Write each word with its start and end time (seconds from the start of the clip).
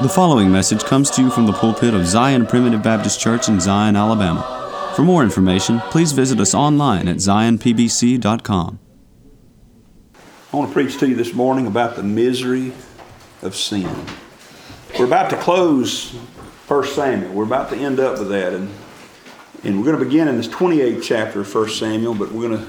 The 0.00 0.08
following 0.08 0.52
message 0.52 0.84
comes 0.84 1.10
to 1.10 1.22
you 1.22 1.28
from 1.28 1.46
the 1.46 1.52
pulpit 1.52 1.92
of 1.92 2.06
Zion 2.06 2.46
Primitive 2.46 2.84
Baptist 2.84 3.18
Church 3.18 3.48
in 3.48 3.58
Zion, 3.58 3.96
Alabama. 3.96 4.92
For 4.94 5.02
more 5.02 5.24
information, 5.24 5.80
please 5.90 6.12
visit 6.12 6.38
us 6.38 6.54
online 6.54 7.08
at 7.08 7.16
zionpbc.com. 7.16 8.78
I 10.52 10.56
want 10.56 10.70
to 10.70 10.72
preach 10.72 11.00
to 11.00 11.08
you 11.08 11.16
this 11.16 11.34
morning 11.34 11.66
about 11.66 11.96
the 11.96 12.04
misery 12.04 12.72
of 13.42 13.56
sin. 13.56 13.90
We're 14.96 15.06
about 15.06 15.30
to 15.30 15.36
close 15.36 16.12
1 16.12 16.84
Samuel. 16.84 17.32
We're 17.32 17.42
about 17.42 17.68
to 17.70 17.76
end 17.76 17.98
up 17.98 18.20
with 18.20 18.28
that. 18.28 18.52
And, 18.52 18.70
and 19.64 19.78
we're 19.78 19.84
going 19.84 19.98
to 19.98 20.04
begin 20.04 20.28
in 20.28 20.36
this 20.36 20.46
28th 20.46 21.02
chapter 21.02 21.40
of 21.40 21.52
1 21.52 21.70
Samuel, 21.70 22.14
but 22.14 22.30
we're 22.30 22.48
going 22.48 22.64
to, 22.64 22.68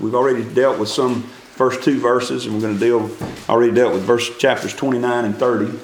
we've 0.00 0.14
already 0.14 0.42
dealt 0.54 0.78
with 0.78 0.88
some 0.88 1.24
first 1.24 1.84
two 1.84 2.00
verses, 2.00 2.46
and 2.46 2.54
we're 2.54 2.62
going 2.62 2.78
to 2.78 2.80
deal, 2.80 3.10
already 3.50 3.74
dealt 3.74 3.92
with 3.92 4.02
verse 4.02 4.34
chapters 4.38 4.74
29 4.74 5.26
and 5.26 5.36
30. 5.36 5.78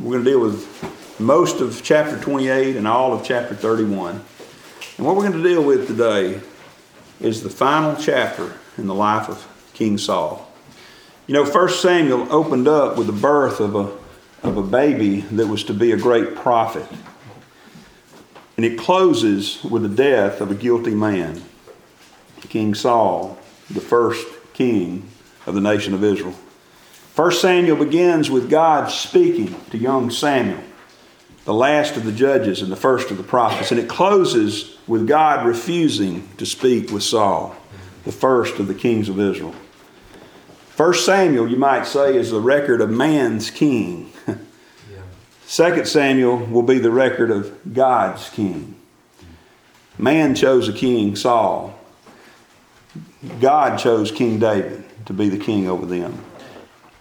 We're 0.00 0.12
going 0.12 0.24
to 0.24 0.30
deal 0.30 0.40
with 0.40 1.18
most 1.18 1.60
of 1.60 1.82
chapter 1.82 2.20
28 2.20 2.76
and 2.76 2.86
all 2.86 3.12
of 3.12 3.24
chapter 3.24 3.56
31. 3.56 4.12
And 4.96 5.04
what 5.04 5.16
we're 5.16 5.28
going 5.28 5.42
to 5.42 5.48
deal 5.48 5.60
with 5.60 5.88
today 5.88 6.40
is 7.20 7.42
the 7.42 7.50
final 7.50 7.96
chapter 7.96 8.52
in 8.76 8.86
the 8.86 8.94
life 8.94 9.28
of 9.28 9.44
King 9.74 9.98
Saul. 9.98 10.48
You 11.26 11.34
know, 11.34 11.44
1 11.44 11.68
Samuel 11.70 12.32
opened 12.32 12.68
up 12.68 12.96
with 12.96 13.08
the 13.08 13.12
birth 13.12 13.58
of 13.58 13.74
a, 13.74 14.46
of 14.46 14.56
a 14.56 14.62
baby 14.62 15.22
that 15.32 15.48
was 15.48 15.64
to 15.64 15.74
be 15.74 15.90
a 15.90 15.96
great 15.96 16.36
prophet. 16.36 16.86
And 18.56 18.64
it 18.64 18.78
closes 18.78 19.64
with 19.64 19.82
the 19.82 19.88
death 19.88 20.40
of 20.40 20.52
a 20.52 20.54
guilty 20.54 20.94
man, 20.94 21.42
King 22.42 22.72
Saul, 22.76 23.36
the 23.68 23.80
first 23.80 24.24
king 24.52 25.08
of 25.44 25.56
the 25.56 25.60
nation 25.60 25.92
of 25.92 26.04
Israel. 26.04 26.36
First 27.18 27.40
Samuel 27.40 27.84
begins 27.84 28.30
with 28.30 28.48
God 28.48 28.92
speaking 28.92 29.52
to 29.70 29.76
young 29.76 30.08
Samuel, 30.08 30.62
the 31.46 31.52
last 31.52 31.96
of 31.96 32.04
the 32.04 32.12
judges 32.12 32.62
and 32.62 32.70
the 32.70 32.76
first 32.76 33.10
of 33.10 33.16
the 33.16 33.24
prophets, 33.24 33.72
and 33.72 33.80
it 33.80 33.88
closes 33.88 34.78
with 34.86 35.08
God 35.08 35.44
refusing 35.44 36.28
to 36.36 36.46
speak 36.46 36.92
with 36.92 37.02
Saul, 37.02 37.56
the 38.04 38.12
first 38.12 38.60
of 38.60 38.68
the 38.68 38.74
kings 38.74 39.08
of 39.08 39.18
Israel. 39.18 39.52
First 40.68 41.04
Samuel, 41.04 41.48
you 41.48 41.56
might 41.56 41.88
say, 41.88 42.16
is 42.16 42.30
the 42.30 42.38
record 42.38 42.80
of 42.80 42.88
man's 42.88 43.50
king. 43.50 44.12
Second 45.44 45.88
Samuel 45.88 46.36
will 46.36 46.62
be 46.62 46.78
the 46.78 46.92
record 46.92 47.32
of 47.32 47.74
God's 47.74 48.30
king. 48.30 48.76
Man 49.98 50.36
chose 50.36 50.68
a 50.68 50.72
king, 50.72 51.16
Saul. 51.16 51.76
God 53.40 53.76
chose 53.80 54.12
King 54.12 54.38
David 54.38 54.84
to 55.06 55.12
be 55.12 55.28
the 55.28 55.36
king 55.36 55.66
over 55.66 55.84
them. 55.84 56.24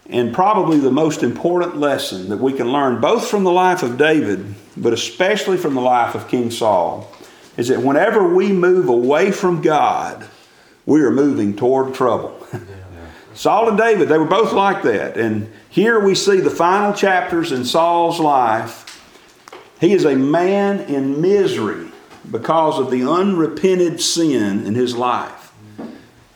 And 0.10 0.34
probably 0.34 0.80
the 0.80 0.92
most 0.92 1.22
important 1.22 1.78
lesson 1.78 2.30
that 2.30 2.38
we 2.38 2.54
can 2.54 2.72
learn, 2.72 3.02
both 3.02 3.28
from 3.28 3.44
the 3.44 3.52
life 3.52 3.84
of 3.84 3.98
David, 3.98 4.56
but 4.78 4.94
especially 4.94 5.58
from 5.58 5.76
the 5.76 5.82
life 5.82 6.16
of 6.16 6.30
King 6.30 6.50
Saul, 6.50 7.12
is 7.58 7.68
that 7.68 7.82
whenever 7.82 8.34
we 8.34 8.54
move 8.54 8.88
away 8.88 9.32
from 9.32 9.62
God, 9.62 10.26
we 10.86 11.02
are 11.02 11.12
moving 11.12 11.56
toward 11.56 11.94
trouble. 11.94 12.48
Saul 13.34 13.70
and 13.70 13.78
David, 13.78 14.08
they 14.08 14.18
were 14.18 14.26
both 14.26 14.54
like 14.54 14.82
that. 14.84 15.18
And 15.18 15.52
here 15.70 16.00
we 16.00 16.16
see 16.16 16.40
the 16.40 16.50
final 16.50 16.94
chapters 16.94 17.52
in 17.52 17.66
Saul's 17.66 18.20
life. 18.20 18.86
He 19.80 19.94
is 19.94 20.06
a 20.06 20.16
man 20.16 20.80
in 20.82 21.22
misery 21.22 21.92
because 22.30 22.80
of 22.80 22.90
the 22.90 23.08
unrepented 23.08 24.02
sin 24.02 24.66
in 24.66 24.74
his 24.74 24.96
life. 24.96 25.47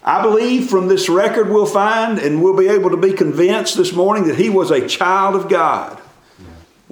I 0.04 0.22
believe 0.24 0.70
from 0.70 0.88
this 0.88 1.10
record 1.10 1.50
we'll 1.50 1.68
find 1.68 2.18
and 2.18 2.42
we'll 2.42 2.58
be 2.58 2.68
able 2.68 2.90
to 2.90 2.98
be 2.98 3.14
convinced 3.14 3.78
this 3.78 3.94
morning 3.94 4.28
that 4.28 4.36
he 4.36 4.50
was 4.50 4.72
a 4.72 4.88
child 4.88 5.36
of 5.36 5.48
God. 5.48 6.02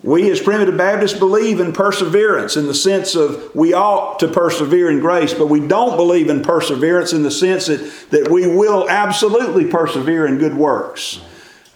We 0.04 0.30
as 0.32 0.40
primitive 0.40 0.78
Baptists 0.78 1.18
believe 1.18 1.60
in 1.60 1.74
perseverance 1.74 2.56
in 2.56 2.68
the 2.68 2.74
sense 2.74 3.16
of 3.16 3.54
we 3.54 3.74
ought 3.74 4.20
to 4.20 4.28
persevere 4.28 4.90
in 4.90 5.00
grace, 5.00 5.34
but 5.34 5.48
we 5.48 5.60
don't 5.60 5.98
believe 5.98 6.30
in 6.30 6.42
perseverance 6.42 7.12
in 7.12 7.24
the 7.24 7.32
sense 7.32 7.66
that, 7.66 7.80
that 8.12 8.30
we 8.30 8.48
will 8.48 8.90
absolutely 8.90 9.66
persevere 9.66 10.26
in 10.26 10.38
good 10.38 10.56
works. 10.56 11.20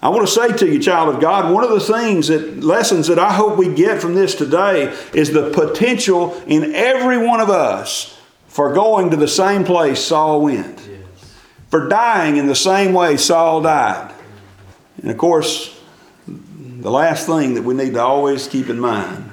I 0.02 0.10
want 0.10 0.28
to 0.28 0.32
say 0.32 0.56
to 0.56 0.68
you, 0.72 0.80
child 0.80 1.14
of 1.14 1.20
God, 1.20 1.54
one 1.54 1.64
of 1.64 1.72
the 1.72 1.80
things 1.80 2.28
that 2.28 2.64
lessons 2.64 3.08
that 3.08 3.20
I 3.20 3.34
hope 3.34 3.58
we 3.58 3.74
get 3.74 4.00
from 4.00 4.14
this 4.14 4.36
today 4.36 4.96
is 5.14 5.32
the 5.32 5.50
potential 5.50 6.42
in 6.46 6.76
every 6.76 7.18
one 7.18 7.42
of 7.42 7.50
us 7.50 8.18
for 8.48 8.74
going 8.74 9.10
to 9.10 9.18
the 9.18 9.28
same 9.28 9.64
place 9.64 10.02
Saul 10.02 10.42
went 10.42 10.93
for 11.74 11.90
dying 11.90 12.38
in 12.38 12.46
the 12.46 12.54
same 12.54 12.94
way 12.94 13.18
Saul 13.18 13.64
died. 13.64 14.14
And 15.02 15.10
of 15.10 15.18
course, 15.18 15.76
the 16.28 16.92
last 16.92 17.26
thing 17.26 17.56
that 17.56 17.64
we 17.64 17.74
need 17.74 17.94
to 17.94 18.00
always 18.00 18.48
keep 18.48 18.70
in 18.70 18.80
mind, 18.80 19.32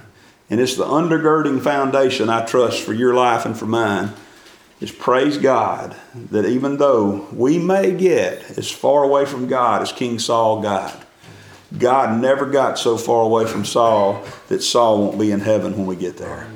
and 0.48 0.58
it's 0.58 0.74
the 0.74 0.86
undergirding 0.86 1.60
foundation 1.60 2.30
I 2.30 2.46
trust 2.46 2.82
for 2.82 2.94
your 2.94 3.12
life 3.12 3.44
and 3.44 3.54
for 3.54 3.66
mine, 3.66 4.14
is 4.80 4.90
praise 4.90 5.36
God 5.36 5.94
that 6.30 6.46
even 6.46 6.78
though 6.78 7.28
we 7.30 7.58
may 7.58 7.94
get 7.94 8.56
as 8.56 8.70
far 8.70 9.04
away 9.04 9.26
from 9.26 9.46
God 9.46 9.82
as 9.82 9.92
King 9.92 10.18
Saul 10.18 10.62
got, 10.62 10.98
God 11.76 12.22
never 12.22 12.46
got 12.46 12.78
so 12.78 12.96
far 12.96 13.22
away 13.22 13.44
from 13.44 13.66
Saul 13.66 14.24
that 14.48 14.62
Saul 14.62 14.98
won't 15.02 15.20
be 15.20 15.30
in 15.30 15.40
heaven 15.40 15.76
when 15.76 15.84
we 15.84 15.94
get 15.94 16.16
there. 16.16 16.48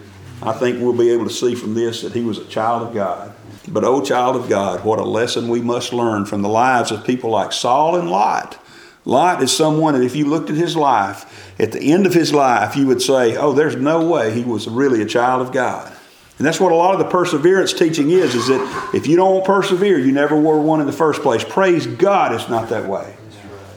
I 0.43 0.55
think 0.55 0.81
we'll 0.81 0.95
be 0.95 1.11
able 1.11 1.25
to 1.25 1.31
see 1.31 1.55
from 1.55 1.75
this 1.75 2.01
that 2.01 2.15
he 2.15 2.23
was 2.23 2.39
a 2.39 2.47
child 2.47 2.89
of 2.89 2.95
God. 2.95 3.35
But, 3.67 3.85
oh, 3.85 4.03
child 4.03 4.37
of 4.37 4.49
God, 4.49 4.85
what 4.85 4.99
a 4.99 5.05
lesson 5.05 5.49
we 5.49 5.61
must 5.61 5.93
learn 5.93 6.27
from 6.27 6.43
the 6.43 6.49
lives 6.49 6.91
of 6.91 7.05
people 7.05 7.31
like 7.31 7.53
Saul 7.53 7.97
and 7.97 8.11
Lot. 8.11 8.59
Lot 9.07 9.43
is 9.43 9.55
someone 9.55 9.95
that 9.95 10.03
if 10.03 10.17
you 10.17 10.27
looked 10.27 10.51
at 10.51 10.57
his 10.57 10.77
life, 10.77 11.55
at 11.59 11.73
the 11.73 11.93
end 11.93 12.07
of 12.07 12.15
his 12.15 12.33
life, 12.33 12.77
you 12.77 12.87
would 12.87 13.03
say, 13.03 13.37
oh, 13.37 13.53
there's 13.53 13.77
no 13.77 14.07
way 14.07 14.33
he 14.33 14.43
was 14.43 14.67
really 14.69 15.03
a 15.03 15.07
child 15.07 15.47
of 15.47 15.53
God. 15.53 15.93
And 16.39 16.47
that's 16.47 16.59
what 16.59 16.73
a 16.73 16.75
lot 16.75 16.95
of 16.95 16.99
the 16.99 17.11
perseverance 17.11 17.73
teaching 17.73 18.11
is, 18.11 18.35
is 18.35 18.49
that 18.49 18.91
if 18.95 19.07
you 19.07 19.17
don't 19.17 19.45
persevere, 19.45 19.99
you 19.99 20.11
never 20.11 20.39
were 20.39 20.59
one 20.59 20.81
in 20.81 20.87
the 20.87 20.93
first 20.93 21.23
place. 21.23 21.45
Praise 21.45 21.87
God, 21.87 22.35
it's 22.35 22.49
not 22.49 22.71
that 22.71 22.87
way. 22.87 23.17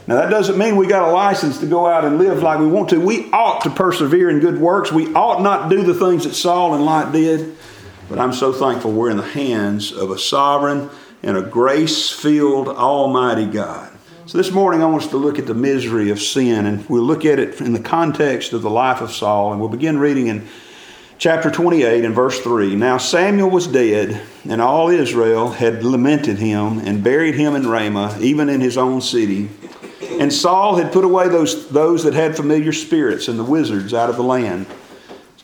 Now, 0.08 0.16
that 0.16 0.30
doesn't 0.30 0.56
mean 0.56 0.76
we 0.76 0.86
got 0.86 1.06
a 1.06 1.12
license 1.12 1.58
to 1.58 1.66
go 1.66 1.86
out 1.86 2.06
and 2.06 2.16
live 2.16 2.42
like 2.42 2.58
we 2.58 2.66
want 2.66 2.88
to. 2.90 2.98
We 2.98 3.30
ought 3.30 3.60
to 3.64 3.70
persevere 3.70 4.30
in 4.30 4.40
good 4.40 4.58
works. 4.58 4.90
We 4.90 5.12
ought 5.12 5.42
not 5.42 5.68
do 5.68 5.82
the 5.82 5.92
things 5.92 6.24
that 6.24 6.32
Saul 6.32 6.74
and 6.74 6.84
Lot 6.86 7.12
did. 7.12 7.57
But 8.08 8.18
I'm 8.18 8.32
so 8.32 8.54
thankful 8.54 8.92
we're 8.92 9.10
in 9.10 9.18
the 9.18 9.22
hands 9.22 9.92
of 9.92 10.10
a 10.10 10.18
sovereign 10.18 10.88
and 11.22 11.36
a 11.36 11.42
grace 11.42 12.10
filled 12.10 12.68
Almighty 12.68 13.44
God. 13.44 13.92
So 14.24 14.38
this 14.38 14.50
morning 14.50 14.82
I 14.82 14.86
want 14.86 15.02
us 15.02 15.10
to 15.10 15.18
look 15.18 15.38
at 15.38 15.46
the 15.46 15.54
misery 15.54 16.08
of 16.08 16.20
sin, 16.20 16.64
and 16.64 16.88
we'll 16.88 17.02
look 17.02 17.26
at 17.26 17.38
it 17.38 17.60
in 17.60 17.74
the 17.74 17.80
context 17.80 18.54
of 18.54 18.62
the 18.62 18.70
life 18.70 19.02
of 19.02 19.12
Saul, 19.12 19.52
and 19.52 19.60
we'll 19.60 19.68
begin 19.68 19.98
reading 19.98 20.28
in 20.28 20.48
chapter 21.18 21.50
28 21.50 22.04
and 22.04 22.14
verse 22.14 22.40
3. 22.40 22.76
Now 22.76 22.96
Samuel 22.96 23.50
was 23.50 23.66
dead, 23.66 24.22
and 24.48 24.62
all 24.62 24.88
Israel 24.88 25.50
had 25.50 25.84
lamented 25.84 26.38
him 26.38 26.78
and 26.78 27.04
buried 27.04 27.34
him 27.34 27.54
in 27.54 27.68
Ramah, 27.68 28.16
even 28.20 28.48
in 28.48 28.62
his 28.62 28.78
own 28.78 29.02
city. 29.02 29.50
And 30.18 30.32
Saul 30.32 30.76
had 30.76 30.92
put 30.92 31.04
away 31.04 31.28
those, 31.28 31.68
those 31.68 32.04
that 32.04 32.14
had 32.14 32.36
familiar 32.36 32.72
spirits 32.72 33.28
and 33.28 33.38
the 33.38 33.44
wizards 33.44 33.92
out 33.92 34.08
of 34.08 34.16
the 34.16 34.22
land. 34.22 34.66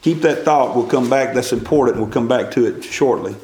Keep 0.04 0.20
that 0.20 0.44
thought. 0.44 0.76
We'll 0.76 0.86
come 0.86 1.08
back. 1.08 1.32
That's 1.32 1.54
important. 1.54 1.96
We'll 1.96 2.08
come 2.08 2.28
back 2.28 2.50
to 2.50 2.66
it 2.66 2.84
shortly. 2.84 3.36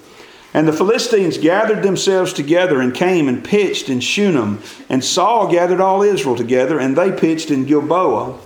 And 0.53 0.69
the 0.69 0.75
Philistines 0.75 1.38
gathered 1.38 1.82
themselves 1.82 2.34
together 2.34 2.82
and 2.82 2.93
came 2.93 3.28
and 3.28 3.43
pitched 3.43 3.88
in 3.88 4.00
Shunem. 4.00 4.62
And 4.91 5.03
Saul 5.03 5.50
gathered 5.50 5.81
all 5.81 6.03
Israel 6.03 6.37
together, 6.37 6.78
and 6.78 6.94
they 6.94 7.12
pitched 7.12 7.50
in 7.50 7.65
Gilboa. 7.65 8.38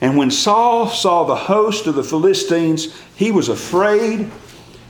And 0.00 0.16
when 0.16 0.32
Saul 0.32 0.88
saw 0.88 1.22
the 1.22 1.36
host 1.36 1.86
of 1.86 1.94
the 1.94 2.02
Philistines, 2.02 2.92
he 3.14 3.30
was 3.30 3.48
afraid, 3.48 4.32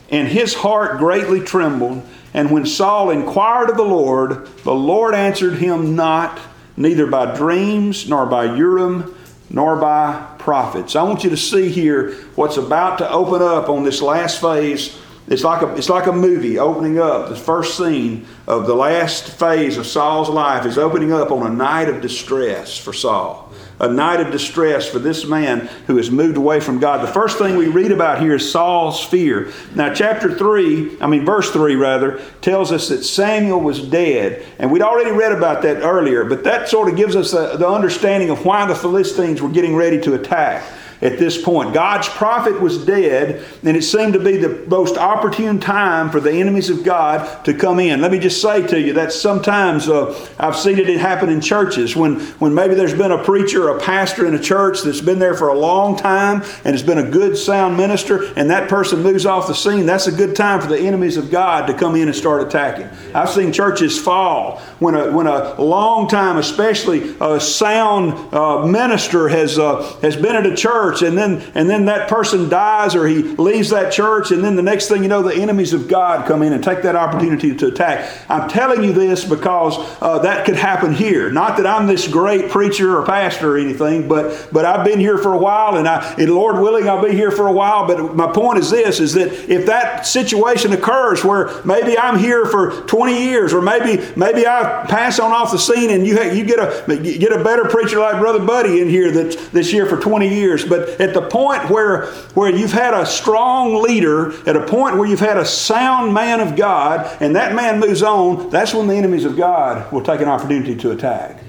and 0.09 0.29
his 0.29 0.55
heart 0.55 0.97
greatly 0.97 1.41
trembled. 1.41 2.03
And 2.33 2.51
when 2.51 2.65
Saul 2.65 3.11
inquired 3.11 3.69
of 3.69 3.77
the 3.77 3.83
Lord, 3.83 4.47
the 4.65 4.75
Lord 4.75 5.15
answered 5.15 5.59
him 5.59 5.97
not, 5.97 6.41
neither 6.79 7.07
by 7.07 7.37
dreams, 7.37 8.09
nor 8.09 8.25
by 8.25 8.57
Urim, 8.57 9.15
nor 9.51 9.77
by 9.77 10.35
prophets. 10.39 10.97
I 10.97 11.03
want 11.03 11.25
you 11.25 11.31
to 11.31 11.37
see 11.37 11.69
here 11.69 12.13
what's 12.37 12.57
about 12.57 12.99
to 12.99 13.11
open 13.11 13.43
up 13.43 13.69
on 13.69 13.85
this 13.85 14.01
last 14.01 14.41
phase. 14.41 14.97
It's 15.27 15.45
like 15.45 15.63
a, 15.63 15.75
it's 15.75 15.89
like 15.89 16.07
a 16.07 16.13
movie 16.13 16.59
opening 16.59 16.99
up. 16.99 17.29
The 17.29 17.37
first 17.37 17.77
scene 17.77 18.27
of 18.47 18.67
the 18.67 18.75
last 18.75 19.29
phase 19.29 19.77
of 19.77 19.87
Saul's 19.87 20.29
life 20.29 20.65
is 20.67 20.79
opening 20.79 21.13
up 21.13 21.31
on 21.31 21.47
a 21.47 21.55
night 21.55 21.89
of 21.89 22.01
distress 22.01 22.79
for 22.79 22.93
Saul 22.93 23.53
a 23.81 23.89
night 23.89 24.21
of 24.21 24.31
distress 24.31 24.89
for 24.89 24.99
this 24.99 25.27
man 25.27 25.61
who 25.87 25.97
has 25.97 26.11
moved 26.11 26.37
away 26.37 26.61
from 26.61 26.79
God. 26.79 27.03
The 27.03 27.13
first 27.13 27.39
thing 27.39 27.57
we 27.57 27.67
read 27.67 27.93
about 27.93 28.21
here 28.21 28.35
is 28.35 28.51
Saul's 28.51 29.03
fear. 29.03 29.51
Now, 29.75 29.93
chapter 29.93 30.33
3, 30.33 31.01
I 31.01 31.07
mean, 31.07 31.25
verse 31.25 31.51
3 31.51 31.75
rather, 31.77 32.21
tells 32.43 32.73
us 32.73 32.89
that 32.89 33.05
Samuel 33.05 33.61
was 33.61 33.81
dead. 33.81 34.45
And 34.59 34.71
we'd 34.71 34.83
already 34.83 35.13
read 35.13 35.33
about 35.33 35.63
that 35.63 35.83
earlier, 35.83 36.25
but 36.25 36.45
that 36.45 36.69
sort 36.69 36.91
of 36.91 36.97
gives 36.97 37.17
us 37.17 37.31
the, 37.33 37.57
the 37.57 37.69
understanding 37.69 38.31
of 38.31 38.45
why 38.45 38.67
the 38.67 38.75
Philistines 38.75 39.41
were 39.41 39.49
getting 39.49 39.75
ready 39.75 40.01
to 40.03 40.15
attack. 40.15 40.63
At 41.03 41.19
this 41.19 41.41
point. 41.41 41.73
God's 41.73 42.09
prophet 42.09 42.61
was 42.61 42.85
dead, 42.85 43.45
and 43.65 43.77
it 43.77 43.83
seemed 43.83 44.13
to 44.13 44.19
be 44.19 44.37
the 44.37 44.65
most 44.67 44.97
opportune 44.97 45.59
time 45.59 46.11
for 46.11 46.21
the 46.21 46.33
enemies 46.33 46.69
of 46.69 46.85
God 46.85 47.45
to 47.45 47.55
come 47.55 47.81
in. 47.81 48.01
Let 48.01 48.13
me 48.13 48.19
just 48.19 48.43
say 48.43 48.67
to 48.67 48.81
you 48.81 48.93
that 48.95 49.13
sometimes 49.13 49.89
uh, 49.89 50.29
I've 50.39 50.57
seen 50.57 50.79
it 50.79 50.89
happen 51.01 51.29
in 51.29 51.41
churches 51.41 51.97
when, 51.97 52.21
when 52.39 52.55
maybe 52.55 52.75
there's 52.75 52.95
been 52.95 53.13
a 53.13 53.23
preacher, 53.23 53.69
a 53.69 53.81
pastor 53.81 54.27
in 54.27 54.35
a 54.35 54.39
church 54.39 54.83
that's 54.83 55.01
been 55.01 55.19
there 55.19 55.35
for 55.35 55.49
a 55.49 55.59
long 55.59 55.97
time 55.97 56.43
and 56.65 56.75
has 56.75 56.83
been 56.83 56.99
a 56.99 57.11
good, 57.11 57.37
sound 57.37 57.77
minister, 57.77 58.33
and 58.35 58.51
that 58.51 58.69
person 58.69 59.03
moves 59.03 59.25
off 59.25 59.47
the 59.47 59.55
scene. 59.55 59.87
That's 59.87 60.07
a 60.07 60.13
good 60.13 60.37
time 60.37 60.61
for 60.61 60.67
the 60.67 60.79
enemies 60.79 61.17
of 61.17 61.31
God 61.31 61.67
to 61.67 61.75
come 61.75 61.97
in 61.97 62.09
and 62.09 62.17
start 62.17 62.47
attacking. 62.47 62.89
I've 63.15 63.31
seen 63.31 63.53
churches 63.53 63.99
fall 63.99 64.59
when 64.79 64.95
a, 64.95 65.11
when 65.13 65.27
a 65.27 65.61
long 65.61 66.09
time, 66.09 66.37
especially 66.37 67.17
a 67.21 67.41
sound 67.41 68.35
uh, 68.35 68.67
minister, 68.67 69.29
has, 69.29 69.59
uh, 69.59 69.83
has 70.03 70.17
been 70.17 70.37
at 70.37 70.47
a 70.47 70.55
church 70.55 70.90
and 71.03 71.17
then, 71.17 71.43
and 71.55 71.69
then 71.69 71.87
that 71.87 72.09
person 72.09 72.49
dies 72.49 72.95
or 72.95 73.07
he 73.07 73.23
leaves 73.23 73.71
that 73.71 73.93
church, 73.93 74.31
and 74.31 74.45
then 74.45 74.57
the 74.57 74.63
next 74.63 74.89
thing 74.89 75.03
you 75.03 75.09
know, 75.09 75.23
the 75.23 75.35
enemies 75.35 75.73
of 75.73 75.89
God 75.89 76.27
come 76.27 76.43
in 76.43 76.53
and 76.53 76.63
take 76.63 76.83
that 76.83 76.97
opportunity 76.97 77.55
to 77.55 77.69
attack. 77.69 78.11
I'm 78.29 78.49
telling 78.49 78.83
you 78.83 78.93
this 78.93 79.25
because 79.25 79.75
uh, 80.03 80.19
that 80.21 80.45
could 80.45 80.57
happen 80.57 80.93
here. 80.93 81.31
Not 81.31 81.57
that 81.57 81.67
I'm 81.67 81.87
this 81.87 82.07
great 82.07 82.51
preacher 82.51 82.99
or 82.99 83.07
pastor 83.07 83.55
or 83.55 83.59
anything, 83.59 84.09
but, 84.09 84.49
but 84.53 84.65
I've 84.65 84.85
been 84.85 85.01
here 85.01 85.19
for 85.19 85.33
a 85.33 85.39
while, 85.39 85.77
and, 85.77 85.89
I, 85.89 86.15
and 86.19 86.31
Lord 86.35 86.57
willing, 86.57 86.89
I'll 86.89 87.05
be 87.05 87.13
here 87.13 87.31
for 87.31 87.47
a 87.47 87.53
while. 87.53 87.87
But 87.87 88.15
my 88.15 88.33
point 88.33 88.59
is 88.59 88.71
this, 88.71 89.01
is 89.01 89.15
that 89.15 89.33
if 89.51 89.67
that 89.67 90.07
situation 90.07 90.73
occurs 90.73 91.25
where 91.25 91.63
maybe 91.65 91.99
I'm 91.99 92.19
here 92.19 92.47
for 92.47 92.83
20 92.83 93.25
years, 93.25 93.53
or 93.53 93.63
maybe 93.63 94.03
maybe 94.17 94.47
I 94.47 94.87
pass 94.89 95.19
on 95.19 95.33
off 95.33 95.53
the 95.53 95.59
scene 95.59 95.91
and 95.91 96.07
you, 96.07 96.21
you 96.33 96.45
get 96.45 96.59
a 96.59 96.99
you 97.03 97.19
get 97.19 97.33
a 97.33 97.43
better 97.43 97.65
preacher 97.65 97.99
like 97.99 98.19
Brother 98.19 98.45
Buddy 98.45 98.81
in 98.81 98.89
here 98.89 99.11
that's, 99.11 99.49
that's 99.51 99.69
here 99.69 99.87
for 99.87 99.99
20 100.01 100.29
years. 100.29 100.65
But 100.65 100.80
at 100.81 101.15
the 101.15 101.23
point 101.23 101.71
where, 101.71 102.07
where 102.35 102.51
you've 102.55 102.73
had 102.73 102.95
a 102.95 103.07
strong 103.07 103.83
leader, 103.83 104.33
at 104.49 104.57
a 104.57 104.67
point 104.67 104.97
where 104.97 105.09
you've 105.09 105.21
had 105.21 105.37
a 105.37 105.45
sound 105.45 106.13
man 106.15 106.41
of 106.41 106.57
God, 106.57 107.17
and 107.21 107.37
that 107.37 107.55
man 107.55 107.81
moves 107.81 108.03
on, 108.03 108.51
that's 108.51 108.75
when 108.75 108.87
the 108.87 108.95
enemies 108.95 109.25
of 109.25 109.37
God 109.37 109.91
will 109.93 110.03
take 110.03 110.21
an 110.21 110.29
opportunity 110.29 110.77
to 110.77 110.91
attack. 110.91 111.43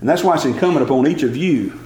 And 0.00 0.08
that's 0.08 0.22
why 0.22 0.34
it's 0.34 0.44
incumbent 0.44 0.84
upon 0.84 1.06
each 1.06 1.22
of 1.22 1.36
you 1.36 1.78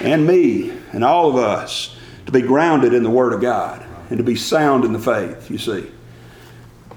and 0.00 0.26
me 0.26 0.72
and 0.92 1.04
all 1.04 1.28
of 1.28 1.36
us 1.36 1.96
to 2.26 2.32
be 2.32 2.42
grounded 2.42 2.92
in 2.92 3.02
the 3.02 3.10
Word 3.10 3.32
of 3.32 3.40
God 3.40 3.84
and 4.10 4.18
to 4.18 4.24
be 4.24 4.36
sound 4.36 4.84
in 4.84 4.92
the 4.92 4.98
faith, 4.98 5.50
you 5.50 5.58
see. 5.58 5.90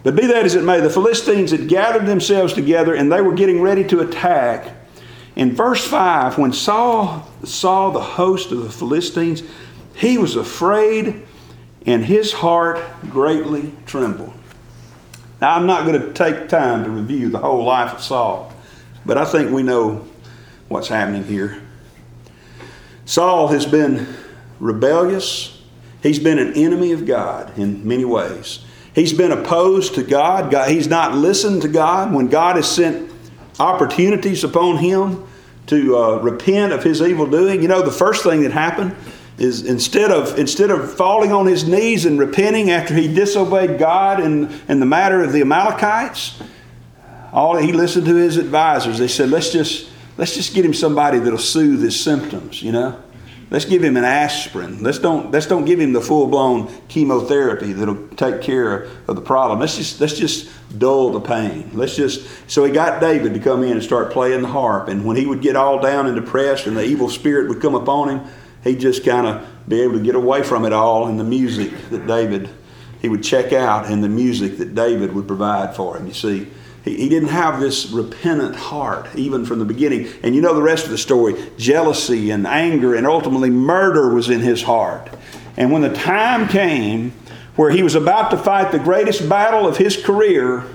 But 0.03 0.15
be 0.15 0.25
that 0.27 0.45
as 0.45 0.55
it 0.55 0.63
may, 0.63 0.79
the 0.79 0.89
Philistines 0.89 1.51
had 1.51 1.67
gathered 1.67 2.05
themselves 2.05 2.53
together 2.53 2.95
and 2.95 3.11
they 3.11 3.21
were 3.21 3.33
getting 3.33 3.61
ready 3.61 3.83
to 3.85 3.99
attack. 3.99 4.73
In 5.39 5.55
verse 5.55 5.87
5, 5.87 6.37
when 6.37 6.51
Saul 6.51 7.25
saw 7.45 7.91
the 7.91 8.01
host 8.01 8.51
of 8.51 8.61
the 8.61 8.69
Philistines, 8.69 9.41
he 9.95 10.17
was 10.17 10.35
afraid 10.35 11.25
and 11.85 12.03
his 12.03 12.33
heart 12.33 12.83
greatly 13.03 13.71
trembled. 13.85 14.33
Now, 15.39 15.55
I'm 15.55 15.65
not 15.65 15.85
going 15.85 16.01
to 16.01 16.11
take 16.11 16.49
time 16.49 16.83
to 16.83 16.89
review 16.89 17.29
the 17.29 17.37
whole 17.37 17.63
life 17.63 17.93
of 17.93 18.01
Saul, 18.01 18.53
but 19.05 19.17
I 19.17 19.23
think 19.23 19.49
we 19.49 19.63
know 19.63 20.05
what's 20.67 20.89
happening 20.89 21.23
here. 21.23 21.61
Saul 23.05 23.47
has 23.47 23.65
been 23.65 24.13
rebellious, 24.59 25.63
he's 26.03 26.19
been 26.19 26.37
an 26.37 26.51
enemy 26.55 26.91
of 26.91 27.05
God 27.05 27.57
in 27.57 27.87
many 27.87 28.03
ways. 28.03 28.59
He's 28.93 29.13
been 29.13 29.31
opposed 29.31 29.95
to 29.95 30.03
God. 30.03 30.51
God. 30.51 30.69
He's 30.69 30.89
not 30.89 31.15
listened 31.15 31.61
to 31.61 31.69
God 31.69 32.13
when 32.13 32.27
God 32.27 32.57
has 32.57 32.69
sent 32.69 33.09
opportunities 33.57 34.43
upon 34.43 34.79
him 34.79 35.27
to 35.69 35.97
uh, 35.97 36.15
repent 36.17 36.73
of 36.73 36.83
his 36.83 37.01
evil 37.01 37.25
doing. 37.25 37.61
You 37.61 37.67
know, 37.67 37.81
the 37.81 37.91
first 37.91 38.23
thing 38.23 38.41
that 38.41 38.51
happened 38.51 38.95
is 39.37 39.63
instead 39.65 40.11
of 40.11 40.37
instead 40.37 40.69
of 40.69 40.93
falling 40.95 41.31
on 41.31 41.45
his 41.45 41.67
knees 41.67 42.05
and 42.05 42.19
repenting 42.19 42.71
after 42.71 42.93
he 42.93 43.07
disobeyed 43.07 43.79
God 43.79 44.19
in, 44.19 44.51
in 44.67 44.79
the 44.79 44.85
matter 44.85 45.23
of 45.23 45.31
the 45.31 45.41
Amalekites, 45.41 46.41
all 47.31 47.55
he 47.57 47.71
listened 47.71 48.05
to 48.05 48.15
his 48.15 48.37
advisors. 48.37 48.97
They 48.97 49.07
said, 49.07 49.29
let's 49.29 49.51
just 49.51 49.89
let's 50.17 50.35
just 50.35 50.53
get 50.53 50.65
him 50.65 50.73
somebody 50.73 51.19
that'll 51.19 51.39
soothe 51.39 51.81
his 51.81 51.99
symptoms, 51.99 52.61
you 52.61 52.71
know. 52.71 53.01
Let's 53.51 53.65
give 53.65 53.83
him 53.83 53.97
an 53.97 54.03
aspirin. 54.03 54.83
Let's 54.83 54.99
don't 54.99 55.31
let's 55.31 55.47
don't 55.47 55.65
give 55.65 55.79
him 55.79 55.93
the 55.93 56.01
full 56.01 56.27
blown 56.27 56.71
chemotherapy 56.87 57.73
that'll 57.73 58.07
take 58.09 58.41
care 58.41 58.83
of 59.07 59.15
the 59.15 59.21
problem. 59.21 59.59
Let's 59.59 59.75
just 59.75 59.99
let's 59.99 60.17
just 60.17 60.49
dull 60.77 61.11
the 61.11 61.19
pain. 61.19 61.71
Let's 61.73 61.95
just 61.95 62.27
so 62.47 62.63
he 62.63 62.71
got 62.71 63.01
David 63.01 63.33
to 63.33 63.39
come 63.39 63.63
in 63.63 63.71
and 63.71 63.83
start 63.83 64.11
playing 64.11 64.43
the 64.43 64.49
harp. 64.49 64.87
And 64.87 65.03
when 65.03 65.17
he 65.17 65.25
would 65.25 65.41
get 65.41 65.55
all 65.55 65.79
down 65.79 66.05
and 66.05 66.15
depressed 66.15 66.67
and 66.67 66.77
the 66.77 66.83
evil 66.83 67.09
spirit 67.09 67.49
would 67.49 67.59
come 67.59 67.73
upon 67.73 68.09
him, 68.09 68.31
he'd 68.63 68.79
just 68.79 69.03
kind 69.03 69.25
of 69.25 69.47
be 69.67 69.81
able 69.81 69.93
to 69.93 70.03
get 70.03 70.15
away 70.15 70.43
from 70.43 70.63
it 70.65 70.73
all 70.73 71.07
in 71.07 71.17
the 71.17 71.23
music 71.23 71.71
that 71.89 72.05
David 72.05 72.49
he 73.01 73.09
would 73.09 73.23
check 73.23 73.53
out 73.53 73.89
in 73.89 74.01
the 74.01 74.09
music 74.09 74.57
that 74.57 74.75
David 74.75 75.13
would 75.13 75.27
provide 75.27 75.75
for 75.75 75.97
him. 75.97 76.05
You 76.05 76.13
see. 76.13 76.47
He, 76.95 77.09
didn't 77.09 77.29
have 77.29 77.59
this 77.59 77.89
repentant 77.91 78.55
heart, 78.55 79.07
even 79.15 79.45
from 79.45 79.59
the 79.59 79.65
beginning. 79.65 80.07
And 80.23 80.35
you 80.35 80.41
know 80.41 80.53
the 80.53 80.61
rest 80.61 80.85
of 80.85 80.91
the 80.91 80.97
story 80.97 81.35
jealousy 81.57 82.31
and 82.31 82.47
anger, 82.47 82.95
and 82.95 83.05
ultimately 83.05 83.49
murder 83.49 84.13
was 84.13 84.29
in 84.29 84.39
his 84.41 84.63
heart. 84.63 85.09
And 85.57 85.71
when 85.71 85.81
the 85.81 85.93
time 85.93 86.47
came 86.47 87.11
where 87.55 87.69
he 87.71 87.83
was 87.83 87.95
about 87.95 88.31
to 88.31 88.37
fight 88.37 88.71
the 88.71 88.79
greatest 88.79 89.27
battle 89.27 89.67
of 89.67 89.77
his 89.77 90.01
career, 90.01 90.65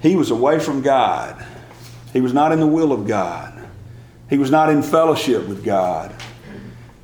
he 0.00 0.16
was 0.16 0.30
away 0.30 0.58
from 0.58 0.82
God. 0.82 1.46
He 2.12 2.20
was 2.20 2.32
not 2.32 2.52
in 2.52 2.60
the 2.60 2.66
will 2.66 2.92
of 2.92 3.06
God. 3.06 3.68
He 4.28 4.38
was 4.38 4.50
not 4.50 4.70
in 4.70 4.82
fellowship 4.82 5.46
with 5.46 5.64
God. 5.64 6.14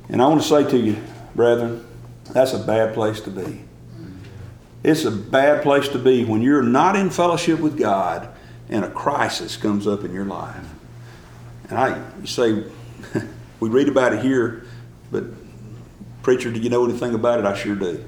And 0.09 0.21
I 0.21 0.27
want 0.27 0.41
to 0.41 0.47
say 0.47 0.69
to 0.69 0.77
you, 0.77 0.97
brethren, 1.35 1.85
that's 2.31 2.53
a 2.53 2.59
bad 2.59 2.93
place 2.93 3.21
to 3.21 3.29
be. 3.29 3.63
It's 4.83 5.03
a 5.03 5.11
bad 5.11 5.61
place 5.61 5.89
to 5.89 5.99
be 5.99 6.23
when 6.23 6.41
you're 6.41 6.63
not 6.63 6.95
in 6.95 7.09
fellowship 7.09 7.59
with 7.59 7.77
God 7.77 8.29
and 8.69 8.85
a 8.85 8.89
crisis 8.89 9.57
comes 9.57 9.87
up 9.87 10.03
in 10.03 10.13
your 10.13 10.25
life. 10.25 10.65
And 11.69 11.77
I 11.77 12.01
you 12.19 12.27
say, 12.27 12.63
we 13.59 13.69
read 13.69 13.89
about 13.89 14.13
it 14.13 14.21
here, 14.21 14.65
but 15.11 15.25
preacher, 16.23 16.51
do 16.51 16.59
you 16.59 16.69
know 16.69 16.85
anything 16.85 17.13
about 17.13 17.39
it? 17.39 17.45
I 17.45 17.55
sure 17.55 17.75
do. 17.75 18.03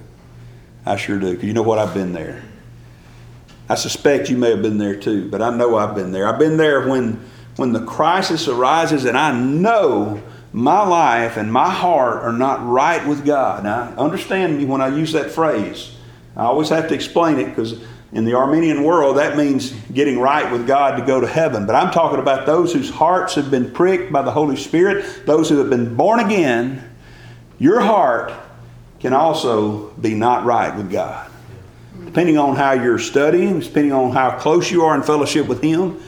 I 0.86 0.96
sure 0.96 1.20
do, 1.20 1.32
because 1.32 1.46
you 1.46 1.54
know 1.54 1.62
what? 1.62 1.78
I've 1.78 1.94
been 1.94 2.14
there. 2.14 2.44
I 3.70 3.76
suspect 3.76 4.30
you 4.30 4.38
may 4.38 4.50
have 4.50 4.62
been 4.62 4.78
there 4.78 4.96
too, 4.96 5.30
but 5.30 5.42
I 5.42 5.56
know 5.56 5.78
I've 5.78 5.96
been 5.96 6.12
there. 6.12 6.28
I've 6.28 6.40
been 6.40 6.58
there 6.58 6.88
when, 6.88 7.24
when 7.56 7.72
the 7.72 7.86
crisis 7.86 8.48
arises 8.48 9.06
and 9.06 9.18
I 9.18 9.32
know 9.38 10.22
my 10.52 10.86
life 10.86 11.38
and 11.38 11.52
my 11.54 11.70
heart 11.70 12.24
are 12.24 12.34
not 12.34 12.68
right 12.68 13.06
with 13.08 13.26
God. 13.26 13.64
Now, 13.64 13.94
understand 13.98 14.58
me 14.58 14.66
when 14.66 14.82
I 14.82 14.88
use 14.88 15.14
that 15.14 15.32
phrase. 15.32 15.96
I 16.36 16.46
always 16.46 16.70
have 16.70 16.88
to 16.90 16.96
explain 16.96 17.40
it 17.40 17.46
because 17.46 17.82
in 18.14 18.26
the 18.26 18.34
Arminian 18.34 18.84
world, 18.84 19.18
that 19.18 19.38
means 19.38 19.72
getting 19.94 20.20
right 20.20 20.52
with 20.52 20.68
God 20.68 20.98
to 20.98 21.06
go 21.06 21.22
to 21.22 21.28
heaven. 21.28 21.66
But 21.66 21.76
I'm 21.76 21.92
talking 21.92 22.20
about 22.20 22.46
those 22.46 22.74
whose 22.74 22.90
hearts 22.90 23.36
have 23.36 23.50
been 23.50 23.72
pricked 23.72 24.12
by 24.12 24.22
the 24.22 24.32
Holy 24.32 24.58
Spirit, 24.58 25.26
those 25.26 25.50
who 25.50 25.58
have 25.60 25.70
been 25.70 25.96
born 25.96 26.20
again. 26.20 26.90
Your 27.58 27.80
heart 27.80 28.34
can 29.00 29.14
also 29.14 29.90
be 29.92 30.14
not 30.14 30.46
right 30.46 30.76
with 30.76 30.92
God. 30.92 31.30
Depending 32.06 32.38
on 32.38 32.56
how 32.56 32.74
you're 32.74 33.00
studying, 33.00 33.60
depending 33.60 33.94
on 33.94 34.12
how 34.12 34.38
close 34.38 34.72
you 34.72 34.84
are 34.84 34.96
in 34.96 35.04
fellowship 35.04 35.48
with 35.48 35.62
Him, 35.62 36.02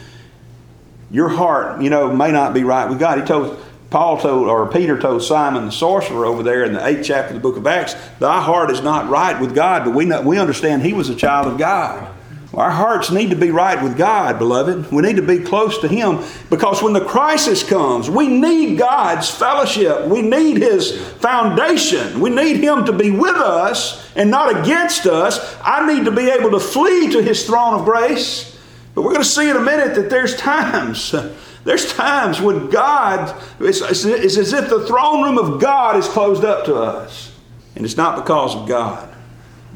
your 1.12 1.30
heart, 1.30 1.82
you 1.82 1.90
know, 1.90 2.14
may 2.14 2.32
not 2.32 2.54
be 2.54 2.64
right 2.64 2.90
with 2.90 3.00
God. 3.00 3.20
He 3.20 3.26
told 3.26 3.64
Paul 3.94 4.18
told, 4.18 4.48
or 4.48 4.66
Peter 4.72 4.98
told 4.98 5.22
Simon 5.22 5.68
the 5.68 5.72
sorcerer 5.72 6.26
over 6.26 6.42
there 6.42 6.64
in 6.64 6.74
the 6.74 6.84
eighth 6.84 7.06
chapter 7.06 7.28
of 7.28 7.36
the 7.36 7.40
book 7.48 7.58
of 7.58 7.68
Acts, 7.68 7.94
thy 8.18 8.42
heart 8.42 8.72
is 8.72 8.82
not 8.82 9.08
right 9.08 9.40
with 9.40 9.54
God, 9.54 9.86
but 9.86 9.94
we, 9.94 10.06
know, 10.06 10.20
we 10.24 10.40
understand 10.40 10.82
he 10.82 10.94
was 10.94 11.10
a 11.10 11.16
child 11.16 11.46
of 11.46 11.60
God. 11.60 12.12
Our 12.56 12.72
hearts 12.72 13.12
need 13.12 13.30
to 13.30 13.36
be 13.36 13.52
right 13.52 13.80
with 13.84 13.96
God, 13.96 14.40
beloved. 14.40 14.92
We 14.92 15.04
need 15.04 15.18
to 15.18 15.22
be 15.22 15.42
close 15.42 15.78
to 15.82 15.88
Him 15.88 16.24
because 16.50 16.82
when 16.82 16.94
the 16.94 17.06
crisis 17.06 17.62
comes, 17.62 18.10
we 18.10 18.28
need 18.28 18.80
God's 18.80 19.30
fellowship. 19.30 20.08
We 20.08 20.24
need 20.24 20.58
His 20.58 21.00
foundation. 21.18 22.20
We 22.20 22.32
need 22.32 22.64
Him 22.64 22.86
to 22.86 22.94
be 22.94 23.12
with 23.12 23.36
us 23.36 24.12
and 24.16 24.32
not 24.32 24.60
against 24.60 25.06
us. 25.06 25.56
I 25.64 25.86
need 25.86 26.06
to 26.06 26.12
be 26.12 26.32
able 26.32 26.50
to 26.52 26.60
flee 26.60 27.12
to 27.12 27.22
His 27.22 27.46
throne 27.46 27.80
of 27.80 27.86
grace. 27.86 28.58
But 28.96 29.04
we're 29.04 29.12
going 29.14 29.24
to 29.24 29.30
see 29.30 29.52
in 29.52 29.56
a 29.56 29.62
minute 29.62 29.94
that 29.96 30.10
there's 30.10 30.36
times 30.38 31.14
there's 31.64 31.94
times 31.94 32.42
when 32.42 32.70
God, 32.70 33.42
it's, 33.60 33.82
it's, 33.82 34.04
it's 34.04 34.38
as 34.38 34.52
if 34.54 34.70
the 34.70 34.86
throne 34.86 35.24
room 35.24 35.38
of 35.38 35.62
God 35.62 35.96
is 35.96 36.08
closed 36.08 36.44
up 36.44 36.66
to 36.66 36.76
us. 36.76 37.34
And 37.76 37.86
it's 37.86 37.98
not 37.98 38.18
because 38.18 38.56
of 38.56 38.68
God. 38.68 39.14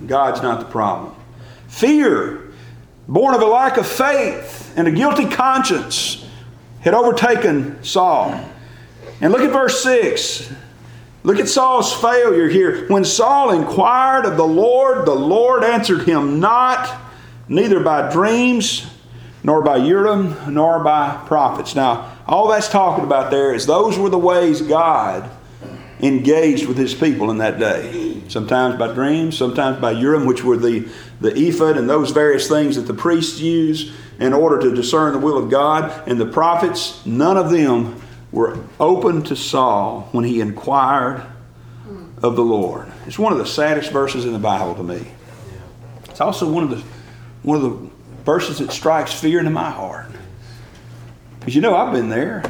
God's 0.06 0.41
not 0.41 0.60
the 0.60 0.65
problem. 0.65 1.15
Fear, 1.67 2.51
born 3.08 3.36
of 3.36 3.41
a 3.41 3.46
lack 3.46 3.77
of 3.77 3.88
faith 3.88 4.74
and 4.77 4.88
a 4.88 4.91
guilty 4.91 5.27
conscience, 5.27 6.25
had 6.82 6.94
overtaken 6.94 7.84
Saul. 7.84 8.39
And 9.22 9.32
look 9.32 9.41
at 9.41 9.51
verse 9.51 9.82
6. 9.82 10.53
Look 11.24 11.39
at 11.39 11.48
Saul's 11.48 11.94
failure 11.94 12.48
here. 12.48 12.88
When 12.88 13.03
Saul 13.03 13.51
inquired 13.51 14.25
of 14.25 14.38
the 14.38 14.46
Lord, 14.46 15.06
the 15.06 15.15
Lord 15.15 15.63
answered 15.63 16.03
him 16.03 16.39
not, 16.39 17.01
neither 17.48 17.79
by 17.79 18.12
dreams 18.12 18.86
nor 19.48 19.62
by 19.62 19.77
Urim, 19.77 20.36
nor 20.54 20.84
by 20.84 21.24
prophets. 21.25 21.74
Now, 21.74 22.13
all 22.27 22.50
that's 22.50 22.68
talking 22.68 23.06
about 23.06 23.32
there 23.32 23.56
is 23.56 23.66
those 23.66 23.98
were 23.98 24.10
the 24.10 24.20
ways 24.20 24.62
God 24.62 25.30
engaged 26.01 26.68
with 26.68 26.77
his 26.77 26.94
people 26.94 27.32
in 27.32 27.38
that 27.38 27.58
day. 27.58 28.22
Sometimes 28.27 28.77
by 28.77 28.94
dreams, 28.94 29.38
sometimes 29.38 29.80
by 29.80 29.92
Urim, 29.92 30.25
which 30.25 30.44
were 30.44 30.58
the, 30.58 30.89
the 31.22 31.34
ephod 31.34 31.77
and 31.77 31.89
those 31.89 32.12
various 32.12 32.50
things 32.50 32.75
that 32.75 32.82
the 32.82 32.94
priests 32.94 33.39
use 33.39 33.96
in 34.20 34.34
order 34.34 34.60
to 34.60 34.75
discern 34.75 35.13
the 35.13 35.20
will 35.20 35.38
of 35.38 35.50
God. 35.50 36.06
And 36.10 36.20
the 36.20 36.25
prophets, 36.25 37.04
none 37.06 37.38
of 37.38 37.50
them 37.50 38.01
were 38.34 38.60
open 38.82 39.24
to 39.24 39.36
Saul 39.38 40.10
when 40.12 40.25
he 40.25 40.42
inquired 40.42 41.25
of 42.22 42.36
the 42.36 42.44
Lord. 42.44 42.92
It's 43.06 43.18
one 43.18 43.32
of 43.32 43.39
the 43.39 43.46
saddest 43.46 43.94
verses 43.94 44.25
in 44.25 44.34
the 44.34 44.39
Bible 44.39 44.75
to 44.75 44.84
me. 44.84 45.08
It's 46.10 46.20
also 46.20 46.51
one 46.51 46.63
of 46.63 46.70
the 46.70 46.84
one 47.44 47.56
of 47.56 47.63
the 47.63 47.97
verses 48.28 48.58
that 48.58 48.74
strikes 48.74 49.14
fear 49.14 49.40
into 49.40 49.50
my 49.50 49.70
heart. 49.70 50.12
Because 51.40 51.56
you 51.56 51.62
know 51.62 51.78
I've 51.78 51.94
been 51.94 52.10
there. 52.10 52.44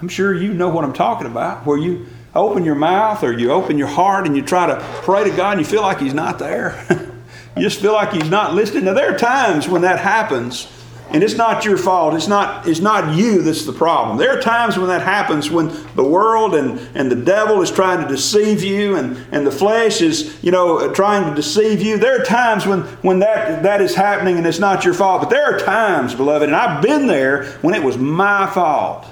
I'm 0.00 0.06
sure 0.06 0.32
you 0.32 0.54
know 0.54 0.68
what 0.68 0.84
I'm 0.84 0.92
talking 0.92 1.26
about, 1.26 1.66
where 1.66 1.76
you 1.76 2.06
open 2.32 2.64
your 2.64 2.76
mouth 2.76 3.24
or 3.24 3.32
you 3.32 3.50
open 3.50 3.76
your 3.76 3.88
heart 3.88 4.28
and 4.28 4.36
you 4.36 4.42
try 4.42 4.66
to 4.68 4.80
pray 5.02 5.28
to 5.28 5.36
God 5.36 5.58
and 5.58 5.60
you 5.60 5.66
feel 5.66 5.82
like 5.82 5.98
He's 5.98 6.14
not 6.14 6.38
there. 6.38 6.80
you 7.56 7.62
just 7.62 7.80
feel 7.80 7.92
like 7.92 8.12
He's 8.12 8.30
not 8.30 8.54
listening. 8.54 8.84
Now, 8.84 8.94
there 8.94 9.12
are 9.12 9.18
times 9.18 9.68
when 9.68 9.82
that 9.82 9.98
happens 9.98 10.68
and 11.16 11.24
it's 11.24 11.36
not 11.36 11.64
your 11.64 11.78
fault. 11.78 12.12
It's 12.12 12.28
not, 12.28 12.68
it's 12.68 12.80
not 12.80 13.16
you 13.16 13.40
that's 13.40 13.64
the 13.64 13.72
problem. 13.72 14.18
There 14.18 14.36
are 14.36 14.38
times 14.42 14.76
when 14.76 14.88
that 14.88 15.00
happens 15.00 15.50
when 15.50 15.68
the 15.94 16.04
world 16.04 16.54
and, 16.54 16.78
and 16.94 17.10
the 17.10 17.16
devil 17.16 17.62
is 17.62 17.70
trying 17.70 18.02
to 18.02 18.06
deceive 18.06 18.62
you 18.62 18.96
and, 18.96 19.16
and 19.32 19.46
the 19.46 19.50
flesh 19.50 20.02
is, 20.02 20.36
you 20.44 20.50
know, 20.50 20.76
uh, 20.76 20.92
trying 20.92 21.26
to 21.26 21.34
deceive 21.34 21.80
you. 21.80 21.96
There 21.96 22.20
are 22.20 22.22
times 22.22 22.66
when, 22.66 22.82
when 23.00 23.20
that, 23.20 23.62
that 23.62 23.80
is 23.80 23.94
happening 23.94 24.36
and 24.36 24.46
it's 24.46 24.58
not 24.58 24.84
your 24.84 24.92
fault. 24.92 25.22
But 25.22 25.30
there 25.30 25.54
are 25.54 25.58
times, 25.58 26.14
beloved, 26.14 26.46
and 26.46 26.54
I've 26.54 26.82
been 26.82 27.06
there 27.06 27.46
when 27.62 27.72
it 27.72 27.82
was 27.82 27.96
my 27.96 28.46
fault 28.48 29.06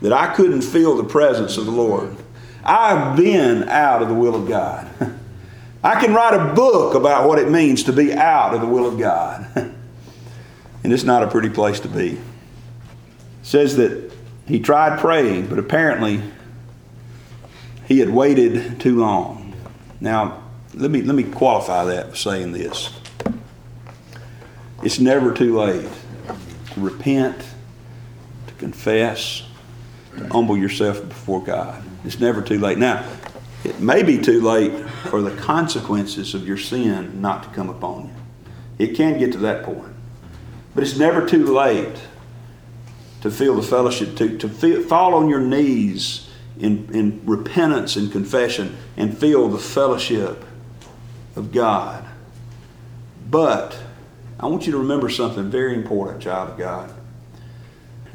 that 0.00 0.14
I 0.14 0.32
couldn't 0.32 0.62
feel 0.62 0.96
the 0.96 1.04
presence 1.04 1.58
of 1.58 1.66
the 1.66 1.70
Lord. 1.70 2.16
I've 2.64 3.14
been 3.14 3.68
out 3.68 4.00
of 4.00 4.08
the 4.08 4.14
will 4.14 4.36
of 4.36 4.48
God. 4.48 4.88
I 5.84 6.00
can 6.00 6.14
write 6.14 6.32
a 6.32 6.54
book 6.54 6.94
about 6.94 7.28
what 7.28 7.38
it 7.38 7.50
means 7.50 7.82
to 7.82 7.92
be 7.92 8.14
out 8.14 8.54
of 8.54 8.62
the 8.62 8.66
will 8.66 8.86
of 8.86 8.98
God. 8.98 9.46
And 10.84 10.92
it's 10.92 11.04
not 11.04 11.22
a 11.22 11.28
pretty 11.28 11.50
place 11.50 11.80
to 11.80 11.88
be. 11.88 12.12
It 12.12 12.18
says 13.42 13.76
that 13.76 14.12
he 14.46 14.60
tried 14.60 14.98
praying, 14.98 15.46
but 15.46 15.58
apparently 15.58 16.22
he 17.86 18.00
had 18.00 18.10
waited 18.10 18.80
too 18.80 18.98
long. 18.98 19.54
Now, 20.00 20.42
let 20.74 20.90
me, 20.90 21.02
let 21.02 21.14
me 21.14 21.24
qualify 21.24 21.84
that 21.84 22.10
by 22.10 22.14
saying 22.14 22.52
this. 22.52 22.90
It's 24.82 24.98
never 24.98 25.32
too 25.32 25.58
late 25.58 25.88
to 26.72 26.80
repent, 26.80 27.38
to 28.48 28.54
confess, 28.54 29.44
to 30.16 30.26
humble 30.28 30.56
yourself 30.56 31.06
before 31.08 31.42
God. 31.42 31.84
It's 32.04 32.18
never 32.18 32.42
too 32.42 32.58
late. 32.58 32.78
Now, 32.78 33.08
it 33.64 33.78
may 33.78 34.02
be 34.02 34.18
too 34.18 34.40
late 34.40 34.72
for 35.08 35.22
the 35.22 35.30
consequences 35.36 36.34
of 36.34 36.46
your 36.46 36.56
sin 36.56 37.20
not 37.20 37.44
to 37.44 37.48
come 37.50 37.68
upon 37.68 38.06
you. 38.06 38.86
It 38.86 38.96
can 38.96 39.18
get 39.18 39.30
to 39.32 39.38
that 39.38 39.62
point. 39.62 39.91
But 40.74 40.84
it's 40.84 40.96
never 40.96 41.26
too 41.26 41.44
late 41.44 41.96
to 43.20 43.30
feel 43.30 43.54
the 43.54 43.62
fellowship, 43.62 44.16
to, 44.16 44.38
to 44.38 44.48
feel, 44.48 44.82
fall 44.82 45.14
on 45.14 45.28
your 45.28 45.40
knees 45.40 46.28
in, 46.58 46.88
in 46.94 47.20
repentance 47.24 47.96
and 47.96 48.10
confession 48.10 48.76
and 48.96 49.16
feel 49.16 49.48
the 49.48 49.58
fellowship 49.58 50.44
of 51.36 51.52
God. 51.52 52.04
But 53.30 53.78
I 54.40 54.46
want 54.46 54.66
you 54.66 54.72
to 54.72 54.78
remember 54.78 55.08
something 55.08 55.50
very 55.50 55.74
important, 55.74 56.22
child 56.22 56.50
of 56.50 56.58
God. 56.58 56.92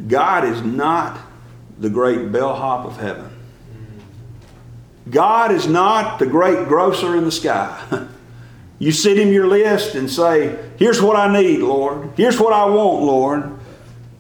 God 0.08 0.44
is 0.44 0.62
not 0.62 1.20
the 1.80 1.90
great 1.90 2.32
bellhop 2.32 2.86
of 2.86 2.98
heaven. 2.98 3.30
God 5.10 5.52
is 5.52 5.68
not 5.68 6.20
the 6.20 6.26
great 6.26 6.68
grocer 6.68 7.16
in 7.16 7.24
the 7.24 7.32
sky. 7.32 8.08
You 8.80 8.92
send 8.92 9.20
him 9.20 9.34
your 9.34 9.48
list 9.48 9.96
and 9.96 10.10
say, 10.10 10.58
Here's 10.78 11.02
what 11.02 11.16
I 11.16 11.32
need, 11.32 11.60
Lord. 11.60 12.12
Here's 12.16 12.40
what 12.40 12.54
I 12.54 12.66
want, 12.66 13.04
Lord. 13.04 13.60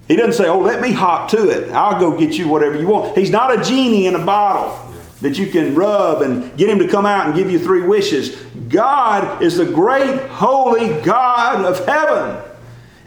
He 0.08 0.16
doesn't 0.16 0.34
say, 0.34 0.50
Oh, 0.50 0.60
let 0.60 0.82
me 0.82 0.92
hop 0.92 1.30
to 1.32 1.50
it. 1.50 1.72
I'll 1.72 2.00
go 2.00 2.18
get 2.18 2.38
you 2.38 2.48
whatever 2.48 2.80
you 2.80 2.88
want. 2.88 3.18
He's 3.18 3.30
not 3.30 3.58
a 3.58 3.64
genie 3.64 4.08
in 4.08 4.16
a 4.16 4.26
bottle 4.26 4.84
that 5.22 5.38
you 5.38 5.48
can 5.48 5.76
rub 5.76 6.22
and 6.22 6.56
get 6.58 6.70
him 6.70 6.80
to 6.80 6.88
come 6.88 7.06
out 7.06 7.26
and 7.26 7.36
give 7.36 7.50
you 7.50 7.60
three 7.60 7.82
wishes. 7.82 8.36
God 8.70 9.42
is 9.42 9.58
the 9.58 9.66
great, 9.66 10.20
holy 10.28 11.02
God 11.02 11.66
of 11.66 11.86
heaven. 11.86 12.44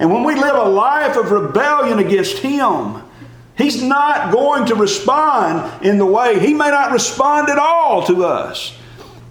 And 0.01 0.11
when 0.11 0.25
we 0.25 0.35
live 0.35 0.57
a 0.57 0.69
life 0.69 1.17
of 1.17 1.31
rebellion 1.31 1.99
against 1.99 2.39
Him, 2.39 3.03
He's 3.57 3.83
not 3.83 4.33
going 4.33 4.65
to 4.67 4.75
respond 4.75 5.85
in 5.85 5.99
the 5.99 6.07
way, 6.07 6.41
He 6.41 6.55
may 6.55 6.71
not 6.71 6.91
respond 6.91 7.51
at 7.51 7.59
all 7.59 8.07
to 8.07 8.25
us. 8.25 8.75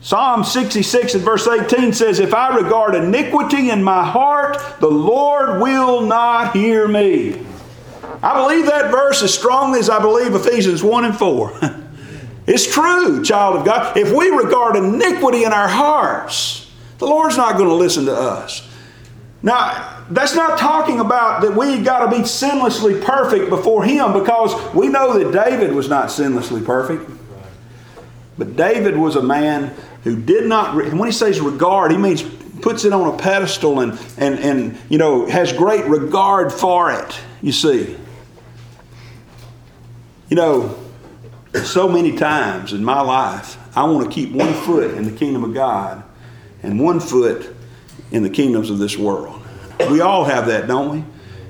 Psalm 0.02 0.46
66 0.46 1.16
and 1.16 1.24
verse 1.24 1.48
18 1.48 1.92
says, 1.92 2.20
If 2.20 2.34
I 2.34 2.56
regard 2.56 2.96
iniquity 2.96 3.70
in 3.70 3.84
my 3.84 4.06
heart, 4.06 4.58
the 4.80 4.90
Lord 4.90 5.62
will 5.62 6.02
not 6.02 6.56
hear 6.56 6.88
me. 6.88 7.46
I 8.22 8.42
believe 8.42 8.66
that 8.68 8.92
verse 8.92 9.22
as 9.22 9.34
strongly 9.34 9.80
as 9.80 9.90
I 9.90 10.00
believe 10.00 10.34
Ephesians 10.34 10.84
1 10.84 11.06
and 11.06 11.18
4. 11.18 11.60
it's 12.48 12.72
true, 12.72 13.24
child 13.24 13.58
of 13.58 13.66
God. 13.66 13.98
If 13.98 14.12
we 14.14 14.30
regard 14.30 14.78
iniquity 14.78 15.44
in 15.44 15.52
our 15.52 15.68
hearts, 15.68 16.72
the 16.98 17.06
Lord's 17.06 17.38
not 17.38 17.58
going 17.58 17.70
to 17.70 17.76
listen 17.76 18.06
to 18.06 18.14
us. 18.14 18.68
Now, 19.42 20.04
that's 20.10 20.36
not 20.36 20.60
talking 20.60 21.00
about 21.00 21.42
that 21.42 21.56
we 21.56 21.82
got 21.82 22.10
to 22.10 22.18
be 22.18 22.24
sinlessly 22.24 23.02
perfect 23.02 23.50
before 23.50 23.86
Him 23.86 24.12
because 24.14 24.74
we 24.74 24.90
know 24.90 25.18
that 25.18 25.32
David 25.32 25.74
was 25.74 25.88
not 25.88 26.08
sinlessly 26.08 26.66
perfect. 26.66 27.10
But 28.38 28.56
David 28.56 28.98
was 28.98 29.16
a 29.16 29.22
man 29.22 29.74
who 30.10 30.20
did 30.20 30.48
not, 30.48 30.76
and 30.84 31.00
when 31.00 31.08
he 31.08 31.14
says 31.14 31.40
regard, 31.40 31.92
he 31.92 31.98
means 31.98 32.24
puts 32.62 32.84
it 32.84 32.94
on 32.94 33.14
a 33.14 33.18
pedestal 33.18 33.80
and, 33.80 34.00
and, 34.18 34.40
and 34.40 34.78
you 34.90 34.98
know, 34.98 35.28
has 35.28 35.54
great 35.54 35.86
regard 35.86 36.52
for 36.52 36.92
it, 36.92 37.20
you 37.42 37.52
see. 37.52 37.96
You 40.30 40.36
know, 40.36 40.80
so 41.64 41.88
many 41.88 42.18
times 42.18 42.74
in 42.74 42.84
my 42.84 43.02
life, 43.02 43.58
I 43.78 43.84
want 43.84 44.10
to 44.10 44.14
keep 44.14 44.32
one 44.32 44.54
foot 44.54 44.96
in 44.96 45.06
the 45.06 45.12
kingdom 45.12 45.44
of 45.44 45.54
God 45.54 46.04
and 46.64 46.80
one 46.80 47.00
foot 47.00 47.56
in 48.12 48.24
the 48.24 48.30
kingdoms 48.30 48.70
of 48.70 48.80
this 48.80 48.98
world. 48.98 49.42
We 49.90 50.02
all 50.02 50.26
have 50.26 50.48
that, 50.48 50.68
don't 50.68 50.90
we? 50.92 51.04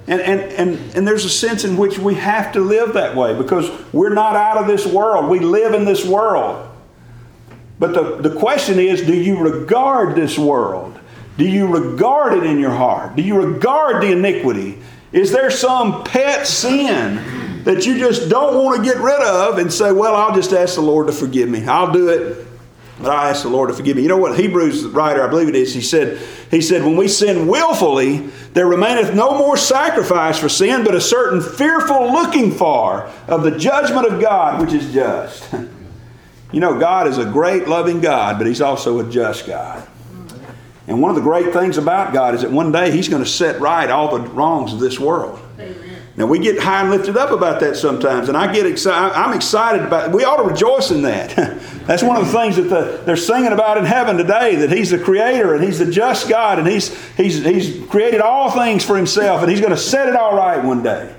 And, 0.08 0.22
and, 0.22 0.42
and, 0.42 0.96
and 0.96 1.08
there's 1.08 1.26
a 1.26 1.30
sense 1.30 1.64
in 1.64 1.78
which 1.78 1.98
we 1.98 2.16
have 2.16 2.52
to 2.54 2.60
live 2.60 2.94
that 2.94 3.16
way 3.16 3.38
because 3.38 3.70
we're 3.94 4.14
not 4.14 4.36
out 4.36 4.58
of 4.58 4.68
this 4.68 4.86
world. 4.86 5.30
We 5.30 5.40
live 5.40 5.74
in 5.74 5.86
this 5.86 6.06
world. 6.06 6.69
But 7.80 7.94
the, 7.94 8.30
the 8.30 8.38
question 8.38 8.78
is 8.78 9.02
do 9.02 9.16
you 9.16 9.40
regard 9.40 10.16
this 10.16 10.38
world? 10.38 11.00
Do 11.38 11.48
you 11.48 11.68
regard 11.68 12.34
it 12.34 12.44
in 12.44 12.60
your 12.60 12.72
heart? 12.72 13.16
Do 13.16 13.22
you 13.22 13.42
regard 13.42 14.04
the 14.04 14.12
iniquity? 14.12 14.80
Is 15.14 15.32
there 15.32 15.50
some 15.50 16.04
pet 16.04 16.46
sin 16.46 17.64
that 17.64 17.86
you 17.86 17.98
just 17.98 18.30
don't 18.30 18.62
want 18.62 18.78
to 18.78 18.84
get 18.84 19.02
rid 19.02 19.22
of 19.22 19.58
and 19.58 19.72
say, 19.72 19.92
well, 19.94 20.16
I'll 20.16 20.36
just 20.36 20.52
ask 20.52 20.76
the 20.76 20.82
Lord 20.82 21.08
to 21.08 21.14
forgive 21.14 21.48
me? 21.48 21.66
I'll 21.66 21.94
do 21.94 22.10
it, 22.10 22.46
but 23.00 23.10
I 23.10 23.30
ask 23.30 23.44
the 23.44 23.50
Lord 23.50 23.70
to 23.70 23.76
forgive 23.76 23.96
me. 23.96 24.04
You 24.04 24.10
know 24.10 24.18
what 24.18 24.38
Hebrews 24.38 24.86
writer, 24.88 25.24
I 25.24 25.30
believe 25.30 25.48
it 25.48 25.56
is, 25.56 25.74
he 25.74 25.82
said, 25.82 26.22
he 26.52 26.60
said, 26.60 26.84
when 26.84 26.98
we 26.98 27.08
sin 27.08 27.48
willfully, 27.48 28.18
there 28.54 28.68
remaineth 28.68 29.16
no 29.16 29.38
more 29.38 29.56
sacrifice 29.56 30.38
for 30.38 30.50
sin, 30.50 30.84
but 30.84 30.94
a 30.94 31.02
certain 31.02 31.42
fearful 31.42 32.12
looking 32.12 32.52
for 32.52 33.10
of 33.30 33.44
the 33.44 33.58
judgment 33.58 34.06
of 34.06 34.20
God, 34.20 34.62
which 34.62 34.74
is 34.74 34.94
just. 34.94 35.50
You 36.52 36.60
know, 36.60 36.80
God 36.80 37.08
is 37.08 37.18
a 37.18 37.26
great, 37.26 37.68
loving 37.68 38.02
God, 38.02 38.38
but 38.38 38.48
He's 38.48 38.62
also 38.62 39.00
a 39.00 39.10
just 39.10 39.46
God. 39.46 39.88
And 40.88 41.02
one 41.02 41.12
of 41.12 41.16
the 41.16 41.22
great 41.22 41.54
things 41.54 41.78
about 41.78 42.14
God 42.14 42.34
is 42.34 42.42
that 42.42 42.52
one 42.52 42.72
day 42.72 42.92
He's 42.92 43.08
going 43.08 43.24
to 43.24 43.30
set 43.30 43.62
right 43.62 43.90
all 43.90 44.18
the 44.18 44.28
wrongs 44.30 44.74
of 44.74 44.80
this 44.80 45.00
world. 45.00 45.40
Amen. 45.60 45.90
Now 46.18 46.26
we 46.26 46.40
get 46.40 46.60
high 46.60 46.82
and 46.82 46.90
lifted 46.90 47.16
up 47.16 47.32
about 47.32 47.60
that 47.62 47.78
sometimes, 47.78 48.28
and 48.28 48.36
I 48.36 48.52
get 48.52 48.66
excited. 48.66 49.16
I'm 49.16 49.34
excited 49.34 49.84
about. 49.84 50.10
It. 50.10 50.16
We 50.16 50.26
ought 50.26 50.38
to 50.38 50.44
rejoice 50.44 50.90
in 50.92 51.04
that. 51.04 51.36
That's 51.88 52.04
one 52.04 52.18
of 52.18 52.26
the 52.26 52.32
things 52.32 52.56
that 52.56 52.64
the, 52.64 53.02
they're 53.06 53.16
singing 53.16 53.54
about 53.54 53.78
in 53.78 53.86
heaven 53.86 54.18
today. 54.18 54.56
That 54.56 54.72
He's 54.72 54.90
the 54.90 55.00
Creator 55.00 55.54
and 55.54 55.64
He's 55.64 55.80
the 55.80 55.90
just 55.90 56.28
God, 56.28 56.58
and 56.58 56.68
He's 56.68 56.94
He's 57.16 57.44
He's 57.46 57.86
created 57.88 58.20
all 58.20 58.50
things 58.52 58.84
for 58.84 58.98
Himself, 58.98 59.42
and 59.44 59.52
He's 59.52 59.62
going 59.62 59.72
to 59.72 59.78
set 59.78 60.10
it 60.10 60.16
all 60.16 60.36
right 60.36 60.62
one 60.64 60.82
day. 60.82 61.16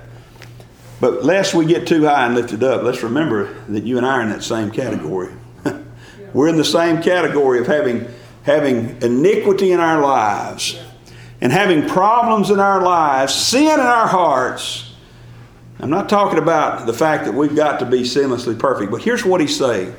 But 1.01 1.25
lest 1.25 1.55
we 1.55 1.65
get 1.65 1.87
too 1.87 2.05
high 2.05 2.27
and 2.27 2.35
lifted 2.35 2.63
up, 2.63 2.83
let's 2.83 3.01
remember 3.01 3.51
that 3.69 3.83
you 3.83 3.97
and 3.97 4.05
I 4.05 4.19
are 4.19 4.21
in 4.21 4.29
that 4.29 4.43
same 4.43 4.69
category. 4.69 5.33
We're 6.33 6.47
in 6.47 6.57
the 6.57 6.63
same 6.63 7.01
category 7.01 7.59
of 7.59 7.65
having, 7.65 8.07
having 8.43 9.01
iniquity 9.01 9.71
in 9.71 9.79
our 9.79 9.99
lives 9.99 10.79
and 11.41 11.51
having 11.51 11.89
problems 11.89 12.51
in 12.51 12.59
our 12.59 12.83
lives, 12.83 13.33
sin 13.33 13.63
in 13.63 13.79
our 13.79 14.07
hearts. 14.07 14.93
I'm 15.79 15.89
not 15.89 16.07
talking 16.07 16.37
about 16.37 16.85
the 16.85 16.93
fact 16.93 17.25
that 17.25 17.33
we've 17.33 17.55
got 17.55 17.79
to 17.79 17.87
be 17.87 18.01
sinlessly 18.01 18.57
perfect, 18.57 18.91
but 18.91 19.01
here's 19.01 19.25
what 19.25 19.41
he's 19.41 19.57
saying 19.57 19.95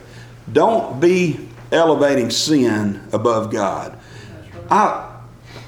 don't 0.53 1.01
be 1.01 1.49
elevating 1.73 2.31
sin 2.31 3.03
above 3.13 3.51
God. 3.51 3.99
I, 4.71 5.21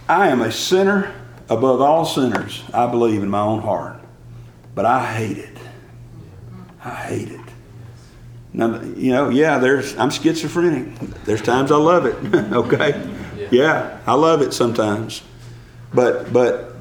I 0.08 0.28
am 0.28 0.42
a 0.42 0.52
sinner 0.52 1.12
above 1.48 1.80
all 1.80 2.04
sinners, 2.04 2.62
I 2.72 2.86
believe, 2.86 3.24
in 3.24 3.30
my 3.30 3.40
own 3.40 3.60
heart. 3.60 4.03
But 4.74 4.86
I 4.86 5.12
hate 5.12 5.38
it. 5.38 5.56
I 6.84 6.90
hate 6.90 7.30
it. 7.30 7.40
Now, 8.52 8.80
you 8.80 9.12
know, 9.12 9.30
yeah, 9.30 9.58
there's 9.58 9.96
I'm 9.96 10.10
schizophrenic. 10.10 10.98
There's 11.24 11.42
times 11.42 11.72
I 11.72 11.76
love 11.76 12.06
it. 12.06 12.14
okay, 12.52 13.10
yeah, 13.50 13.98
I 14.06 14.14
love 14.14 14.42
it 14.42 14.52
sometimes, 14.52 15.22
but 15.92 16.32
but 16.32 16.76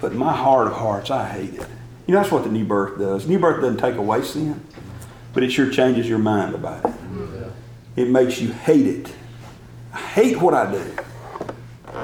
but 0.00 0.14
my 0.14 0.32
heart 0.32 0.66
of 0.66 0.72
hearts, 0.72 1.10
I 1.10 1.28
hate 1.28 1.54
it. 1.54 1.66
You 2.06 2.14
know, 2.14 2.20
that's 2.22 2.32
what 2.32 2.42
the 2.42 2.50
new 2.50 2.64
birth 2.64 2.98
does. 2.98 3.28
New 3.28 3.38
birth 3.38 3.60
doesn't 3.60 3.78
take 3.78 3.94
away 3.96 4.22
sin, 4.22 4.64
but 5.32 5.44
it 5.44 5.50
sure 5.50 5.70
changes 5.70 6.08
your 6.08 6.18
mind 6.18 6.56
about 6.56 6.84
it. 6.84 6.92
It 7.94 8.08
makes 8.08 8.40
you 8.40 8.52
hate 8.52 8.86
it. 8.86 9.12
I 9.92 9.98
hate 9.98 10.40
what 10.40 10.54
I 10.54 10.72
do. 10.72 10.96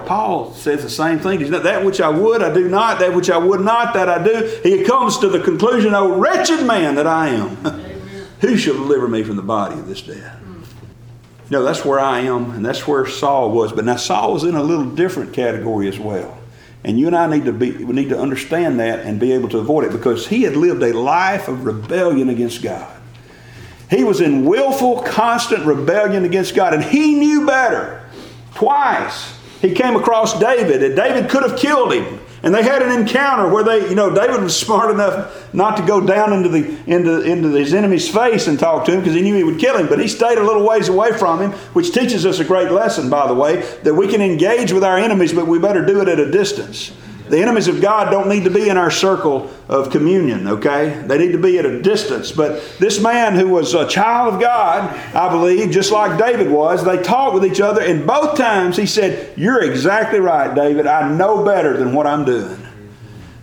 Paul 0.07 0.53
says 0.53 0.83
the 0.83 0.91
same 0.91 1.19
thing. 1.19 1.41
He's 1.41 1.51
not 1.51 1.63
that 1.65 1.85
which 1.85 2.01
I 2.01 2.09
would, 2.09 2.43
I 2.43 2.53
do 2.53 2.69
not. 2.69 2.99
That 2.99 3.15
which 3.15 3.31
I 3.31 3.39
would 3.39 3.61
not, 3.61 3.95
that 3.95 4.09
I 4.09 4.23
do. 4.23 4.61
He 4.63 4.85
comes 4.85 5.19
to 5.19 5.29
the 5.29 5.41
conclusion, 5.41 5.95
O 5.95 6.19
wretched 6.19 6.65
man 6.67 6.95
that 6.97 7.07
I 7.07 7.29
am. 7.29 7.57
Who 8.41 8.57
shall 8.57 8.75
deliver 8.75 9.09
me 9.09 9.23
from 9.23 9.37
the 9.37 9.43
body 9.43 9.79
of 9.79 9.89
this 9.89 10.03
death? 10.03 10.41
No, 11.49 11.63
that's 11.63 11.85
where 11.85 12.01
I 12.01 12.21
am, 12.21 12.51
and 12.51 12.65
that's 12.65 12.87
where 12.87 13.07
Saul 13.07 13.53
was. 13.53 13.73
But 13.73 13.85
now 13.85 13.97
Saul 13.97 14.33
was 14.33 14.45
in 14.45 14.57
a 14.57 14.63
little 14.63 14.85
different 14.85 15.33
category 15.33 15.89
as 15.89 15.99
well. 15.99 16.37
And 16.83 16.99
you 16.99 17.07
and 17.07 17.17
I 17.17 17.27
need 17.29 17.45
to 17.47 17.53
be 17.53 17.73
we 17.73 17.95
need 17.95 18.11
to 18.11 18.19
understand 18.19 18.81
that 18.81 19.01
and 19.01 19.19
be 19.19 19.33
able 19.33 19.49
to 19.51 19.59
avoid 19.59 19.85
it 19.85 19.93
because 19.93 20.27
he 20.27 20.43
had 20.43 20.57
lived 20.57 20.83
a 20.83 20.93
life 20.93 21.49
of 21.49 21.65
rebellion 21.65 22.29
against 22.29 22.63
God. 22.63 22.93
He 23.89 24.03
was 24.03 24.21
in 24.21 24.45
willful, 24.45 25.03
constant 25.03 25.65
rebellion 25.65 26.25
against 26.25 26.55
God, 26.55 26.75
and 26.75 26.83
he 26.83 27.15
knew 27.15 27.47
better. 27.47 28.05
Twice 28.55 29.36
he 29.61 29.73
came 29.73 29.97
across 29.97 30.39
David, 30.39 30.83
and 30.83 30.97
David 30.97 31.31
could 31.31 31.43
have 31.43 31.59
killed 31.59 31.93
him. 31.93 32.21
And 32.43 32.55
they 32.55 32.63
had 32.63 32.83
an 32.83 32.97
encounter 32.97 33.53
where 33.53 33.65
they, 33.65 33.89
you 33.89 33.95
know, 33.95 34.15
David 34.15 34.41
was 34.43 34.57
smart 34.57 34.91
enough 34.91 35.53
not 35.53 35.77
to 35.79 35.83
go 35.85 36.07
down 36.07 36.33
into 36.33 36.49
the 36.49 36.79
into 36.87 37.23
into 37.23 37.49
his 37.51 37.75
enemy's 37.75 38.09
face 38.09 38.47
and 38.47 38.59
talk 38.59 38.85
to 38.85 38.93
him 38.93 39.01
because 39.01 39.15
he 39.15 39.23
knew 39.23 39.35
he 39.35 39.43
would 39.43 39.59
kill 39.59 39.77
him. 39.77 39.89
But 39.89 39.99
he 39.99 40.07
stayed 40.07 40.39
a 40.39 40.45
little 40.45 40.65
ways 40.65 40.89
away 40.89 41.13
from 41.19 41.41
him, 41.41 41.53
which 41.73 41.93
teaches 41.93 42.25
us 42.25 42.39
a 42.39 42.45
great 42.45 42.71
lesson, 42.71 43.11
by 43.11 43.27
the 43.27 43.35
way, 43.35 43.63
that 43.83 43.95
we 43.95 44.07
can 44.07 44.21
engage 44.21 44.73
with 44.73 44.85
our 44.85 44.99
enemies, 44.99 45.33
but 45.33 45.47
we 45.47 45.59
better 45.59 45.85
do 45.85 46.01
it 46.03 46.09
at 46.09 46.21
a 46.21 46.31
distance. 46.31 46.93
The 47.29 47.41
enemies 47.41 47.67
of 47.67 47.81
God 47.81 48.11
don't 48.11 48.29
need 48.29 48.45
to 48.45 48.51
be 48.51 48.69
in 48.69 48.77
our 48.77 48.91
circle 48.91 49.51
of 49.69 49.91
communion, 49.91 50.47
okay? 50.47 51.03
They 51.07 51.19
need 51.19 51.33
to 51.33 51.39
be 51.39 51.59
at 51.59 51.67
a 51.67 51.83
distance. 51.83 52.31
But 52.31 52.63
this 52.79 53.01
man 53.01 53.35
who 53.35 53.49
was 53.49 53.75
a 53.75 53.87
child 53.87 54.35
of 54.35 54.41
God, 54.41 54.95
I 55.15 55.29
believe, 55.29 55.73
just 55.73 55.91
like 55.91 56.19
David 56.19 56.51
was, 56.51 56.85
they 56.85 57.03
talked 57.03 57.35
with 57.35 57.45
each 57.45 57.61
other, 57.61 57.83
and 57.83 58.07
both 58.07 58.39
times 58.39 58.77
he 58.77 58.87
said, 58.87 59.37
You're 59.37 59.65
exactly 59.65 60.21
right, 60.21 60.55
David. 60.55 60.87
I 60.87 61.13
know 61.13 61.45
better 61.45 61.77
than 61.77 61.95
what 61.95 62.07
I'm 62.07 62.25
doing. 62.25 62.65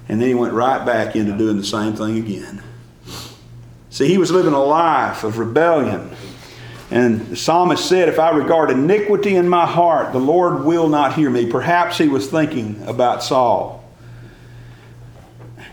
And 0.07 0.21
then 0.21 0.29
he 0.29 0.33
went 0.33 0.53
right 0.53 0.85
back 0.85 1.15
into 1.15 1.37
doing 1.37 1.57
the 1.57 1.65
same 1.65 1.93
thing 1.93 2.17
again. 2.17 2.63
See, 3.89 4.07
he 4.07 4.17
was 4.17 4.31
living 4.31 4.53
a 4.53 4.63
life 4.63 5.23
of 5.23 5.37
rebellion. 5.39 6.09
And 6.93 7.21
the 7.21 7.35
psalmist 7.35 7.89
said, 7.89 8.07
If 8.07 8.19
I 8.19 8.29
regard 8.29 8.69
iniquity 8.69 9.35
in 9.35 9.49
my 9.49 9.65
heart, 9.65 10.13
the 10.13 10.19
Lord 10.19 10.63
will 10.63 10.87
not 10.87 11.15
hear 11.15 11.27
me. 11.27 11.47
Perhaps 11.49 11.97
he 11.97 12.07
was 12.07 12.29
thinking 12.29 12.83
about 12.85 13.23
Saul. 13.23 13.83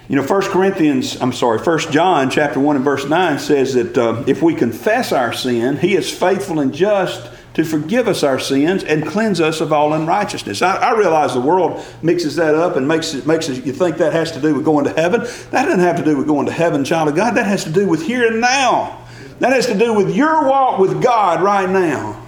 You 0.08 0.16
know, 0.16 0.22
1 0.22 0.42
Corinthians, 0.44 1.20
I'm 1.20 1.34
sorry, 1.34 1.58
1 1.58 1.78
John 1.92 2.30
chapter 2.30 2.58
1 2.58 2.76
and 2.76 2.84
verse 2.84 3.04
9 3.06 3.38
says 3.38 3.74
that 3.74 3.98
uh, 3.98 4.24
if 4.26 4.40
we 4.40 4.54
confess 4.54 5.12
our 5.12 5.34
sin, 5.34 5.76
he 5.76 5.94
is 5.94 6.10
faithful 6.10 6.58
and 6.58 6.72
just 6.72 7.30
to 7.52 7.64
forgive 7.64 8.08
us 8.08 8.22
our 8.22 8.38
sins 8.38 8.82
and 8.82 9.06
cleanse 9.06 9.42
us 9.42 9.60
of 9.60 9.74
all 9.74 9.92
unrighteousness. 9.92 10.62
I, 10.62 10.76
I 10.76 10.96
realize 10.96 11.34
the 11.34 11.42
world 11.42 11.84
mixes 12.00 12.36
that 12.36 12.54
up 12.54 12.76
and 12.76 12.88
makes 12.88 13.12
it 13.12 13.26
makes 13.26 13.50
it, 13.50 13.66
you 13.66 13.74
think 13.74 13.98
that 13.98 14.14
has 14.14 14.32
to 14.32 14.40
do 14.40 14.54
with 14.54 14.64
going 14.64 14.86
to 14.86 14.92
heaven. 14.94 15.20
That 15.50 15.66
doesn't 15.66 15.80
have 15.80 15.96
to 15.96 16.04
do 16.04 16.16
with 16.16 16.26
going 16.26 16.46
to 16.46 16.52
heaven, 16.52 16.82
child 16.82 17.10
of 17.10 17.14
God. 17.14 17.34
That 17.34 17.46
has 17.46 17.64
to 17.64 17.70
do 17.70 17.86
with 17.86 18.06
here 18.06 18.26
and 18.26 18.40
now. 18.40 18.99
That 19.40 19.52
has 19.52 19.66
to 19.66 19.74
do 19.74 19.94
with 19.94 20.14
your 20.14 20.48
walk 20.48 20.78
with 20.78 21.02
God 21.02 21.42
right 21.42 21.68
now. 21.68 22.20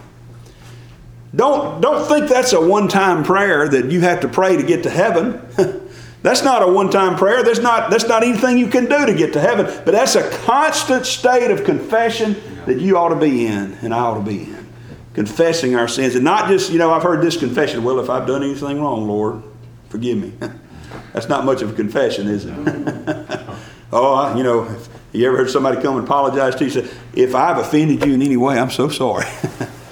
Don't, 1.35 1.81
don't 1.81 2.07
think 2.09 2.28
that's 2.28 2.52
a 2.52 2.61
one 2.61 2.88
time 2.88 3.23
prayer 3.23 3.69
that 3.69 3.90
you 3.90 4.00
have 4.00 4.21
to 4.21 4.28
pray 4.28 4.57
to 4.57 4.62
get 4.62 4.83
to 4.83 4.90
heaven. 4.90 5.40
that's 6.23 6.42
not 6.42 6.62
a 6.62 6.71
one 6.71 6.90
time 6.90 7.16
prayer. 7.16 7.42
That's 7.42 7.61
not, 7.61 7.90
that's 7.90 8.07
not 8.07 8.23
anything 8.23 8.59
you 8.59 8.66
can 8.66 8.87
do 8.87 9.07
to 9.07 9.14
get 9.14 9.35
to 9.35 9.40
heaven. 9.40 9.66
But 9.66 9.92
that's 9.92 10.14
a 10.14 10.28
constant 10.45 11.07
state 11.07 11.50
of 11.50 11.64
confession 11.64 12.37
that 12.66 12.81
you 12.81 12.97
ought 12.97 13.11
to 13.11 13.16
be 13.16 13.47
in 13.47 13.75
and 13.83 13.95
I 13.95 13.99
ought 13.99 14.19
to 14.19 14.25
be 14.25 14.45
in. 14.45 14.69
Confessing 15.14 15.75
our 15.75 15.88
sins. 15.88 16.14
And 16.14 16.25
not 16.25 16.49
just, 16.49 16.73
you 16.73 16.78
know, 16.78 16.92
I've 16.92 17.02
heard 17.02 17.23
this 17.23 17.37
confession 17.37 17.84
well, 17.84 18.00
if 18.00 18.08
I've 18.08 18.26
done 18.26 18.43
anything 18.43 18.80
wrong, 18.80 19.06
Lord, 19.06 19.43
forgive 19.91 20.19
me. 20.19 20.32
that's 21.13 21.28
not 21.28 21.45
much 21.45 21.60
of 21.60 21.71
a 21.71 21.75
confession, 21.75 22.28
is 22.28 22.47
it? 22.47 22.54
oh, 23.93 24.15
I, 24.15 24.37
you 24.37 24.43
know, 24.43 24.65
you 25.13 25.27
ever 25.29 25.37
heard 25.37 25.51
somebody 25.51 25.81
come 25.83 25.97
and 25.97 26.05
apologize 26.05 26.55
to 26.57 26.65
you? 26.65 26.81
And 26.81 26.89
say, 26.89 26.97
if 27.15 27.35
I've 27.35 27.59
offended 27.59 28.05
you 28.05 28.15
in 28.15 28.23
any 28.23 28.37
way, 28.37 28.59
I'm 28.59 28.71
so 28.71 28.89
sorry. 28.89 29.27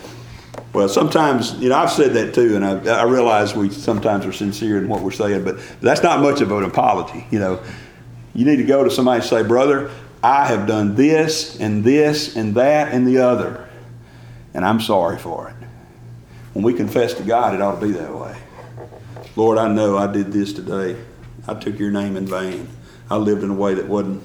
well, 0.72 0.88
sometimes, 0.88 1.54
you 1.54 1.68
know, 1.68 1.76
I've 1.76 1.90
said 1.90 2.14
that 2.14 2.34
too, 2.34 2.56
and 2.56 2.64
I, 2.64 3.00
I, 3.00 3.02
realize 3.04 3.54
we 3.54 3.70
sometimes 3.70 4.24
are 4.24 4.32
sincere 4.32 4.78
in 4.78 4.88
what 4.88 5.02
we're 5.02 5.10
saying, 5.10 5.44
but 5.44 5.58
that's 5.80 6.02
not 6.02 6.20
much 6.20 6.40
of 6.40 6.50
an 6.52 6.64
apology. 6.64 7.26
You 7.30 7.38
know, 7.38 7.62
you 8.34 8.46
need 8.46 8.56
to 8.56 8.64
go 8.64 8.82
to 8.82 8.90
somebody 8.90 9.20
and 9.20 9.28
say, 9.28 9.42
brother, 9.42 9.90
I 10.22 10.46
have 10.46 10.66
done 10.66 10.94
this 10.94 11.58
and 11.60 11.84
this 11.84 12.36
and 12.36 12.54
that 12.54 12.92
and 12.94 13.06
the 13.06 13.18
other, 13.18 13.68
and 14.54 14.64
I'm 14.64 14.80
sorry 14.80 15.18
for 15.18 15.50
it. 15.50 15.56
When 16.54 16.64
we 16.64 16.72
confess 16.72 17.14
to 17.14 17.22
God, 17.22 17.54
it 17.54 17.60
ought 17.60 17.78
to 17.78 17.86
be 17.86 17.92
that 17.92 18.14
way. 18.14 18.36
Lord, 19.36 19.58
I 19.58 19.68
know 19.68 19.96
I 19.96 20.10
did 20.10 20.32
this 20.32 20.52
today. 20.52 21.00
I 21.46 21.54
took 21.54 21.78
your 21.78 21.90
name 21.90 22.16
in 22.16 22.26
vain. 22.26 22.68
I 23.10 23.16
lived 23.16 23.42
in 23.42 23.50
a 23.50 23.54
way 23.54 23.74
that 23.74 23.86
wasn't 23.86 24.22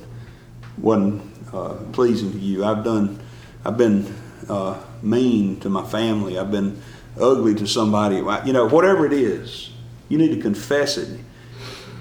wasn't 0.77 1.21
uh, 1.53 1.75
pleasing 1.91 2.31
to 2.31 2.37
you. 2.37 2.65
I've 2.65 2.83
done, 2.83 3.19
I've 3.63 3.77
been 3.77 4.13
uh, 4.49 4.81
mean 5.01 5.59
to 5.61 5.69
my 5.69 5.85
family. 5.85 6.37
I've 6.37 6.51
been 6.51 6.81
ugly 7.19 7.55
to 7.55 7.67
somebody. 7.67 8.17
You 8.17 8.53
know, 8.53 8.67
whatever 8.67 9.05
it 9.05 9.13
is, 9.13 9.71
you 10.09 10.17
need 10.17 10.35
to 10.35 10.41
confess 10.41 10.97
it. 10.97 11.19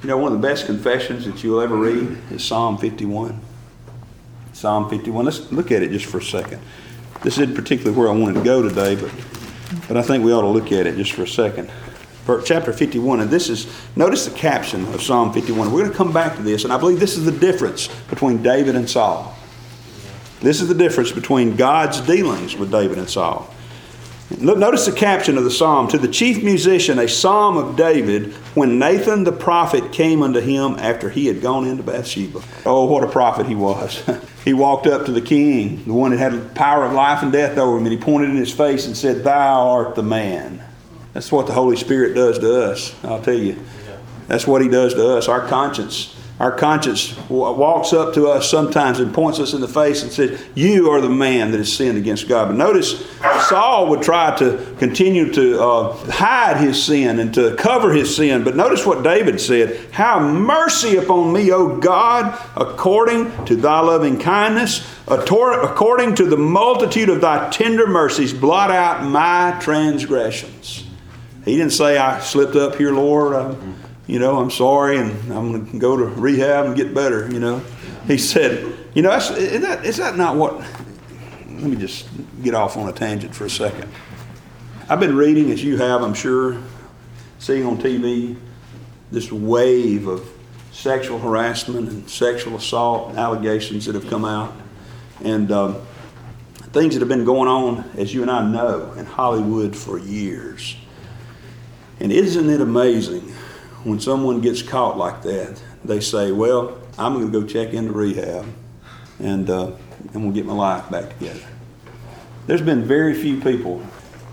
You 0.03 0.09
know, 0.09 0.19
one 0.19 0.33
of 0.33 0.41
the 0.41 0.47
best 0.47 0.67
confessions 0.67 1.25
that 1.25 1.43
you'll 1.43 1.61
ever 1.61 1.77
read 1.77 2.19
is 2.31 2.45
Psalm 2.45 2.77
51. 2.77 3.41
Psalm 4.53 4.91
51. 4.91 5.25
Let's 5.25 5.51
look 5.51 5.73
at 5.73 5.83
it 5.83 5.91
just 5.91 6.07
for 6.07 6.19
a 6.19 6.23
second. 6.23 6.61
This 7.23 7.39
isn't 7.39 7.55
particularly 7.55 7.97
where 7.97 8.09
I 8.09 8.13
wanted 8.13 8.35
to 8.35 8.45
go 8.45 8.61
today, 8.63 8.97
but 8.97 9.11
but 9.89 9.97
I 9.97 10.03
think 10.03 10.25
we 10.25 10.33
ought 10.33 10.43
to 10.43 10.49
look 10.49 10.73
at 10.73 10.87
it 10.87 10.97
just 10.97 11.13
for 11.13 11.23
a 11.23 11.29
second 11.29 11.71
chapter 12.45 12.73
51, 12.73 13.21
and 13.21 13.31
this 13.31 13.49
is, 13.49 13.67
notice 13.97 14.25
the 14.25 14.37
caption 14.37 14.85
of 14.95 15.03
Psalm 15.03 15.33
51. 15.33 15.71
We're 15.71 15.81
going 15.81 15.91
to 15.91 15.97
come 15.97 16.13
back 16.13 16.37
to 16.37 16.43
this, 16.43 16.65
and 16.65 16.73
I 16.73 16.79
believe 16.79 17.01
this 17.01 17.17
is 17.17 17.25
the 17.25 17.33
difference 17.33 17.89
between 18.09 18.43
David 18.43 18.77
and 18.77 18.89
Saul. 18.89 19.37
This 20.41 20.61
is 20.61 20.69
the 20.69 20.75
difference 20.75 21.13
between 21.13 21.57
God's 21.57 22.01
dealings 22.01 22.57
with 22.57 22.71
David 22.71 22.99
and 22.99 23.09
Saul. 23.09 23.51
Notice 24.39 24.87
the 24.87 24.93
caption 24.93 25.37
of 25.37 25.45
the 25.45 25.51
psalm 25.51 25.87
To 25.89 25.99
the 25.99 26.09
chief 26.09 26.43
musician, 26.43 26.99
a 26.99 27.09
psalm 27.09 27.57
of 27.57 27.77
David, 27.77 28.33
when 28.55 28.79
Nathan 28.79 29.25
the 29.25 29.33
prophet 29.33 29.93
came 29.93 30.23
unto 30.23 30.41
him 30.41 30.77
after 30.79 31.11
he 31.11 31.27
had 31.27 31.43
gone 31.43 31.67
into 31.67 31.83
Bathsheba. 31.83 32.41
Oh, 32.65 32.87
what 32.87 33.05
a 33.05 33.07
prophet 33.07 33.47
he 33.47 33.55
was. 33.55 34.03
he 34.45 34.55
walked 34.55 34.87
up 34.87 35.05
to 35.07 35.13
the 35.13 35.21
king, 35.21 35.85
the 35.85 35.93
one 35.93 36.11
that 36.11 36.19
had 36.19 36.55
power 36.55 36.85
of 36.85 36.93
life 36.93 37.23
and 37.23 37.33
death 37.33 37.59
over 37.59 37.77
him, 37.77 37.85
and 37.85 37.93
he 37.93 37.99
pointed 37.99 38.31
in 38.31 38.37
his 38.37 38.53
face 38.53 38.87
and 38.87 38.97
said, 38.97 39.25
Thou 39.25 39.69
art 39.69 39.95
the 39.95 40.03
man. 40.03 40.63
That's 41.15 41.31
what 41.31 41.47
the 41.47 41.53
Holy 41.53 41.77
Spirit 41.77 42.15
does 42.15 42.41
to 42.41 42.65
us, 42.65 42.93
I'll 43.05 43.23
tell 43.23 43.39
you. 43.39 43.57
That's 44.27 44.47
what 44.47 44.63
He 44.63 44.69
does 44.69 44.95
to 44.95 45.17
us. 45.17 45.29
Our 45.29 45.47
conscience, 45.47 46.17
our 46.41 46.51
conscience 46.51 47.17
walks 47.29 47.93
up 47.93 48.15
to 48.15 48.27
us 48.27 48.51
sometimes 48.51 48.99
and 48.99 49.15
points 49.15 49.39
us 49.39 49.53
in 49.53 49.61
the 49.61 49.69
face 49.69 50.03
and 50.03 50.11
says, 50.11 50.45
You 50.57 50.91
are 50.91 51.01
the 51.01 51.09
man 51.09 51.53
that 51.53 51.59
has 51.59 51.73
sinned 51.73 51.99
against 51.99 52.27
God. 52.27 52.49
But 52.49 52.57
notice, 52.57 53.09
Saul 53.49 53.91
would 53.91 54.03
try 54.03 54.35
to 54.39 54.75
continue 54.81 55.33
to 55.35 55.63
uh, 55.63 55.93
hide 56.11 56.57
his 56.57 56.83
sin 56.83 57.21
and 57.21 57.33
to 57.35 57.55
cover 57.55 57.93
his 57.93 58.17
sin. 58.17 58.43
But 58.43 58.57
notice 58.57 58.85
what 58.85 59.05
David 59.05 59.41
said 59.41 59.93
Have 59.93 60.23
mercy 60.23 60.97
upon 60.97 61.33
me, 61.33 61.53
O 61.53 61.77
God, 61.77 62.37
according 62.57 63.45
to 63.45 63.55
thy 63.55 63.79
loving 63.79 64.19
kindness, 64.19 64.85
according 65.07 66.17
to 66.17 66.25
the 66.25 66.39
multitude 66.39 67.09
of 67.09 67.21
thy 67.21 67.51
tender 67.51 67.87
mercies, 67.87 68.33
blot 68.33 68.73
out 68.73 69.05
my 69.05 69.57
transgressions. 69.61 70.84
He 71.45 71.57
didn't 71.57 71.73
say, 71.73 71.99
I 71.99 72.21
slipped 72.21 72.57
up 72.57 72.77
here, 72.77 72.93
Lord. 72.93 73.35
I'm, 73.35 73.77
you 74.07 74.19
know, 74.19 74.39
I'm 74.39 74.51
sorry 74.51 74.99
and 74.99 75.11
I'm 75.33 75.53
going 75.53 75.71
to 75.71 75.79
go 75.79 75.97
to 75.97 76.05
rehab 76.05 76.67
and 76.67 76.77
get 76.77 76.95
better, 76.95 77.31
you 77.31 77.41
know. 77.41 77.63
He 78.07 78.19
said, 78.19 78.75
you 78.95 79.03
know, 79.03 79.11
that's, 79.11 79.31
is, 79.31 79.63
that, 79.63 79.85
is 79.85 79.97
that 79.97 80.17
not 80.17 80.37
what. 80.37 80.59
Let 80.59 81.71
me 81.71 81.77
just 81.77 82.07
get 82.43 82.55
off 82.55 82.77
on 82.77 82.89
a 82.89 82.93
tangent 82.93 83.35
for 83.35 83.47
a 83.47 83.51
second. 83.51 83.91
I've 84.89 85.01
been 85.01 85.17
reading, 85.17 85.51
as 85.51 85.65
you 85.65 85.79
have, 85.79 86.03
I'm 86.03 86.13
sure, 86.13 86.59
seeing 87.39 87.65
on 87.65 87.79
TV 87.79 88.37
this 89.11 89.33
wave 89.33 90.07
of 90.07 90.29
sexual 90.73 91.19
harassment 91.19 91.89
and 91.89 92.11
sexual 92.11 92.57
assault 92.57 93.17
allegations 93.17 93.87
that 93.87 93.95
have 93.95 94.09
come 94.09 94.25
out. 94.25 94.53
And 95.23 95.51
um, 95.53 95.83
things 96.73 96.95
that 96.95 97.01
have 97.01 97.09
been 97.09 97.25
going 97.25 97.49
on, 97.49 97.89
as 97.97 98.13
you 98.13 98.23
and 98.23 98.31
I 98.31 98.47
know, 98.47 98.93
in 98.93 99.07
Hollywood 99.07 99.75
for 99.75 99.99
years. 99.99 100.77
And 102.01 102.13
isn't 102.13 102.51
it 102.51 102.61
amazing 102.61 103.23
when 103.85 104.01
someone 104.01 104.41
gets 104.41 104.63
caught 104.63 104.97
like 104.97 105.23
that? 105.23 105.63
They 105.85 106.01
say, 106.01 106.33
Well, 106.33 106.79
I'm 106.99 107.15
going 107.15 107.31
to 107.31 107.41
go 107.41 107.47
check 107.47 107.73
into 107.73 107.93
rehab. 107.93 108.47
And, 109.21 109.49
uh, 109.49 109.73
and 110.13 110.25
will 110.25 110.33
get 110.33 110.45
my 110.45 110.55
life 110.55 110.91
back 110.91 111.19
together. 111.19 111.41
There's 112.47 112.63
been 112.63 112.85
very 112.85 113.15
few 113.15 113.41
people, 113.41 113.83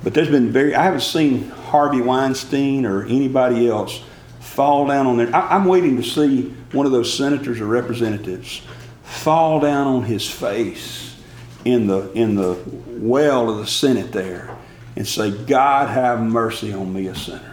but 0.04 0.14
there's 0.14 0.30
been 0.30 0.52
very, 0.52 0.76
I 0.76 0.84
haven't 0.84 1.02
seen 1.02 1.50
Harvey 1.50 2.02
Weinstein 2.02 2.86
or 2.86 3.06
anybody 3.06 3.70
else 3.70 4.04
fall 4.40 4.88
down 4.88 5.08
on 5.08 5.18
their, 5.18 5.34
I, 5.36 5.56
I'm 5.56 5.66
waiting 5.66 5.98
to 5.98 6.04
see 6.04 6.54
one 6.72 6.86
of 6.86 6.92
those 6.92 7.14
senators 7.14 7.62
or 7.62 7.68
representatives 7.68 8.62
fall 9.04 9.60
down 9.60 9.88
on 9.88 10.04
his 10.04 10.30
face 10.30 11.16
in 11.64 11.88
the, 11.88 12.12
in 12.14 12.36
the 12.36 12.58
well 12.88 13.50
of 13.50 13.58
the 13.58 13.68
Senate 13.68 14.12
there 14.12 14.56
and 14.96 15.08
say, 15.08 15.32
God 15.32 15.90
have 15.90 16.22
mercy 16.22 16.74
on 16.74 16.92
me, 16.92 17.08
a 17.08 17.16
sinner. 17.16 17.51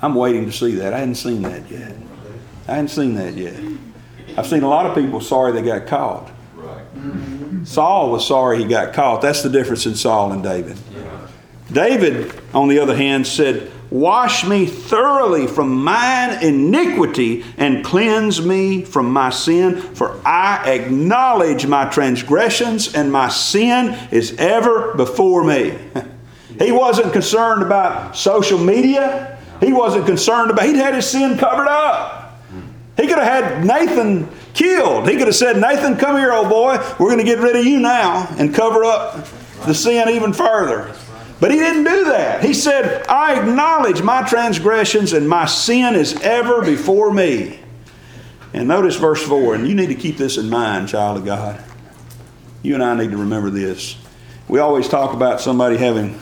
I'm 0.00 0.14
waiting 0.14 0.46
to 0.46 0.52
see 0.52 0.76
that. 0.76 0.92
I 0.92 0.98
hadn't 0.98 1.16
seen 1.16 1.42
that 1.42 1.70
yet. 1.70 1.94
I 2.66 2.72
hadn't 2.72 2.88
seen 2.88 3.14
that 3.14 3.34
yet. 3.34 3.60
I've 4.36 4.46
seen 4.46 4.62
a 4.62 4.68
lot 4.68 4.86
of 4.86 4.94
people 4.94 5.20
sorry 5.20 5.52
they 5.52 5.62
got 5.62 5.86
caught. 5.86 6.30
Right. 6.54 6.84
Saul 7.64 8.12
was 8.12 8.26
sorry 8.26 8.58
he 8.58 8.64
got 8.64 8.94
caught. 8.94 9.22
That's 9.22 9.42
the 9.42 9.48
difference 9.48 9.86
in 9.86 9.94
Saul 9.94 10.32
and 10.32 10.42
David. 10.42 10.76
Yeah. 10.94 11.28
David, 11.72 12.40
on 12.54 12.68
the 12.68 12.78
other 12.78 12.96
hand, 12.96 13.26
said, 13.26 13.72
Wash 13.90 14.44
me 14.46 14.66
thoroughly 14.66 15.46
from 15.46 15.82
mine 15.82 16.42
iniquity 16.42 17.42
and 17.56 17.82
cleanse 17.82 18.44
me 18.44 18.82
from 18.84 19.10
my 19.10 19.30
sin, 19.30 19.80
for 19.80 20.20
I 20.26 20.70
acknowledge 20.70 21.66
my 21.66 21.86
transgressions 21.86 22.94
and 22.94 23.10
my 23.10 23.30
sin 23.30 23.98
is 24.10 24.36
ever 24.36 24.94
before 24.94 25.42
me. 25.42 25.78
he 26.58 26.70
wasn't 26.70 27.14
concerned 27.14 27.62
about 27.62 28.14
social 28.14 28.58
media. 28.58 29.37
He 29.60 29.72
wasn't 29.72 30.06
concerned 30.06 30.50
about, 30.50 30.66
he'd 30.66 30.76
had 30.76 30.94
his 30.94 31.08
sin 31.08 31.36
covered 31.36 31.68
up. 31.68 32.40
He 32.96 33.06
could 33.06 33.18
have 33.18 33.44
had 33.44 33.64
Nathan 33.64 34.28
killed. 34.54 35.08
He 35.08 35.16
could 35.16 35.28
have 35.28 35.36
said, 35.36 35.56
Nathan, 35.56 35.96
come 35.96 36.16
here, 36.16 36.32
old 36.32 36.48
boy. 36.48 36.78
We're 36.98 37.10
going 37.10 37.18
to 37.18 37.24
get 37.24 37.38
rid 37.38 37.54
of 37.54 37.64
you 37.64 37.78
now 37.78 38.26
and 38.38 38.52
cover 38.52 38.84
up 38.84 39.28
the 39.66 39.74
sin 39.74 40.08
even 40.08 40.32
further. 40.32 40.92
But 41.40 41.52
he 41.52 41.58
didn't 41.58 41.84
do 41.84 42.06
that. 42.06 42.44
He 42.44 42.52
said, 42.52 43.06
I 43.06 43.38
acknowledge 43.38 44.02
my 44.02 44.28
transgressions 44.28 45.12
and 45.12 45.28
my 45.28 45.46
sin 45.46 45.94
is 45.94 46.20
ever 46.22 46.62
before 46.62 47.12
me. 47.12 47.60
And 48.52 48.66
notice 48.66 48.96
verse 48.96 49.22
4, 49.22 49.54
and 49.54 49.68
you 49.68 49.74
need 49.76 49.88
to 49.88 49.94
keep 49.94 50.16
this 50.16 50.36
in 50.36 50.50
mind, 50.50 50.88
child 50.88 51.18
of 51.18 51.24
God. 51.24 51.62
You 52.62 52.74
and 52.74 52.82
I 52.82 52.96
need 52.96 53.12
to 53.12 53.18
remember 53.18 53.50
this. 53.50 53.96
We 54.48 54.58
always 54.58 54.88
talk 54.88 55.14
about 55.14 55.40
somebody 55.40 55.76
having 55.76 56.18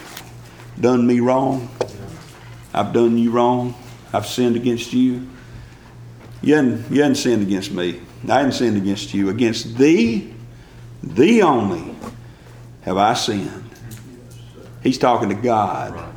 done 0.79 1.07
me 1.07 1.21
wrong. 1.21 1.71
I've 2.77 2.93
done 2.93 3.19
you 3.19 3.31
wrong. 3.33 3.75
I've 4.13 4.27
sinned 4.27 4.55
against 4.55 4.93
you. 4.93 5.27
You 6.43 6.55
hadn't, 6.55 6.91
you 6.91 7.03
hadn't 7.03 7.17
sinned 7.17 7.43
against 7.43 7.73
me. 7.73 8.01
I 8.29 8.39
hadn't 8.39 8.53
sinned 8.53 8.77
against 8.77 9.15
you. 9.15 9.31
Against 9.31 9.77
thee, 9.77 10.33
thee 11.03 11.43
only, 11.43 11.95
have 12.83 12.97
I 12.97 13.15
sinned 13.15 13.67
He's 14.87 14.99
talking 14.99 15.31
to 15.31 15.35
God, 15.35 16.13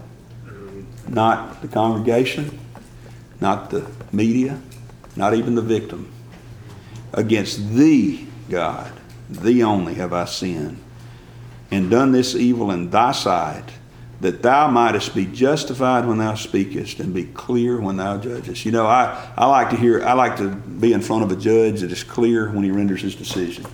not 1.07 1.59
the 1.63 1.67
congregation, 1.67 2.59
not 3.41 3.71
the 3.71 3.89
media, 4.11 4.61
not 5.15 5.33
even 5.33 5.55
the 5.55 5.63
victim. 5.63 6.11
Against 7.13 7.73
thee, 7.73 8.27
God, 8.47 8.93
thee 9.27 9.63
only 9.63 9.95
have 9.95 10.13
I 10.13 10.25
sinned, 10.25 10.79
and 11.71 11.89
done 11.89 12.11
this 12.11 12.35
evil 12.35 12.69
in 12.69 12.91
thy 12.91 13.11
sight, 13.11 13.71
that 14.21 14.41
thou 14.41 14.69
mightest 14.69 15.15
be 15.15 15.25
justified 15.25 16.05
when 16.05 16.17
thou 16.17 16.35
speakest 16.35 16.99
and 16.99 17.13
be 17.13 17.23
clear 17.23 17.79
when 17.79 17.97
thou 17.97 18.17
judgest. 18.17 18.65
You 18.65 18.71
know, 18.71 18.85
I, 18.85 19.31
I 19.37 19.45
like 19.45 19.69
to 19.69 19.77
hear, 19.77 20.03
I 20.03 20.13
like 20.13 20.37
to 20.37 20.49
be 20.49 20.91
in 20.91 21.01
front 21.01 21.23
of 21.23 21.31
a 21.31 21.35
judge 21.35 21.81
that 21.81 21.91
is 21.91 22.03
clear 22.03 22.49
when 22.51 22.63
he 22.63 22.71
renders 22.71 23.01
his 23.01 23.15
decision. 23.15 23.65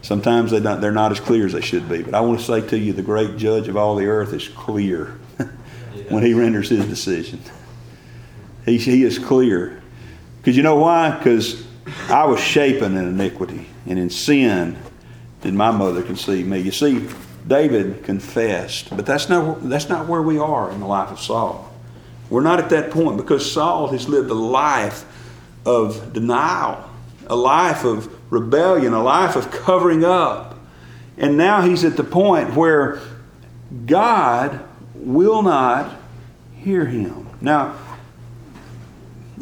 Sometimes 0.00 0.50
they 0.50 0.60
don't, 0.60 0.80
they're 0.80 0.92
not 0.92 1.12
as 1.12 1.20
clear 1.20 1.46
as 1.46 1.52
they 1.52 1.60
should 1.60 1.88
be. 1.88 2.02
But 2.02 2.14
I 2.14 2.20
want 2.20 2.40
to 2.40 2.44
say 2.44 2.66
to 2.66 2.78
you, 2.78 2.92
the 2.92 3.02
great 3.02 3.36
judge 3.36 3.68
of 3.68 3.76
all 3.76 3.96
the 3.96 4.06
earth 4.06 4.32
is 4.32 4.48
clear 4.48 5.18
when 6.08 6.22
he 6.22 6.34
renders 6.34 6.70
his 6.70 6.86
decision. 6.86 7.40
He, 8.64 8.78
he 8.78 9.04
is 9.04 9.18
clear. 9.18 9.82
Because 10.38 10.56
you 10.56 10.62
know 10.62 10.76
why? 10.76 11.16
Because 11.16 11.66
I 12.08 12.24
was 12.24 12.40
shapen 12.40 12.96
in 12.96 13.06
iniquity, 13.06 13.66
and 13.86 13.98
in 13.98 14.10
sin 14.10 14.78
did 15.42 15.54
my 15.54 15.70
mother 15.70 16.02
conceive 16.02 16.46
me. 16.46 16.60
You 16.60 16.70
see, 16.70 17.06
David 17.46 18.04
confessed, 18.04 18.94
but 18.96 19.04
that's 19.04 19.28
not, 19.28 19.68
that's 19.68 19.88
not 19.88 20.08
where 20.08 20.22
we 20.22 20.38
are 20.38 20.70
in 20.70 20.80
the 20.80 20.86
life 20.86 21.10
of 21.10 21.20
Saul. 21.20 21.70
We're 22.30 22.42
not 22.42 22.58
at 22.58 22.70
that 22.70 22.90
point 22.90 23.16
because 23.16 23.50
Saul 23.50 23.88
has 23.88 24.08
lived 24.08 24.30
a 24.30 24.34
life 24.34 25.04
of 25.66 26.12
denial, 26.12 26.88
a 27.26 27.36
life 27.36 27.84
of 27.84 28.10
rebellion, 28.32 28.92
a 28.92 29.02
life 29.02 29.36
of 29.36 29.50
covering 29.50 30.04
up. 30.04 30.58
And 31.18 31.36
now 31.36 31.60
he's 31.60 31.84
at 31.84 31.96
the 31.96 32.04
point 32.04 32.54
where 32.56 33.00
God 33.86 34.60
will 34.94 35.42
not 35.42 35.94
hear 36.54 36.86
him. 36.86 37.28
Now, 37.40 37.76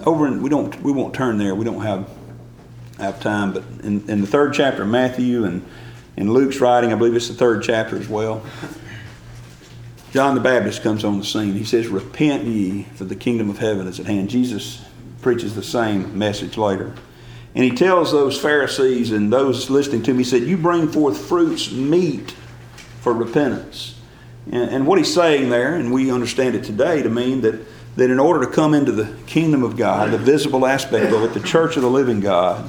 over 0.05 0.27
in, 0.27 0.43
we 0.43 0.51
don't 0.51 0.83
we 0.83 0.91
won't 0.91 1.15
turn 1.15 1.39
there. 1.39 1.55
We 1.55 1.65
don't 1.65 1.83
have 1.83 2.09
have 2.99 3.21
time, 3.21 3.53
but 3.53 3.63
in, 3.83 4.09
in 4.09 4.21
the 4.21 4.27
third 4.27 4.55
chapter 4.55 4.83
of 4.83 4.89
Matthew 4.89 5.45
and 5.45 5.65
in 6.17 6.33
Luke's 6.33 6.61
writing, 6.61 6.93
I 6.93 6.97
believe 6.97 7.15
it's 7.15 7.29
the 7.29 7.35
third 7.35 7.63
chapter 7.63 7.97
as 7.97 8.09
well. 8.09 8.45
John 10.13 10.35
the 10.35 10.43
Baptist 10.43 10.83
comes 10.83 11.05
on 11.05 11.19
the 11.19 11.25
scene. 11.25 11.55
He 11.55 11.65
says, 11.65 11.89
Repent 11.89 12.45
ye, 12.45 12.83
for 12.95 13.05
the 13.05 13.17
kingdom 13.17 13.49
of 13.49 13.59
heaven 13.59 13.87
is 13.87 13.99
at 13.99 14.07
hand. 14.07 14.29
Jesus 14.29 14.85
preaches 15.23 15.55
the 15.55 15.63
same 15.63 16.19
message 16.19 16.59
later. 16.59 16.93
And 17.55 17.65
he 17.65 17.71
tells 17.71 18.13
those 18.13 18.39
Pharisees 18.39 19.13
and 19.13 19.33
those 19.33 19.71
listening 19.71 20.03
to 20.03 20.11
him, 20.11 20.19
he 20.19 20.25
said, 20.25 20.43
You 20.43 20.59
bring 20.59 20.89
forth 20.89 21.19
fruits 21.19 21.71
meet 21.71 22.33
for 23.01 23.13
repentance. 23.13 23.99
And, 24.51 24.71
and, 24.71 24.87
what 24.87 24.99
he's 24.99 25.13
saying 25.13 25.51
there, 25.51 25.77
and 25.77 25.93
we 25.93 26.11
understand 26.11 26.57
it 26.57 26.65
today 26.65 27.03
to 27.03 27.09
mean 27.09 27.43
that, 27.43 27.61
that 27.97 28.11
in 28.11 28.19
order 28.19 28.45
to 28.45 28.51
come 28.51 28.75
into 28.75 28.91
the 28.91 29.17
kingdom 29.27 29.63
of 29.63 29.77
God, 29.77 30.11
the 30.11 30.19
visible 30.19 30.67
aspect 30.67 31.13
of 31.13 31.23
it, 31.23 31.33
the 31.33 31.47
church 31.47 31.77
of 31.77 31.83
the 31.83 31.91
living 31.91 32.21
God, 32.21 32.69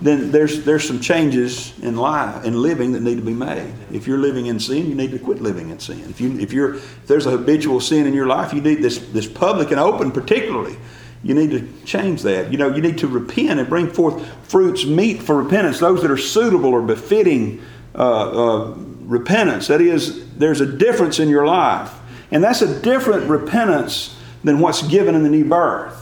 then 0.00 0.30
there's, 0.30 0.64
there's 0.64 0.86
some 0.86 1.00
changes 1.00 1.78
in 1.80 1.96
life 1.96 2.44
in 2.44 2.60
living 2.60 2.92
that 2.92 3.02
need 3.02 3.16
to 3.16 3.22
be 3.22 3.34
made. 3.34 3.74
If 3.92 4.06
you're 4.06 4.18
living 4.18 4.46
in 4.46 4.58
sin, 4.58 4.88
you 4.88 4.94
need 4.94 5.10
to 5.10 5.18
quit 5.18 5.42
living 5.42 5.70
in 5.70 5.78
sin. 5.78 6.00
If, 6.08 6.20
you, 6.20 6.38
if, 6.38 6.52
you're, 6.52 6.76
if 6.76 7.06
there's 7.06 7.26
a 7.26 7.30
habitual 7.30 7.80
sin 7.80 8.06
in 8.06 8.14
your 8.14 8.26
life, 8.26 8.54
you 8.54 8.60
need 8.60 8.82
this, 8.82 8.98
this 8.98 9.26
public 9.26 9.70
and 9.70 9.78
open 9.78 10.10
particularly 10.10 10.76
you 11.22 11.34
need 11.34 11.50
to 11.50 11.68
change 11.84 12.22
that. 12.22 12.50
You 12.50 12.58
know, 12.58 12.74
you 12.74 12.80
need 12.80 12.98
to 12.98 13.06
repent 13.06 13.60
and 13.60 13.68
bring 13.68 13.90
forth 13.90 14.26
fruits 14.48 14.86
meet 14.86 15.22
for 15.22 15.42
repentance, 15.42 15.78
those 15.78 16.02
that 16.02 16.10
are 16.10 16.16
suitable 16.16 16.70
or 16.70 16.82
befitting 16.82 17.62
uh, 17.94 17.98
uh, 17.98 18.74
repentance. 19.02 19.66
That 19.66 19.80
is, 19.80 20.30
there's 20.36 20.60
a 20.60 20.66
difference 20.66 21.18
in 21.18 21.28
your 21.28 21.46
life. 21.46 21.92
And 22.30 22.42
that's 22.42 22.62
a 22.62 22.80
different 22.80 23.28
repentance 23.28 24.16
than 24.44 24.60
what's 24.60 24.86
given 24.86 25.14
in 25.14 25.22
the 25.22 25.28
new 25.28 25.44
birth. 25.44 25.99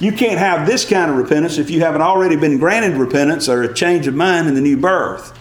You 0.00 0.12
can't 0.12 0.38
have 0.38 0.66
this 0.66 0.88
kind 0.88 1.10
of 1.10 1.16
repentance 1.16 1.58
if 1.58 1.70
you 1.70 1.80
haven't 1.80 2.02
already 2.02 2.36
been 2.36 2.58
granted 2.58 2.96
repentance 2.96 3.48
or 3.48 3.62
a 3.62 3.72
change 3.72 4.06
of 4.06 4.14
mind 4.14 4.48
in 4.48 4.54
the 4.54 4.60
new 4.60 4.76
birth. 4.76 5.38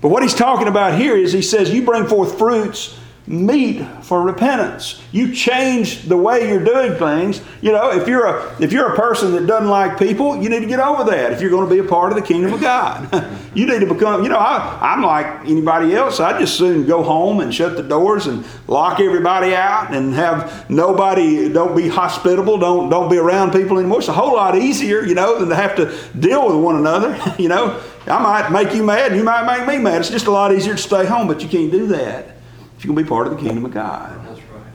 But 0.00 0.08
what 0.08 0.22
he's 0.22 0.34
talking 0.34 0.68
about 0.68 0.98
here 0.98 1.16
is 1.16 1.32
he 1.32 1.42
says, 1.42 1.70
You 1.70 1.82
bring 1.82 2.06
forth 2.06 2.38
fruits 2.38 2.96
meet 3.26 3.84
for 4.02 4.22
repentance. 4.22 5.02
You 5.10 5.34
change 5.34 6.02
the 6.02 6.16
way 6.16 6.48
you're 6.48 6.64
doing 6.64 6.94
things. 6.94 7.40
You 7.60 7.72
know, 7.72 7.90
if 7.90 8.06
you're 8.06 8.26
a 8.26 8.62
if 8.62 8.72
you're 8.72 8.92
a 8.92 8.96
person 8.96 9.32
that 9.32 9.46
doesn't 9.46 9.68
like 9.68 9.98
people, 9.98 10.40
you 10.40 10.48
need 10.48 10.60
to 10.60 10.66
get 10.66 10.80
over 10.80 11.04
that. 11.10 11.32
If 11.32 11.40
you're 11.40 11.50
going 11.50 11.68
to 11.68 11.74
be 11.74 11.80
a 11.80 11.88
part 11.88 12.12
of 12.12 12.16
the 12.16 12.22
kingdom 12.22 12.52
of 12.52 12.60
God, 12.60 13.12
you 13.56 13.66
need 13.66 13.80
to 13.80 13.86
become. 13.86 14.22
You 14.22 14.28
know, 14.28 14.38
I, 14.38 14.92
am 14.92 15.02
like 15.02 15.26
anybody 15.48 15.94
else. 15.94 16.20
I 16.20 16.38
just 16.38 16.58
soon 16.58 16.86
go 16.86 17.02
home 17.02 17.40
and 17.40 17.54
shut 17.54 17.76
the 17.76 17.82
doors 17.82 18.26
and 18.26 18.44
lock 18.68 19.00
everybody 19.00 19.54
out 19.54 19.94
and 19.94 20.12
have 20.12 20.68
nobody. 20.68 21.50
Don't 21.50 21.74
be 21.74 21.88
hospitable. 21.88 22.58
Don't 22.58 22.90
don't 22.90 23.08
be 23.08 23.16
around 23.16 23.52
people 23.52 23.78
anymore. 23.78 24.00
It's 24.00 24.08
a 24.08 24.12
whole 24.12 24.34
lot 24.34 24.58
easier, 24.58 25.02
you 25.02 25.14
know, 25.14 25.38
than 25.38 25.48
to 25.48 25.56
have 25.56 25.74
to 25.76 25.96
deal 26.18 26.46
with 26.46 26.62
one 26.62 26.76
another. 26.76 27.18
you 27.38 27.48
know, 27.48 27.82
I 28.06 28.18
might 28.22 28.50
make 28.50 28.74
you 28.74 28.84
mad, 28.84 29.12
and 29.12 29.16
you 29.16 29.24
might 29.24 29.46
make 29.46 29.66
me 29.66 29.82
mad. 29.82 30.02
It's 30.02 30.10
just 30.10 30.26
a 30.26 30.30
lot 30.30 30.52
easier 30.52 30.74
to 30.74 30.82
stay 30.82 31.06
home, 31.06 31.26
but 31.26 31.42
you 31.42 31.48
can't 31.48 31.72
do 31.72 31.86
that 31.88 32.36
if 32.76 32.84
you're 32.84 32.94
going 32.94 33.04
to 33.04 33.04
be 33.04 33.08
part 33.08 33.26
of 33.26 33.36
the 33.36 33.42
kingdom 33.42 33.64
of 33.64 33.72
God. 33.72 34.22
That's 34.26 34.40
right. 34.52 34.72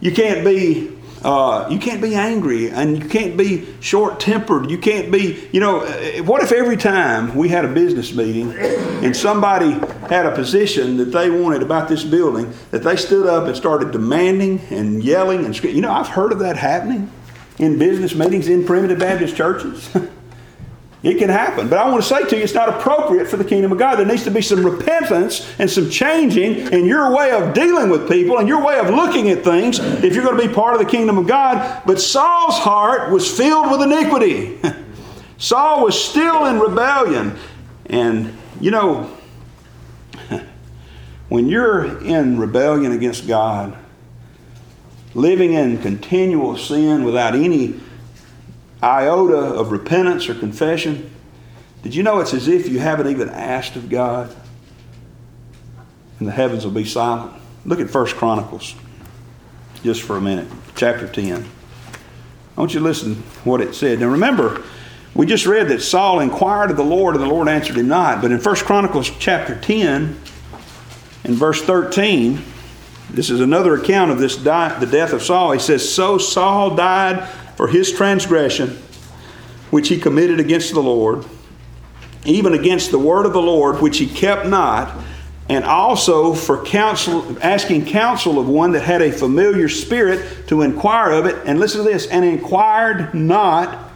You 0.00 0.10
can't 0.10 0.44
be 0.44 0.95
uh, 1.26 1.66
you 1.68 1.80
can't 1.80 2.00
be 2.00 2.14
angry 2.14 2.70
and 2.70 3.02
you 3.02 3.08
can't 3.08 3.36
be 3.36 3.66
short 3.80 4.20
tempered. 4.20 4.70
You 4.70 4.78
can't 4.78 5.10
be, 5.10 5.48
you 5.52 5.58
know, 5.58 5.80
uh, 5.80 6.22
what 6.22 6.40
if 6.40 6.52
every 6.52 6.76
time 6.76 7.34
we 7.34 7.48
had 7.48 7.64
a 7.64 7.68
business 7.68 8.14
meeting 8.14 8.52
and 8.52 9.14
somebody 9.16 9.72
had 10.08 10.24
a 10.24 10.32
position 10.32 10.98
that 10.98 11.06
they 11.06 11.28
wanted 11.28 11.62
about 11.62 11.88
this 11.88 12.04
building, 12.04 12.54
that 12.70 12.84
they 12.84 12.94
stood 12.94 13.26
up 13.26 13.48
and 13.48 13.56
started 13.56 13.90
demanding 13.90 14.60
and 14.70 15.02
yelling 15.02 15.44
and 15.44 15.56
screaming? 15.56 15.74
You 15.74 15.82
know, 15.82 15.92
I've 15.92 16.06
heard 16.06 16.30
of 16.30 16.38
that 16.38 16.56
happening 16.56 17.10
in 17.58 17.76
business 17.76 18.14
meetings 18.14 18.46
in 18.46 18.64
primitive 18.64 19.00
Baptist 19.00 19.34
churches. 19.34 19.90
It 21.06 21.18
can 21.18 21.28
happen. 21.28 21.68
But 21.68 21.78
I 21.78 21.88
want 21.88 22.02
to 22.02 22.08
say 22.08 22.24
to 22.28 22.36
you, 22.36 22.42
it's 22.42 22.52
not 22.52 22.68
appropriate 22.68 23.28
for 23.28 23.36
the 23.36 23.44
kingdom 23.44 23.70
of 23.70 23.78
God. 23.78 23.96
There 23.96 24.06
needs 24.06 24.24
to 24.24 24.30
be 24.30 24.42
some 24.42 24.66
repentance 24.66 25.48
and 25.60 25.70
some 25.70 25.88
changing 25.88 26.72
in 26.72 26.84
your 26.84 27.14
way 27.14 27.30
of 27.30 27.54
dealing 27.54 27.90
with 27.90 28.08
people 28.08 28.38
and 28.38 28.48
your 28.48 28.64
way 28.64 28.78
of 28.80 28.90
looking 28.90 29.30
at 29.30 29.44
things 29.44 29.78
if 29.78 30.14
you're 30.14 30.24
going 30.24 30.36
to 30.36 30.48
be 30.48 30.52
part 30.52 30.74
of 30.74 30.80
the 30.80 30.90
kingdom 30.90 31.16
of 31.16 31.28
God. 31.28 31.82
But 31.86 32.00
Saul's 32.00 32.58
heart 32.58 33.12
was 33.12 33.30
filled 33.30 33.70
with 33.70 33.82
iniquity. 33.82 34.58
Saul 35.38 35.84
was 35.84 36.02
still 36.02 36.46
in 36.46 36.58
rebellion. 36.58 37.38
And, 37.86 38.36
you 38.60 38.72
know, 38.72 39.16
When 41.28 41.48
you're 41.48 42.02
in 42.04 42.38
rebellion 42.38 42.92
against 42.92 43.26
God, 43.26 43.76
living 45.14 45.54
in 45.54 45.78
continual 45.78 46.56
sin 46.56 47.04
without 47.04 47.34
any 47.34 47.80
iota 48.82 49.36
of 49.36 49.72
repentance 49.72 50.28
or 50.28 50.34
confession, 50.34 51.10
did 51.82 51.94
you 51.94 52.02
know 52.02 52.20
it's 52.20 52.34
as 52.34 52.48
if 52.48 52.68
you 52.68 52.78
haven't 52.78 53.08
even 53.08 53.28
asked 53.28 53.76
of 53.76 53.88
God? 53.88 54.34
And 56.18 56.26
the 56.26 56.32
heavens 56.32 56.64
will 56.64 56.72
be 56.72 56.84
silent. 56.84 57.32
Look 57.64 57.80
at 57.80 57.90
First 57.90 58.16
Chronicles 58.16 58.74
just 59.82 60.02
for 60.02 60.16
a 60.16 60.20
minute, 60.20 60.48
chapter 60.74 61.06
10. 61.06 61.44
I 62.56 62.60
want 62.60 62.74
you 62.74 62.80
to 62.80 62.84
listen 62.84 63.16
to 63.16 63.20
what 63.44 63.60
it 63.60 63.74
said. 63.74 64.00
Now 64.00 64.08
remember, 64.08 64.62
we 65.14 65.26
just 65.26 65.46
read 65.46 65.68
that 65.68 65.80
Saul 65.80 66.20
inquired 66.20 66.70
of 66.70 66.76
the 66.76 66.84
Lord 66.84 67.14
and 67.14 67.22
the 67.22 67.28
Lord 67.28 67.48
answered 67.48 67.76
him 67.76 67.88
not. 67.88 68.20
But 68.20 68.32
in 68.32 68.40
1 68.40 68.56
Chronicles 68.56 69.10
chapter 69.18 69.58
10, 69.58 70.20
in 71.24 71.34
verse 71.34 71.62
13, 71.62 72.42
this 73.10 73.30
is 73.30 73.40
another 73.40 73.74
account 73.74 74.10
of 74.10 74.18
this 74.18 74.36
die, 74.36 74.78
the 74.78 74.86
death 74.86 75.12
of 75.12 75.22
Saul. 75.22 75.52
He 75.52 75.58
says, 75.58 75.88
So 75.92 76.18
Saul 76.18 76.74
died 76.74 77.28
for 77.56 77.68
his 77.68 77.90
transgression, 77.90 78.78
which 79.70 79.88
he 79.88 79.98
committed 79.98 80.38
against 80.38 80.72
the 80.72 80.82
Lord, 80.82 81.24
even 82.24 82.54
against 82.54 82.90
the 82.90 82.98
word 82.98 83.26
of 83.26 83.32
the 83.32 83.42
Lord, 83.42 83.80
which 83.80 83.98
he 83.98 84.06
kept 84.06 84.46
not, 84.46 84.94
and 85.48 85.64
also 85.64 86.34
for 86.34 86.64
counsel, 86.64 87.36
asking 87.40 87.86
counsel 87.86 88.38
of 88.38 88.48
one 88.48 88.72
that 88.72 88.82
had 88.82 89.00
a 89.00 89.12
familiar 89.12 89.68
spirit 89.68 90.48
to 90.48 90.62
inquire 90.62 91.12
of 91.12 91.26
it. 91.26 91.36
And 91.46 91.60
listen 91.60 91.84
to 91.84 91.88
this, 91.88 92.06
and 92.08 92.24
inquired 92.24 93.14
not 93.14 93.92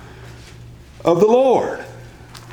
of 1.04 1.20
the 1.20 1.26
Lord. 1.26 1.84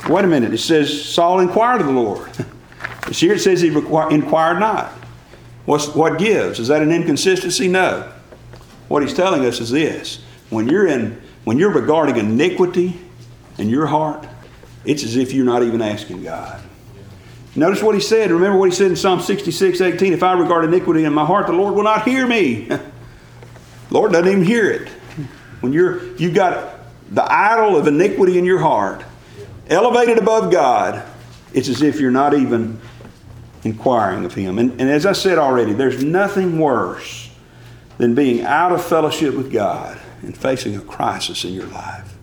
Wait 0.09 0.25
a 0.25 0.27
minute, 0.27 0.53
it 0.53 0.59
says 0.59 1.05
Saul 1.05 1.39
inquired 1.39 1.81
of 1.81 1.87
the 1.87 1.93
Lord. 1.93 2.29
Here 3.11 3.33
it 3.33 3.39
says 3.39 3.61
he 3.61 3.69
inquired 3.69 4.59
not. 4.59 4.91
What's, 5.65 5.87
what 5.93 6.17
gives? 6.17 6.59
Is 6.59 6.67
that 6.69 6.81
an 6.81 6.91
inconsistency? 6.91 7.67
No. 7.67 8.11
What 8.87 9.03
he's 9.03 9.13
telling 9.13 9.45
us 9.45 9.59
is 9.59 9.69
this 9.69 10.21
when 10.49 10.67
you're 10.67 10.87
in 10.87 11.21
when 11.43 11.57
you're 11.57 11.71
regarding 11.71 12.17
iniquity 12.17 12.99
in 13.57 13.69
your 13.69 13.85
heart, 13.85 14.27
it's 14.83 15.03
as 15.03 15.15
if 15.15 15.31
you're 15.31 15.45
not 15.45 15.63
even 15.63 15.81
asking 15.81 16.23
God. 16.23 16.61
Notice 17.55 17.81
what 17.81 17.95
he 17.95 18.01
said. 18.01 18.31
Remember 18.31 18.59
what 18.59 18.69
he 18.69 18.75
said 18.75 18.91
in 18.91 18.97
Psalm 18.97 19.21
66, 19.21 19.79
18. 19.79 20.11
If 20.11 20.23
I 20.23 20.33
regard 20.33 20.65
iniquity 20.65 21.05
in 21.05 21.13
my 21.13 21.25
heart, 21.25 21.47
the 21.47 21.53
Lord 21.53 21.73
will 21.73 21.83
not 21.83 22.05
hear 22.05 22.27
me. 22.27 22.69
Lord 23.89 24.11
doesn't 24.11 24.27
even 24.29 24.43
hear 24.43 24.69
it. 24.69 24.89
When 25.61 25.71
you're 25.73 26.13
you've 26.15 26.35
got 26.35 26.79
the 27.09 27.23
idol 27.23 27.77
of 27.77 27.87
iniquity 27.87 28.37
in 28.37 28.45
your 28.45 28.59
heart, 28.59 29.03
elevated 29.69 30.17
above 30.17 30.51
God, 30.51 31.03
it's 31.53 31.69
as 31.69 31.81
if 31.81 31.99
you're 31.99 32.11
not 32.11 32.33
even 32.33 32.79
inquiring 33.63 34.25
of 34.25 34.33
Him. 34.33 34.59
And, 34.59 34.71
and 34.81 34.89
as 34.89 35.05
I 35.05 35.13
said 35.13 35.37
already, 35.37 35.73
there's 35.73 36.03
nothing 36.03 36.59
worse 36.59 37.31
than 37.97 38.13
being 38.13 38.43
out 38.43 38.71
of 38.71 38.83
fellowship 38.83 39.33
with 39.33 39.51
God 39.51 39.97
and 40.27 40.37
facing 40.37 40.75
a 40.75 40.81
crisis 40.81 41.43
in 41.45 41.53
your 41.53 41.65
life. 41.67 42.13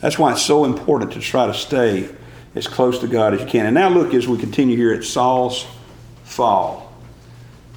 That's 0.00 0.18
why 0.18 0.32
it's 0.32 0.42
so 0.42 0.64
important 0.64 1.12
to 1.12 1.20
try 1.20 1.46
to 1.46 1.54
stay 1.54 2.08
as 2.54 2.66
close 2.66 3.00
to 3.00 3.08
God 3.08 3.34
as 3.34 3.40
you 3.40 3.46
can. 3.46 3.66
And 3.66 3.74
now 3.74 3.88
look 3.88 4.14
as 4.14 4.28
we 4.28 4.38
continue 4.38 4.76
here 4.76 4.92
at 4.92 5.04
Saul's 5.04 5.66
fall. 6.24 6.92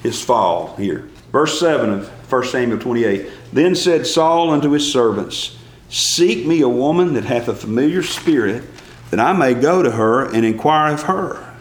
His 0.02 0.22
fall 0.22 0.76
here. 0.76 1.08
Verse 1.32 1.58
7 1.58 1.90
of 1.90 2.32
1 2.32 2.44
Samuel 2.44 2.78
28. 2.78 3.30
Then 3.52 3.74
said 3.74 4.06
Saul 4.06 4.50
unto 4.50 4.70
his 4.70 4.90
servants, 4.90 5.58
Seek 5.88 6.46
me 6.46 6.62
a 6.62 6.68
woman 6.68 7.14
that 7.14 7.24
hath 7.24 7.48
a 7.48 7.54
familiar 7.54 8.02
spirit, 8.02 8.62
that 9.10 9.20
I 9.20 9.32
may 9.32 9.54
go 9.54 9.82
to 9.82 9.90
her 9.90 10.32
and 10.32 10.44
inquire 10.44 10.94
of 10.94 11.02
her. 11.04 11.54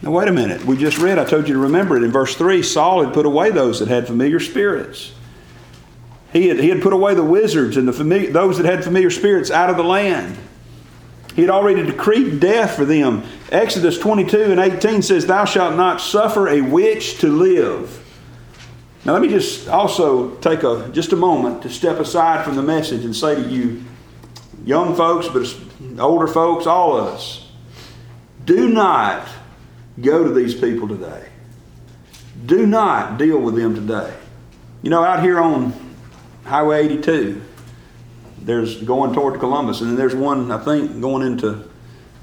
Now, 0.00 0.12
wait 0.12 0.28
a 0.28 0.32
minute. 0.32 0.64
We 0.64 0.76
just 0.76 0.98
read, 0.98 1.18
I 1.18 1.24
told 1.24 1.48
you 1.48 1.54
to 1.54 1.60
remember 1.60 1.96
it 1.96 2.04
in 2.04 2.10
verse 2.10 2.34
3 2.34 2.62
Saul 2.62 3.04
had 3.04 3.12
put 3.12 3.26
away 3.26 3.50
those 3.50 3.80
that 3.80 3.88
had 3.88 4.06
familiar 4.06 4.40
spirits. 4.40 5.12
He 6.32 6.48
had, 6.48 6.58
he 6.58 6.68
had 6.68 6.82
put 6.82 6.92
away 6.92 7.14
the 7.14 7.24
wizards 7.24 7.76
and 7.76 7.88
the 7.88 7.92
familiar, 7.92 8.30
those 8.30 8.58
that 8.58 8.66
had 8.66 8.84
familiar 8.84 9.10
spirits 9.10 9.50
out 9.50 9.70
of 9.70 9.76
the 9.76 9.84
land. 9.84 10.36
He 11.34 11.42
had 11.42 11.50
already 11.50 11.84
decreed 11.84 12.40
death 12.40 12.74
for 12.74 12.84
them. 12.84 13.22
Exodus 13.50 13.98
22 13.98 14.50
and 14.50 14.60
18 14.60 15.02
says, 15.02 15.26
Thou 15.26 15.44
shalt 15.44 15.76
not 15.76 16.00
suffer 16.00 16.48
a 16.48 16.60
witch 16.60 17.18
to 17.20 17.28
live. 17.28 18.04
Now, 19.04 19.12
let 19.12 19.22
me 19.22 19.28
just 19.28 19.68
also 19.68 20.34
take 20.36 20.64
a, 20.64 20.88
just 20.92 21.12
a 21.12 21.16
moment 21.16 21.62
to 21.62 21.70
step 21.70 21.98
aside 21.98 22.44
from 22.44 22.56
the 22.56 22.62
message 22.62 23.04
and 23.04 23.14
say 23.14 23.36
to 23.36 23.48
you, 23.48 23.84
young 24.64 24.96
folks, 24.96 25.28
but 25.28 26.00
older 26.00 26.26
folks, 26.26 26.66
all 26.66 26.98
of 26.98 27.06
us, 27.06 27.48
do 28.44 28.68
not 28.68 29.26
go 30.00 30.24
to 30.24 30.34
these 30.34 30.54
people 30.54 30.88
today. 30.88 31.28
Do 32.44 32.66
not 32.66 33.18
deal 33.18 33.38
with 33.38 33.54
them 33.54 33.74
today. 33.74 34.12
You 34.82 34.90
know, 34.90 35.04
out 35.04 35.22
here 35.22 35.40
on 35.40 35.87
Highway 36.48 36.86
82, 36.86 37.42
there's 38.40 38.82
going 38.82 39.12
toward 39.12 39.38
Columbus, 39.38 39.82
and 39.82 39.90
then 39.90 39.96
there's 39.96 40.14
one, 40.14 40.50
I 40.50 40.56
think, 40.56 40.98
going 40.98 41.26
into 41.26 41.68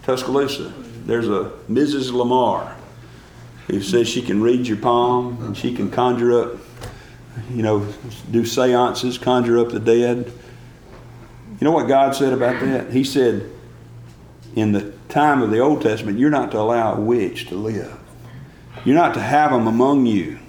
Tuscaloosa. 0.02 0.74
There's 1.06 1.28
a 1.28 1.52
Mrs. 1.70 2.12
Lamar 2.12 2.76
who 3.68 3.82
says 3.82 4.08
she 4.10 4.24
can 4.24 4.42
read 4.42 4.68
your 4.68 4.78
palm 4.78 5.38
and 5.44 5.56
she 5.56 5.76
can 5.76 5.92
conjure 5.92 6.42
up, 6.42 6.58
you 7.52 7.62
know, 7.62 7.88
do 8.32 8.46
seances, 8.46 9.20
conjure 9.20 9.60
up 9.60 9.70
the 9.70 9.80
dead. 9.80 10.32
You 11.60 11.66
know 11.66 11.72
what 11.72 11.88
God 11.88 12.16
said 12.16 12.34
about 12.34 12.60
that? 12.62 12.92
He 12.92 13.04
said, 13.04 13.48
in 14.56 14.72
the 14.72 14.92
time 15.08 15.44
of 15.44 15.52
the 15.52 15.60
Old 15.60 15.84
Testament, 15.84 16.18
you're 16.18 16.32
not 16.32 16.50
to 16.50 16.58
allow 16.60 16.96
a 16.96 17.00
witch 17.00 17.48
to 17.50 17.56
live. 17.56 17.96
You're 18.86 18.96
not 18.96 19.14
to 19.14 19.20
have 19.20 19.52
them 19.52 19.68
among 19.68 20.08
you. 20.08 20.40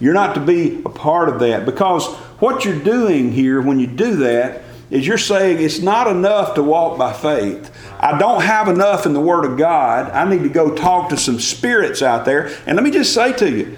You're 0.00 0.12
not 0.12 0.34
to 0.34 0.40
be 0.42 0.82
a 0.84 0.90
part 0.90 1.30
of 1.30 1.40
that 1.40 1.64
because 1.64 2.14
what 2.38 2.64
you're 2.64 2.78
doing 2.78 3.32
here 3.32 3.60
when 3.60 3.78
you 3.78 3.86
do 3.86 4.16
that 4.16 4.62
is 4.90 5.06
you're 5.06 5.18
saying 5.18 5.60
it's 5.60 5.80
not 5.80 6.06
enough 6.06 6.54
to 6.54 6.62
walk 6.62 6.98
by 6.98 7.12
faith. 7.12 7.72
I 7.98 8.18
don't 8.18 8.42
have 8.42 8.68
enough 8.68 9.06
in 9.06 9.14
the 9.14 9.20
Word 9.20 9.44
of 9.44 9.58
God. 9.58 10.10
I 10.12 10.28
need 10.28 10.42
to 10.42 10.48
go 10.48 10.74
talk 10.74 11.08
to 11.10 11.16
some 11.16 11.40
spirits 11.40 12.02
out 12.02 12.24
there. 12.24 12.54
And 12.66 12.76
let 12.76 12.84
me 12.84 12.90
just 12.90 13.12
say 13.12 13.32
to 13.34 13.50
you, 13.50 13.76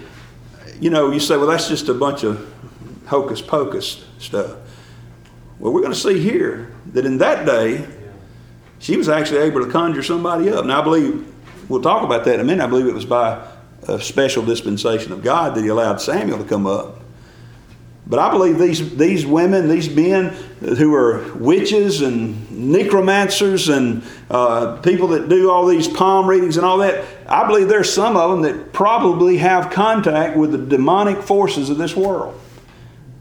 you 0.81 0.90
know, 0.90 1.11
you 1.11 1.21
say, 1.21 1.37
well, 1.37 1.47
that's 1.47 1.68
just 1.68 1.88
a 1.88 1.94
bunch 1.94 2.25
of 2.25 2.47
hocus 3.07 3.40
pocus 3.40 4.05
stuff. 4.18 4.57
Well, 5.59 5.73
we're 5.73 5.81
going 5.81 5.92
to 5.92 5.99
see 5.99 6.21
here 6.21 6.71
that 6.92 7.07
in 7.07 7.18
that 7.18 7.47
day, 7.47 7.87
she 8.79 8.97
was 8.97 9.09
actually 9.09 9.40
able 9.40 9.64
to 9.64 9.71
conjure 9.71 10.03
somebody 10.03 10.51
up. 10.51 10.64
Now, 10.66 10.81
I 10.81 10.85
believe, 10.85 11.27
we'll 11.68 11.83
talk 11.83 12.05
about 12.05 12.25
that 12.27 12.35
in 12.35 12.40
a 12.40 12.44
minute. 12.44 12.62
I 12.62 12.68
believe 12.68 12.87
it 12.87 12.94
was 12.94 13.07
by 13.07 13.44
a 13.88 14.01
special 14.01 14.44
dispensation 14.44 15.12
of 15.12 15.23
God 15.23 15.55
that 15.55 15.62
he 15.62 15.68
allowed 15.68 16.01
Samuel 16.01 16.38
to 16.38 16.44
come 16.44 16.66
up. 16.66 16.98
But 18.09 18.18
I 18.18 18.31
believe 18.31 18.59
these, 18.59 18.97
these 18.97 19.27
women, 19.27 19.68
these 19.68 19.94
men 19.94 20.31
who 20.61 20.94
are 20.94 21.31
witches 21.35 22.01
and 22.01 22.51
necromancers 22.51 23.68
and 23.68 24.03
uh, 24.31 24.79
people 24.79 25.09
that 25.09 25.29
do 25.29 25.51
all 25.51 25.66
these 25.66 25.87
palm 25.87 26.27
readings 26.27 26.57
and 26.57 26.64
all 26.64 26.79
that, 26.79 27.05
I 27.29 27.47
believe 27.47 27.68
there's 27.68 27.92
some 27.92 28.16
of 28.16 28.31
them 28.31 28.42
that 28.42 28.73
probably 28.73 29.37
have 29.38 29.71
contact 29.71 30.38
with 30.38 30.53
the 30.53 30.59
demonic 30.59 31.23
forces 31.23 31.68
of 31.68 31.77
this 31.77 31.94
world. 31.94 32.40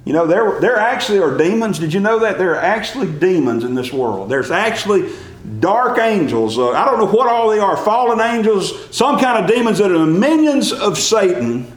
You 0.06 0.14
know, 0.14 0.26
there, 0.26 0.62
there 0.62 0.78
actually 0.78 1.20
are 1.20 1.38
demons. 1.38 1.80
Did 1.80 1.94
you 1.94 2.00
know 2.00 2.20
that? 2.20 2.38
There 2.38 2.52
are 2.52 2.62
actually 2.62 3.12
demons 3.12 3.66
in 3.66 3.76
this 3.76 3.92
world. 3.92 4.30
There's 4.30 4.52
actually 4.52 5.12
dark 5.60 6.00
angels. 6.00 6.58
Uh, 6.58 6.72
I 6.72 6.86
don't 6.86 6.98
know 6.98 7.08
what 7.08 7.28
all 7.28 7.50
they 7.50 7.60
are 7.60 7.76
fallen 7.76 8.22
angels, 8.22 8.96
some 8.96 9.20
kind 9.20 9.44
of 9.44 9.54
demons 9.54 9.80
that 9.80 9.92
are 9.92 9.98
the 9.98 10.06
minions 10.06 10.72
of 10.72 10.98
Satan 10.98 11.77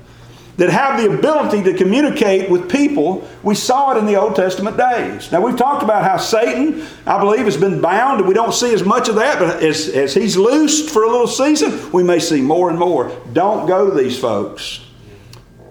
that 0.60 0.68
have 0.68 1.00
the 1.00 1.10
ability 1.10 1.62
to 1.62 1.72
communicate 1.72 2.50
with 2.50 2.70
people. 2.70 3.26
We 3.42 3.54
saw 3.54 3.92
it 3.92 3.98
in 3.98 4.04
the 4.04 4.16
Old 4.16 4.36
Testament 4.36 4.76
days. 4.76 5.32
Now, 5.32 5.40
we've 5.40 5.56
talked 5.56 5.82
about 5.82 6.04
how 6.04 6.18
Satan, 6.18 6.86
I 7.06 7.18
believe, 7.18 7.46
has 7.46 7.56
been 7.56 7.80
bound, 7.80 8.20
and 8.20 8.28
we 8.28 8.34
don't 8.34 8.52
see 8.52 8.74
as 8.74 8.84
much 8.84 9.08
of 9.08 9.14
that, 9.14 9.38
but 9.38 9.62
as, 9.62 9.88
as 9.88 10.12
he's 10.12 10.36
loosed 10.36 10.90
for 10.90 11.04
a 11.04 11.10
little 11.10 11.26
season, 11.26 11.90
we 11.92 12.02
may 12.02 12.18
see 12.18 12.42
more 12.42 12.68
and 12.68 12.78
more. 12.78 13.10
Don't 13.32 13.66
go 13.66 13.88
to 13.88 13.96
these 13.96 14.18
folks. 14.18 14.84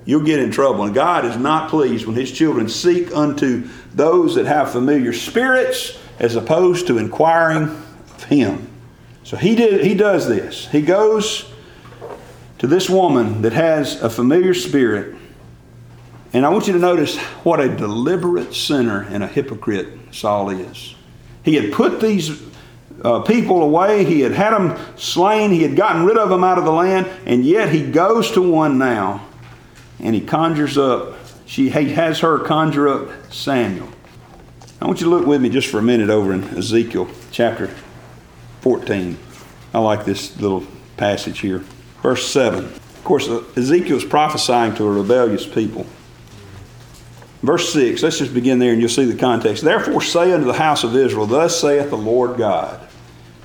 You'll 0.05 0.25
get 0.25 0.39
in 0.39 0.49
trouble. 0.49 0.85
And 0.85 0.95
God 0.95 1.23
is 1.23 1.37
not 1.37 1.69
pleased 1.69 2.07
when 2.07 2.15
his 2.15 2.31
children 2.31 2.67
seek 2.67 3.15
unto 3.15 3.69
those 3.93 4.33
that 4.33 4.47
have 4.47 4.71
familiar 4.71 5.13
spirits 5.13 5.99
as 6.17 6.35
opposed 6.35 6.87
to 6.87 6.97
inquiring 6.97 7.65
of 8.15 8.23
him. 8.23 8.67
So 9.23 9.37
he 9.37 9.55
did 9.55 9.85
he 9.85 9.93
does 9.93 10.27
this. 10.27 10.67
He 10.69 10.81
goes 10.81 11.45
to 12.59 12.67
this 12.67 12.89
woman 12.89 13.41
that 13.41 13.53
has 13.53 14.01
a 14.01 14.09
familiar 14.09 14.53
spirit. 14.53 15.15
And 16.33 16.45
I 16.45 16.49
want 16.49 16.67
you 16.67 16.73
to 16.73 16.79
notice 16.79 17.17
what 17.43 17.59
a 17.59 17.75
deliberate 17.75 18.53
sinner 18.53 19.01
and 19.09 19.23
a 19.23 19.27
hypocrite 19.27 19.87
Saul 20.11 20.49
is. 20.49 20.95
He 21.43 21.55
had 21.55 21.73
put 21.73 21.99
these 21.99 22.41
uh, 23.03 23.21
people 23.21 23.63
away, 23.63 24.03
he 24.03 24.21
had 24.21 24.33
had 24.33 24.51
them 24.51 24.77
slain, 24.97 25.51
he 25.51 25.63
had 25.63 25.75
gotten 25.75 26.05
rid 26.05 26.17
of 26.17 26.29
them 26.29 26.43
out 26.43 26.57
of 26.57 26.65
the 26.65 26.71
land, 26.71 27.07
and 27.25 27.45
yet 27.45 27.69
he 27.69 27.89
goes 27.89 28.29
to 28.31 28.41
one 28.41 28.77
now 28.77 29.25
and 29.99 30.13
he 30.13 30.21
conjures 30.21 30.77
up, 30.77 31.15
she, 31.45 31.69
he 31.69 31.93
has 31.93 32.19
her 32.19 32.39
conjure 32.39 32.87
up 32.87 33.33
Samuel. 33.33 33.89
I 34.81 34.85
want 34.85 35.01
you 35.01 35.05
to 35.05 35.09
look 35.09 35.25
with 35.25 35.41
me 35.41 35.49
just 35.49 35.67
for 35.67 35.79
a 35.79 35.81
minute 35.81 36.09
over 36.09 36.33
in 36.33 36.43
Ezekiel 36.57 37.09
chapter 37.31 37.67
14. 38.61 39.17
I 39.73 39.79
like 39.79 40.05
this 40.05 40.39
little 40.39 40.65
passage 40.95 41.39
here. 41.39 41.63
Verse 42.01 42.27
7. 42.27 42.65
Of 42.65 43.03
course, 43.03 43.27
uh, 43.27 43.43
Ezekiel's 43.55 44.05
prophesying 44.05 44.75
to 44.75 44.85
a 44.85 44.91
rebellious 44.91 45.45
people. 45.45 45.85
Verse 47.41 47.71
6, 47.71 48.03
let's 48.03 48.19
just 48.19 48.33
begin 48.33 48.59
there 48.59 48.73
and 48.73 48.81
you'll 48.81 48.89
see 48.89 49.05
the 49.05 49.17
context. 49.17 49.63
Therefore, 49.63 50.01
say 50.01 50.33
unto 50.33 50.45
the 50.45 50.53
house 50.53 50.83
of 50.83 50.95
Israel, 50.95 51.25
Thus 51.25 51.59
saith 51.59 51.89
the 51.89 51.97
Lord 51.97 52.37
God 52.37 52.85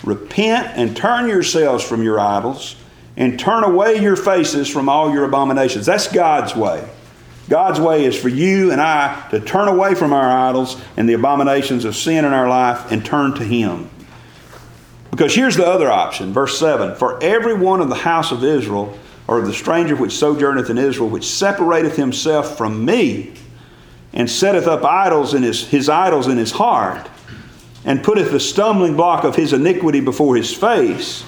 Repent 0.05 0.77
and 0.77 0.97
turn 0.97 1.29
yourselves 1.29 1.83
from 1.83 2.03
your 2.03 2.21
idols, 2.21 2.77
and 3.17 3.39
turn 3.39 3.65
away 3.65 4.03
your 4.03 4.17
faces 4.17 4.69
from 4.69 4.89
all 4.89 5.13
your 5.13 5.25
abominations. 5.25 5.87
That's 5.87 6.09
God's 6.09 6.55
way. 6.55 6.87
God's 7.49 7.81
way 7.81 8.05
is 8.05 8.19
for 8.19 8.29
you 8.29 8.73
and 8.73 8.81
I 8.81 9.29
to 9.31 9.39
turn 9.39 9.69
away 9.69 9.95
from 9.95 10.13
our 10.13 10.49
idols 10.49 10.81
and 10.97 11.09
the 11.09 11.13
abominations 11.13 11.85
of 11.85 11.95
sin 11.95 12.25
in 12.25 12.33
our 12.33 12.49
life 12.49 12.91
and 12.91 13.05
turn 13.05 13.35
to 13.35 13.45
Him. 13.45 13.89
Because 15.15 15.33
here's 15.33 15.55
the 15.55 15.65
other 15.65 15.89
option, 15.89 16.33
verse 16.33 16.59
7 16.59 16.97
For 16.97 17.23
every 17.23 17.55
one 17.55 17.81
of 17.81 17.89
the 17.89 17.95
house 17.95 18.33
of 18.33 18.43
Israel, 18.43 18.99
or 19.29 19.39
of 19.39 19.47
the 19.47 19.53
stranger 19.53 19.95
which 19.95 20.11
sojourneth 20.11 20.71
in 20.71 20.77
Israel, 20.77 21.09
which 21.09 21.25
separateth 21.25 21.95
himself 21.95 22.59
from 22.59 22.85
me, 22.85 23.33
and 24.13 24.29
setteth 24.29 24.67
up 24.67 24.83
idols 24.83 25.33
in 25.33 25.45
his, 25.45 25.69
his 25.69 25.89
idols 25.89 26.27
in 26.27 26.37
his 26.37 26.51
heart, 26.51 27.09
and 27.85 28.03
putteth 28.03 28.33
the 28.33 28.41
stumbling 28.41 28.97
block 28.97 29.23
of 29.23 29.37
his 29.37 29.53
iniquity 29.53 30.01
before 30.01 30.35
his 30.35 30.53
face. 30.53 31.25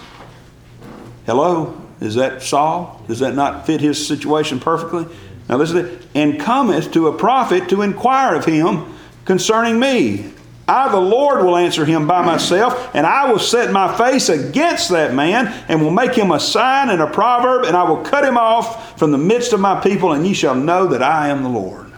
Hello? 1.24 1.80
Is 2.00 2.16
that 2.16 2.42
Saul? 2.42 3.04
Does 3.06 3.20
that 3.20 3.36
not 3.36 3.66
fit 3.66 3.80
his 3.80 4.04
situation 4.04 4.58
perfectly? 4.58 5.06
Now 5.48 5.58
listen, 5.58 5.96
and 6.12 6.40
cometh 6.40 6.90
to 6.94 7.06
a 7.06 7.16
prophet 7.16 7.68
to 7.68 7.82
inquire 7.82 8.34
of 8.34 8.46
him 8.46 8.92
concerning 9.24 9.78
me. 9.78 10.32
I, 10.68 10.90
the 10.90 11.00
Lord, 11.00 11.44
will 11.44 11.56
answer 11.56 11.84
him 11.84 12.08
by 12.08 12.24
myself, 12.24 12.90
and 12.94 13.06
I 13.06 13.30
will 13.30 13.38
set 13.38 13.72
my 13.72 13.96
face 13.96 14.28
against 14.28 14.90
that 14.90 15.14
man, 15.14 15.46
and 15.68 15.80
will 15.80 15.92
make 15.92 16.14
him 16.14 16.32
a 16.32 16.40
sign 16.40 16.90
and 16.90 17.00
a 17.00 17.06
proverb, 17.06 17.64
and 17.64 17.76
I 17.76 17.84
will 17.84 18.02
cut 18.02 18.24
him 18.24 18.36
off 18.36 18.98
from 18.98 19.12
the 19.12 19.18
midst 19.18 19.52
of 19.52 19.60
my 19.60 19.80
people, 19.80 20.12
and 20.12 20.26
ye 20.26 20.34
shall 20.34 20.56
know 20.56 20.88
that 20.88 21.02
I 21.02 21.28
am 21.28 21.44
the 21.44 21.48
Lord. 21.48 21.92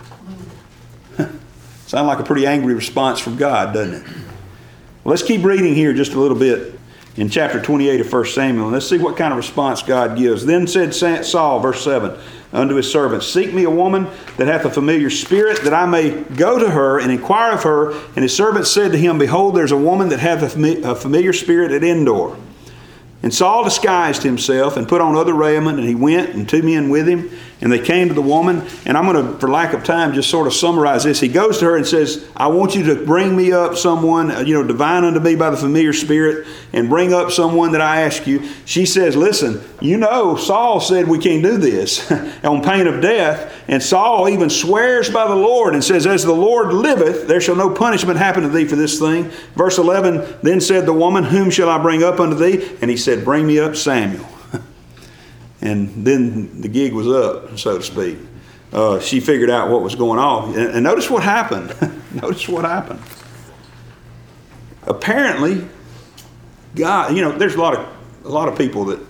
Sound 1.87 2.07
like 2.07 2.18
a 2.18 2.24
pretty 2.24 2.46
angry 2.46 2.74
response 2.74 3.18
from 3.18 3.37
God, 3.37 3.72
doesn't 3.72 4.07
it? 4.07 4.16
Let's 5.04 5.22
keep 5.22 5.44
reading 5.44 5.74
here 5.74 5.94
just 5.94 6.12
a 6.12 6.20
little 6.20 6.38
bit 6.38 6.77
in 7.18 7.28
chapter 7.28 7.61
28 7.61 8.00
of 8.00 8.12
1 8.12 8.26
Samuel, 8.26 8.68
let's 8.68 8.88
see 8.88 8.96
what 8.96 9.16
kind 9.16 9.33
of 9.33 9.37
response 9.38 9.83
God 9.83 10.16
gives. 10.16 10.46
Then 10.46 10.68
said 10.68 10.94
Saul, 10.94 11.59
verse 11.59 11.83
7, 11.83 12.16
unto 12.52 12.76
his 12.76 12.90
servants, 12.90 13.26
Seek 13.26 13.52
me 13.52 13.64
a 13.64 13.70
woman 13.70 14.07
that 14.37 14.46
hath 14.46 14.64
a 14.64 14.70
familiar 14.70 15.11
spirit, 15.11 15.64
that 15.64 15.74
I 15.74 15.85
may 15.85 16.11
go 16.12 16.61
to 16.61 16.70
her 16.70 17.00
and 17.00 17.11
inquire 17.11 17.54
of 17.54 17.64
her. 17.64 17.90
And 17.90 18.18
his 18.18 18.37
servant 18.37 18.68
said 18.68 18.92
to 18.92 18.98
him, 18.98 19.18
Behold, 19.18 19.57
there's 19.57 19.72
a 19.72 19.76
woman 19.76 20.11
that 20.11 20.20
hath 20.20 20.44
a 20.57 20.94
familiar 20.94 21.33
spirit 21.33 21.72
at 21.72 21.83
Endor. 21.83 22.37
And 23.24 23.35
Saul 23.35 23.64
disguised 23.64 24.22
himself 24.22 24.76
and 24.76 24.88
put 24.88 25.00
on 25.00 25.16
other 25.16 25.35
raiment, 25.35 25.81
and 25.81 25.88
he 25.88 25.96
went, 25.96 26.31
and 26.31 26.48
two 26.48 26.62
men 26.62 26.88
with 26.88 27.09
him. 27.09 27.33
And 27.61 27.73
they 27.73 27.81
came 27.81 28.07
to 28.07 28.14
the 28.14 28.23
woman, 28.23 28.64
and 28.85 28.97
I'm 28.97 29.05
going 29.11 29.33
to, 29.33 29.38
for 29.40 29.49
lack 29.49 29.73
of 29.73 29.83
time, 29.83 30.14
just 30.14 30.31
sort 30.31 30.47
of 30.47 30.55
summarize 30.55 31.03
this. 31.03 31.18
He 31.18 31.27
goes 31.27 31.59
to 31.59 31.64
her 31.64 31.77
and 31.77 31.85
says, 31.85 32.25
I 32.37 32.47
want 32.47 32.77
you 32.77 32.85
to 32.85 33.05
bring 33.05 33.37
me 33.37 33.51
up 33.51 33.77
someone, 33.77 34.31
uh, 34.31 34.40
you 34.40 34.55
know, 34.55 34.62
divine 34.62 35.03
unto 35.03 35.18
me 35.18 35.35
by 35.35 35.51
the 35.51 35.57
familiar 35.57 35.92
spirit, 35.92 36.47
and 36.73 36.88
bring 36.88 37.12
up 37.12 37.33
someone 37.33 37.73
that 37.73 37.81
I 37.81 38.03
ask 38.03 38.29
you. 38.29 38.49
She 38.64 38.87
says, 38.87 39.16
Listen, 39.16 39.61
you 39.81 39.97
know, 39.97 40.37
Saul 40.37 40.81
said 40.81 41.09
we 41.09 41.18
can't 41.18 41.42
do 41.42 41.57
this 41.57 42.09
on 42.44 42.62
pain 42.62 42.87
of 42.87 43.01
death. 43.01 43.53
And 43.66 43.83
Saul 43.83 44.29
even 44.29 44.51
swears 44.51 45.11
by 45.11 45.27
the 45.27 45.35
Lord 45.35 45.75
and 45.75 45.83
says, 45.83 46.07
As 46.07 46.23
the 46.23 46.33
Lord 46.33 46.73
liveth, 46.73 47.27
there 47.27 47.40
shall 47.40 47.57
no 47.57 47.71
punishment 47.71 48.21
happen 48.21 48.44
to 48.44 48.49
thee 48.49 48.66
for 48.66 48.77
this 48.77 49.01
thing. 49.01 49.33
Verse 49.57 49.79
11, 49.79 50.38
then 50.42 50.61
said 50.61 50.87
the 50.87 50.92
woman, 50.92 51.25
Whom 51.25 51.51
shall 51.51 51.68
I 51.68 51.79
bring 51.79 52.05
up 52.05 52.21
unto 52.21 52.37
thee? 52.37 52.77
And 52.81 52.88
he 52.88 52.97
said, 52.97 53.25
Bring 53.25 53.49
me 53.49 53.59
up 53.59 53.75
Samuel. 53.75 54.38
And 55.68 56.04
then 56.04 56.61
the 56.61 56.68
gig 56.68 56.92
was 56.92 57.07
up, 57.09 57.59
so 57.59 57.78
to 57.78 57.85
speak. 57.85 58.18
Uh, 58.72 59.00
she 59.00 59.20
figured 59.20 59.50
out 59.50 59.70
what 59.70 59.83
was 59.83 59.94
going 59.94 60.18
on. 60.18 60.54
And, 60.54 60.74
and 60.74 60.85
notice 60.85 61.11
what 61.11 61.22
happened. 61.22 61.74
notice 62.14 62.48
what 62.48 62.64
happened. 62.64 63.00
Apparently, 64.83 65.66
God, 66.74 67.14
you 67.14 67.22
know, 67.22 67.33
there's 67.33 67.54
a 67.54 67.61
lot 67.61 67.74
of 67.74 67.87
a 68.24 68.28
lot 68.28 68.48
of 68.48 68.59
people 68.59 68.85
that 68.87 69.00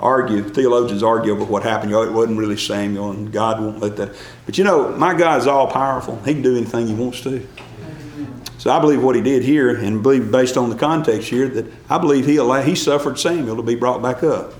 argue, 0.00 0.42
theologians 0.42 1.02
argue 1.02 1.32
over 1.32 1.44
what 1.44 1.62
happened. 1.62 1.92
It 1.92 2.12
wasn't 2.12 2.38
really 2.38 2.56
Samuel, 2.56 3.10
and 3.10 3.32
God 3.32 3.60
won't 3.60 3.78
let 3.80 3.96
that. 3.96 4.14
But 4.46 4.58
you 4.58 4.64
know, 4.64 4.90
my 4.96 5.14
God's 5.14 5.46
all 5.46 5.68
powerful. 5.68 6.20
He 6.24 6.34
can 6.34 6.42
do 6.42 6.56
anything 6.56 6.86
He 6.86 6.94
wants 6.94 7.20
to. 7.22 7.46
So 8.58 8.70
I 8.70 8.80
believe 8.80 9.02
what 9.02 9.14
He 9.14 9.22
did 9.22 9.42
here, 9.42 9.74
and 9.76 10.02
believe 10.02 10.30
based 10.30 10.56
on 10.56 10.70
the 10.70 10.76
context 10.76 11.28
here, 11.28 11.48
that 11.48 11.66
I 11.88 11.98
believe 11.98 12.26
He 12.26 12.36
allowed, 12.36 12.64
He 12.64 12.74
suffered 12.74 13.18
Samuel 13.18 13.56
to 13.56 13.62
be 13.62 13.74
brought 13.74 14.02
back 14.02 14.22
up. 14.22 14.54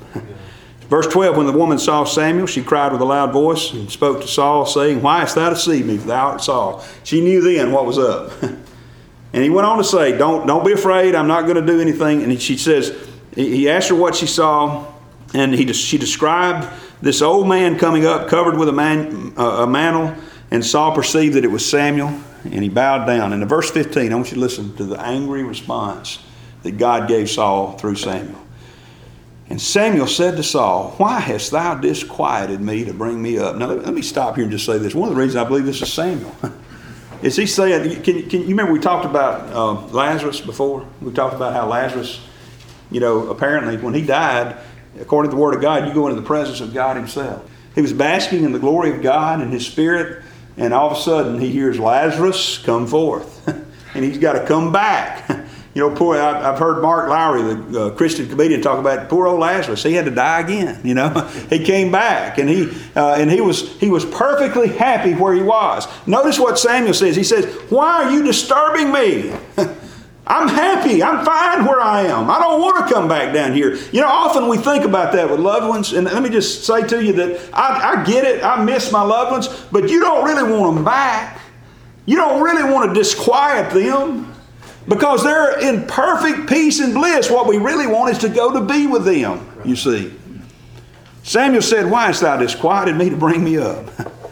Verse 0.92 1.06
12 1.06 1.38
When 1.38 1.46
the 1.46 1.52
woman 1.52 1.78
saw 1.78 2.04
Samuel, 2.04 2.46
she 2.46 2.62
cried 2.62 2.92
with 2.92 3.00
a 3.00 3.06
loud 3.06 3.32
voice 3.32 3.72
and 3.72 3.90
spoke 3.90 4.20
to 4.20 4.28
Saul, 4.28 4.66
saying, 4.66 5.00
Why 5.00 5.20
hast 5.20 5.36
thou 5.36 5.48
deceived 5.48 5.86
me? 5.86 5.96
Thou 5.96 6.32
art 6.32 6.42
Saul. 6.42 6.84
She 7.02 7.22
knew 7.22 7.40
then 7.40 7.72
what 7.72 7.86
was 7.86 7.98
up. 7.98 8.30
and 8.42 9.42
he 9.42 9.48
went 9.48 9.66
on 9.66 9.78
to 9.78 9.84
say, 9.84 10.18
Don't, 10.18 10.46
don't 10.46 10.66
be 10.66 10.72
afraid, 10.72 11.14
I'm 11.14 11.28
not 11.28 11.44
going 11.44 11.56
to 11.56 11.64
do 11.64 11.80
anything. 11.80 12.22
And 12.22 12.42
she 12.42 12.58
says, 12.58 12.94
He 13.34 13.70
asked 13.70 13.88
her 13.88 13.94
what 13.94 14.14
she 14.14 14.26
saw, 14.26 14.86
and 15.32 15.54
he, 15.54 15.72
she 15.72 15.96
described 15.96 16.68
this 17.00 17.22
old 17.22 17.48
man 17.48 17.78
coming 17.78 18.04
up 18.04 18.28
covered 18.28 18.58
with 18.58 18.68
a, 18.68 18.72
man, 18.72 19.32
uh, 19.38 19.62
a 19.62 19.66
mantle, 19.66 20.14
and 20.50 20.62
Saul 20.62 20.94
perceived 20.94 21.36
that 21.36 21.44
it 21.46 21.50
was 21.50 21.64
Samuel, 21.66 22.12
and 22.44 22.62
he 22.62 22.68
bowed 22.68 23.06
down. 23.06 23.32
And 23.32 23.42
in 23.42 23.48
verse 23.48 23.70
15, 23.70 24.12
I 24.12 24.14
want 24.14 24.28
you 24.28 24.34
to 24.34 24.40
listen 24.40 24.76
to 24.76 24.84
the 24.84 25.00
angry 25.00 25.42
response 25.42 26.18
that 26.64 26.72
God 26.72 27.08
gave 27.08 27.30
Saul 27.30 27.78
through 27.78 27.96
Samuel. 27.96 28.42
And 29.52 29.60
Samuel 29.60 30.06
said 30.06 30.38
to 30.38 30.42
Saul, 30.42 30.94
Why 30.96 31.20
hast 31.20 31.50
thou 31.50 31.74
disquieted 31.74 32.62
me 32.62 32.86
to 32.86 32.94
bring 32.94 33.20
me 33.20 33.36
up? 33.36 33.54
Now, 33.56 33.66
let, 33.66 33.92
me 33.92 34.00
stop 34.00 34.36
here 34.36 34.44
and 34.44 34.50
just 34.50 34.64
say 34.64 34.78
this. 34.78 34.94
One 34.94 35.10
of 35.10 35.14
the 35.14 35.20
reasons 35.20 35.44
I 35.44 35.46
believe 35.46 35.66
this 35.66 35.82
is 35.82 35.92
Samuel 35.92 36.34
is 37.22 37.36
he 37.36 37.44
saying, 37.44 38.02
can, 38.02 38.30
can, 38.30 38.40
you 38.40 38.48
remember 38.48 38.72
we 38.72 38.78
talked 38.78 39.04
about 39.04 39.52
uh, 39.52 39.88
Lazarus 39.88 40.40
before? 40.40 40.88
We 41.02 41.12
talked 41.12 41.34
about 41.34 41.52
how 41.52 41.66
Lazarus, 41.66 42.18
you 42.90 43.00
know, 43.00 43.28
apparently 43.28 43.76
when 43.76 43.92
he 43.92 44.00
died, 44.00 44.56
according 44.98 45.30
to 45.30 45.36
the 45.36 45.42
Word 45.42 45.54
of 45.54 45.60
God, 45.60 45.86
you 45.86 45.92
go 45.92 46.08
into 46.08 46.18
the 46.18 46.26
presence 46.26 46.62
of 46.62 46.72
God 46.72 46.96
Himself. 46.96 47.46
He 47.74 47.82
was 47.82 47.92
basking 47.92 48.44
in 48.44 48.52
the 48.52 48.58
glory 48.58 48.90
of 48.90 49.02
God 49.02 49.42
and 49.42 49.52
His 49.52 49.66
Spirit, 49.66 50.24
and 50.56 50.72
all 50.72 50.90
of 50.90 50.96
a 50.96 51.00
sudden 51.02 51.38
he 51.38 51.50
hears 51.50 51.78
Lazarus 51.78 52.56
come 52.56 52.86
forth. 52.86 53.46
and 53.94 54.02
he's 54.02 54.16
got 54.16 54.32
to 54.32 54.46
come 54.46 54.72
back. 54.72 55.28
You 55.74 55.88
know, 55.88 55.94
poor. 55.94 56.18
I've 56.18 56.58
heard 56.58 56.82
Mark 56.82 57.08
Lowry, 57.08 57.42
the 57.42 57.86
uh, 57.86 57.90
Christian 57.92 58.28
comedian, 58.28 58.60
talk 58.60 58.78
about 58.78 59.08
poor 59.08 59.26
old 59.26 59.40
Lazarus. 59.40 59.82
He 59.82 59.94
had 59.94 60.04
to 60.04 60.10
die 60.10 60.40
again. 60.40 60.80
You 60.84 60.94
know, 60.94 61.08
he 61.50 61.64
came 61.64 61.90
back, 61.90 62.36
and 62.36 62.48
he 62.48 62.70
uh, 62.94 63.14
and 63.14 63.30
he 63.30 63.40
was 63.40 63.78
he 63.80 63.88
was 63.88 64.04
perfectly 64.04 64.68
happy 64.68 65.14
where 65.14 65.32
he 65.32 65.42
was. 65.42 65.88
Notice 66.06 66.38
what 66.38 66.58
Samuel 66.58 66.92
says. 66.92 67.16
He 67.16 67.24
says, 67.24 67.46
"Why 67.70 68.04
are 68.04 68.10
you 68.10 68.22
disturbing 68.22 68.92
me?" 68.92 69.32
I'm 70.26 70.46
happy. 70.46 71.02
I'm 71.02 71.24
fine 71.24 71.64
where 71.64 71.80
I 71.80 72.02
am. 72.02 72.30
I 72.30 72.38
don't 72.38 72.60
want 72.60 72.86
to 72.86 72.94
come 72.94 73.08
back 73.08 73.34
down 73.34 73.54
here. 73.54 73.74
You 73.92 74.02
know, 74.02 74.06
often 74.06 74.48
we 74.48 74.56
think 74.56 74.84
about 74.84 75.12
that 75.14 75.28
with 75.28 75.40
loved 75.40 75.66
ones. 75.66 75.92
And 75.92 76.04
let 76.04 76.22
me 76.22 76.30
just 76.30 76.64
say 76.64 76.86
to 76.86 77.04
you 77.04 77.12
that 77.14 77.50
I, 77.52 77.96
I 77.96 78.04
get 78.04 78.24
it. 78.24 78.42
I 78.44 78.62
miss 78.62 78.92
my 78.92 79.02
loved 79.02 79.32
ones, 79.32 79.48
but 79.72 79.90
you 79.90 80.00
don't 80.00 80.24
really 80.24 80.50
want 80.50 80.76
them 80.76 80.84
back. 80.84 81.40
You 82.06 82.16
don't 82.16 82.40
really 82.40 82.62
want 82.62 82.88
to 82.88 82.94
disquiet 82.94 83.72
them. 83.72 84.31
Because 84.88 85.22
they're 85.22 85.60
in 85.60 85.86
perfect 85.86 86.48
peace 86.48 86.80
and 86.80 86.92
bliss. 86.92 87.30
What 87.30 87.46
we 87.46 87.58
really 87.58 87.86
want 87.86 88.10
is 88.10 88.18
to 88.18 88.28
go 88.28 88.52
to 88.52 88.60
be 88.60 88.86
with 88.86 89.04
them, 89.04 89.46
you 89.64 89.76
see. 89.76 90.12
Samuel 91.22 91.62
said, 91.62 91.90
Why 91.90 92.06
hast 92.06 92.22
thou 92.22 92.36
disquieted 92.36 92.96
me 92.96 93.10
to 93.10 93.16
bring 93.16 93.44
me 93.44 93.58
up? 93.58 93.86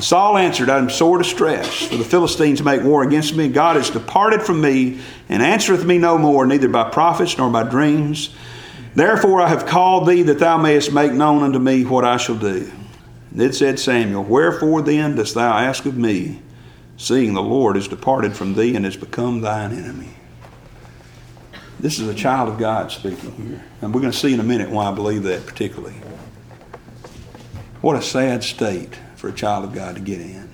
Saul 0.00 0.36
answered, 0.36 0.68
I 0.68 0.78
am 0.78 0.90
sore 0.90 1.18
distressed, 1.18 1.88
for 1.88 1.96
the 1.96 2.04
Philistines 2.04 2.62
make 2.62 2.82
war 2.82 3.02
against 3.02 3.34
me. 3.34 3.48
God 3.48 3.76
has 3.76 3.88
departed 3.88 4.42
from 4.42 4.60
me 4.60 5.00
and 5.28 5.42
answereth 5.42 5.86
me 5.86 5.96
no 5.96 6.18
more, 6.18 6.46
neither 6.46 6.68
by 6.68 6.90
prophets 6.90 7.38
nor 7.38 7.50
by 7.50 7.62
dreams. 7.62 8.34
Therefore 8.94 9.40
I 9.40 9.48
have 9.48 9.66
called 9.66 10.06
thee 10.06 10.22
that 10.22 10.38
thou 10.38 10.58
mayest 10.58 10.92
make 10.92 11.12
known 11.12 11.42
unto 11.42 11.58
me 11.58 11.84
what 11.84 12.04
I 12.04 12.18
shall 12.18 12.36
do. 12.36 12.70
And 13.30 13.40
Then 13.40 13.52
said 13.52 13.78
Samuel, 13.78 14.24
Wherefore 14.24 14.82
then 14.82 15.16
dost 15.16 15.34
thou 15.34 15.56
ask 15.56 15.86
of 15.86 15.96
me? 15.96 16.40
Seeing 16.96 17.34
the 17.34 17.42
Lord 17.42 17.76
is 17.76 17.88
departed 17.88 18.34
from 18.34 18.54
thee 18.54 18.74
and 18.74 18.84
has 18.84 18.96
become 18.96 19.40
thine 19.40 19.72
enemy. 19.72 20.10
This 21.78 21.98
is 21.98 22.08
a 22.08 22.14
child 22.14 22.48
of 22.48 22.58
God 22.58 22.90
speaking 22.90 23.32
here. 23.32 23.64
And 23.82 23.94
we're 23.94 24.00
going 24.00 24.12
to 24.12 24.18
see 24.18 24.32
in 24.32 24.40
a 24.40 24.44
minute 24.44 24.70
why 24.70 24.86
I 24.86 24.94
believe 24.94 25.24
that 25.24 25.46
particularly. 25.46 25.96
What 27.82 27.96
a 27.96 28.02
sad 28.02 28.42
state 28.42 28.98
for 29.16 29.28
a 29.28 29.32
child 29.32 29.64
of 29.64 29.74
God 29.74 29.96
to 29.96 30.00
get 30.00 30.20
in. 30.20 30.48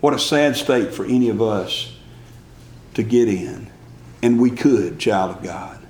What 0.00 0.12
a 0.12 0.18
sad 0.18 0.56
state 0.56 0.92
for 0.92 1.04
any 1.04 1.28
of 1.28 1.40
us 1.40 1.96
to 2.94 3.02
get 3.02 3.28
in. 3.28 3.70
And 4.22 4.40
we 4.40 4.50
could, 4.50 4.98
child 4.98 5.36
of 5.36 5.42
God. 5.42 5.80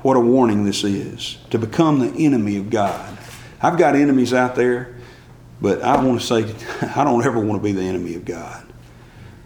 What 0.00 0.16
a 0.16 0.20
warning 0.20 0.64
this 0.64 0.82
is 0.82 1.38
to 1.50 1.58
become 1.58 2.00
the 2.00 2.24
enemy 2.24 2.56
of 2.56 2.70
God. 2.70 3.16
I've 3.62 3.78
got 3.78 3.94
enemies 3.94 4.32
out 4.34 4.56
there 4.56 4.96
but 5.60 5.82
I 5.82 6.02
want 6.02 6.20
to 6.20 6.26
say, 6.26 6.54
I 6.96 7.04
don't 7.04 7.24
ever 7.24 7.38
want 7.38 7.60
to 7.60 7.64
be 7.64 7.72
the 7.72 7.82
enemy 7.82 8.14
of 8.14 8.24
God 8.24 8.66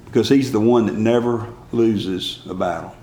because 0.05 0.29
He's 0.29 0.53
the 0.53 0.61
one 0.61 0.87
that 0.87 0.95
never 0.95 1.49
loses 1.73 2.41
a 2.49 2.55
battle. 2.55 2.95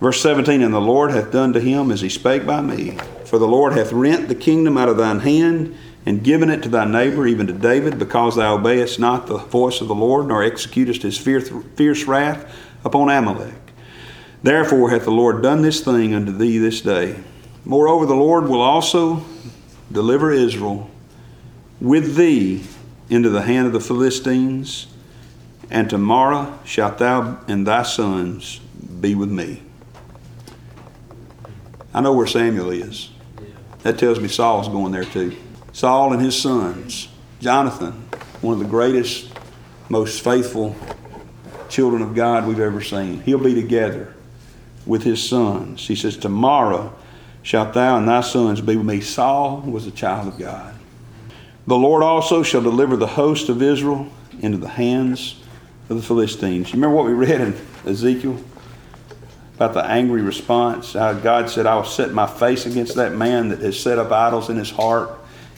Verse 0.00 0.20
17 0.20 0.62
And 0.62 0.74
the 0.74 0.80
Lord 0.80 1.10
hath 1.10 1.32
done 1.32 1.52
to 1.54 1.60
him 1.60 1.90
as 1.90 2.00
he 2.00 2.08
spake 2.08 2.46
by 2.46 2.60
me. 2.60 2.98
For 3.24 3.38
the 3.38 3.48
Lord 3.48 3.72
hath 3.72 3.92
rent 3.92 4.28
the 4.28 4.34
kingdom 4.34 4.76
out 4.76 4.88
of 4.88 4.96
thine 4.96 5.20
hand, 5.20 5.76
and 6.04 6.22
given 6.22 6.50
it 6.50 6.62
to 6.62 6.68
thy 6.68 6.84
neighbor, 6.84 7.26
even 7.26 7.46
to 7.48 7.52
David, 7.52 7.98
because 7.98 8.36
thou 8.36 8.54
obeyest 8.54 9.00
not 9.00 9.26
the 9.26 9.38
voice 9.38 9.80
of 9.80 9.88
the 9.88 9.94
Lord, 9.94 10.28
nor 10.28 10.42
executest 10.42 11.02
his 11.02 11.18
fierce 11.18 12.04
wrath 12.04 12.54
upon 12.84 13.10
Amalek. 13.10 13.54
Therefore 14.42 14.90
hath 14.90 15.04
the 15.04 15.10
Lord 15.10 15.42
done 15.42 15.62
this 15.62 15.80
thing 15.80 16.14
unto 16.14 16.30
thee 16.30 16.58
this 16.58 16.80
day. 16.80 17.18
Moreover, 17.64 18.06
the 18.06 18.14
Lord 18.14 18.48
will 18.48 18.60
also 18.60 19.24
deliver 19.90 20.30
Israel 20.30 20.88
with 21.80 22.16
thee 22.16 22.64
into 23.08 23.28
the 23.30 23.42
hand 23.42 23.66
of 23.66 23.72
the 23.72 23.80
Philistines, 23.80 24.86
and 25.70 25.88
tomorrow 25.90 26.58
shalt 26.64 26.98
thou 26.98 27.40
and 27.48 27.66
thy 27.66 27.82
sons 27.82 28.58
be 29.00 29.14
with 29.14 29.30
me. 29.30 29.62
I 31.92 32.00
know 32.00 32.12
where 32.12 32.26
Samuel 32.26 32.70
is. 32.70 33.10
That 33.82 33.98
tells 33.98 34.20
me 34.20 34.28
Saul's 34.28 34.68
going 34.68 34.92
there 34.92 35.04
too. 35.04 35.36
Saul 35.72 36.12
and 36.12 36.22
his 36.22 36.40
sons, 36.40 37.08
Jonathan, 37.40 37.92
one 38.40 38.54
of 38.54 38.60
the 38.60 38.66
greatest, 38.66 39.32
most 39.88 40.22
faithful 40.22 40.76
children 41.68 42.02
of 42.02 42.14
God 42.14 42.46
we've 42.46 42.60
ever 42.60 42.80
seen. 42.80 43.20
He'll 43.22 43.38
be 43.38 43.54
together 43.54 44.14
with 44.84 45.02
his 45.02 45.26
sons. 45.28 45.86
He 45.86 45.96
says, 45.96 46.16
Tomorrow 46.16 46.94
shalt 47.42 47.74
thou 47.74 47.98
and 47.98 48.08
thy 48.08 48.20
sons 48.20 48.60
be 48.60 48.76
with 48.76 48.86
me. 48.86 49.00
Saul 49.00 49.60
was 49.60 49.86
a 49.86 49.90
child 49.90 50.28
of 50.28 50.38
God. 50.38 50.75
The 51.66 51.76
Lord 51.76 52.02
also 52.02 52.42
shall 52.42 52.62
deliver 52.62 52.96
the 52.96 53.06
host 53.06 53.48
of 53.48 53.62
Israel 53.62 54.08
into 54.40 54.58
the 54.58 54.68
hands 54.68 55.40
of 55.88 55.96
the 55.96 56.02
Philistines. 56.02 56.68
You 56.68 56.74
remember 56.74 56.96
what 56.96 57.06
we 57.06 57.12
read 57.12 57.40
in 57.40 57.56
Ezekiel? 57.84 58.38
about 59.56 59.72
the 59.72 59.84
angry 59.84 60.20
response. 60.20 60.92
How 60.92 61.14
God 61.14 61.48
said, 61.48 61.66
I 61.66 61.76
will 61.76 61.84
set 61.84 62.12
my 62.12 62.26
face 62.26 62.66
against 62.66 62.94
that 62.96 63.14
man 63.14 63.48
that 63.48 63.60
has 63.60 63.80
set 63.80 63.98
up 63.98 64.12
idols 64.12 64.50
in 64.50 64.56
his 64.56 64.70
heart 64.70 65.10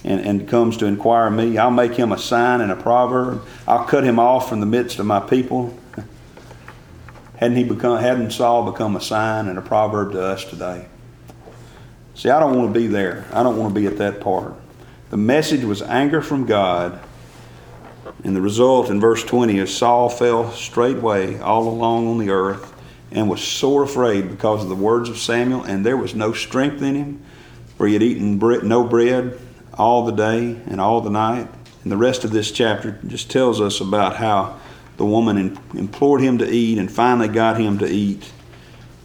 and, 0.04 0.20
and 0.20 0.48
comes 0.48 0.76
to 0.78 0.86
inquire 0.86 1.26
of 1.26 1.32
me. 1.32 1.58
I'll 1.58 1.72
make 1.72 1.94
him 1.94 2.12
a 2.12 2.18
sign 2.18 2.60
and 2.60 2.70
a 2.70 2.76
proverb. 2.76 3.44
I'll 3.66 3.84
cut 3.84 4.04
him 4.04 4.20
off 4.20 4.48
from 4.48 4.60
the 4.60 4.66
midst 4.66 5.00
of 5.00 5.06
my 5.06 5.18
people. 5.18 5.76
hadn't 7.36 7.56
he 7.56 7.64
become 7.64 8.00
hadn't 8.00 8.30
Saul 8.30 8.70
become 8.70 8.94
a 8.94 9.00
sign 9.00 9.48
and 9.48 9.58
a 9.58 9.62
proverb 9.62 10.12
to 10.12 10.22
us 10.22 10.44
today? 10.44 10.86
See, 12.14 12.30
I 12.30 12.38
don't 12.38 12.56
want 12.56 12.72
to 12.72 12.80
be 12.80 12.86
there. 12.86 13.26
I 13.32 13.42
don't 13.42 13.56
want 13.56 13.74
to 13.74 13.80
be 13.80 13.88
at 13.88 13.98
that 13.98 14.20
part. 14.20 14.54
The 15.10 15.16
message 15.16 15.64
was 15.64 15.80
anger 15.80 16.20
from 16.20 16.44
God. 16.44 17.00
And 18.24 18.36
the 18.36 18.42
result 18.42 18.90
in 18.90 19.00
verse 19.00 19.24
20 19.24 19.58
is 19.58 19.74
Saul 19.74 20.10
fell 20.10 20.52
straightway 20.52 21.38
all 21.38 21.66
along 21.66 22.08
on 22.08 22.18
the 22.18 22.30
earth 22.30 22.74
and 23.10 23.30
was 23.30 23.40
sore 23.40 23.84
afraid 23.84 24.28
because 24.28 24.62
of 24.62 24.68
the 24.68 24.74
words 24.74 25.08
of 25.08 25.16
Samuel, 25.16 25.62
and 25.62 25.86
there 25.86 25.96
was 25.96 26.14
no 26.14 26.34
strength 26.34 26.82
in 26.82 26.94
him, 26.94 27.22
for 27.76 27.86
he 27.86 27.94
had 27.94 28.02
eaten 28.02 28.38
no 28.68 28.84
bread 28.84 29.38
all 29.72 30.04
the 30.04 30.12
day 30.12 30.60
and 30.66 30.78
all 30.78 31.00
the 31.00 31.10
night. 31.10 31.48
And 31.82 31.92
the 31.92 31.96
rest 31.96 32.24
of 32.24 32.32
this 32.32 32.50
chapter 32.50 32.98
just 33.06 33.30
tells 33.30 33.62
us 33.62 33.80
about 33.80 34.16
how 34.16 34.60
the 34.98 35.06
woman 35.06 35.58
implored 35.72 36.20
him 36.20 36.36
to 36.38 36.50
eat 36.50 36.76
and 36.76 36.92
finally 36.92 37.28
got 37.28 37.58
him 37.58 37.78
to 37.78 37.86
eat. 37.86 38.30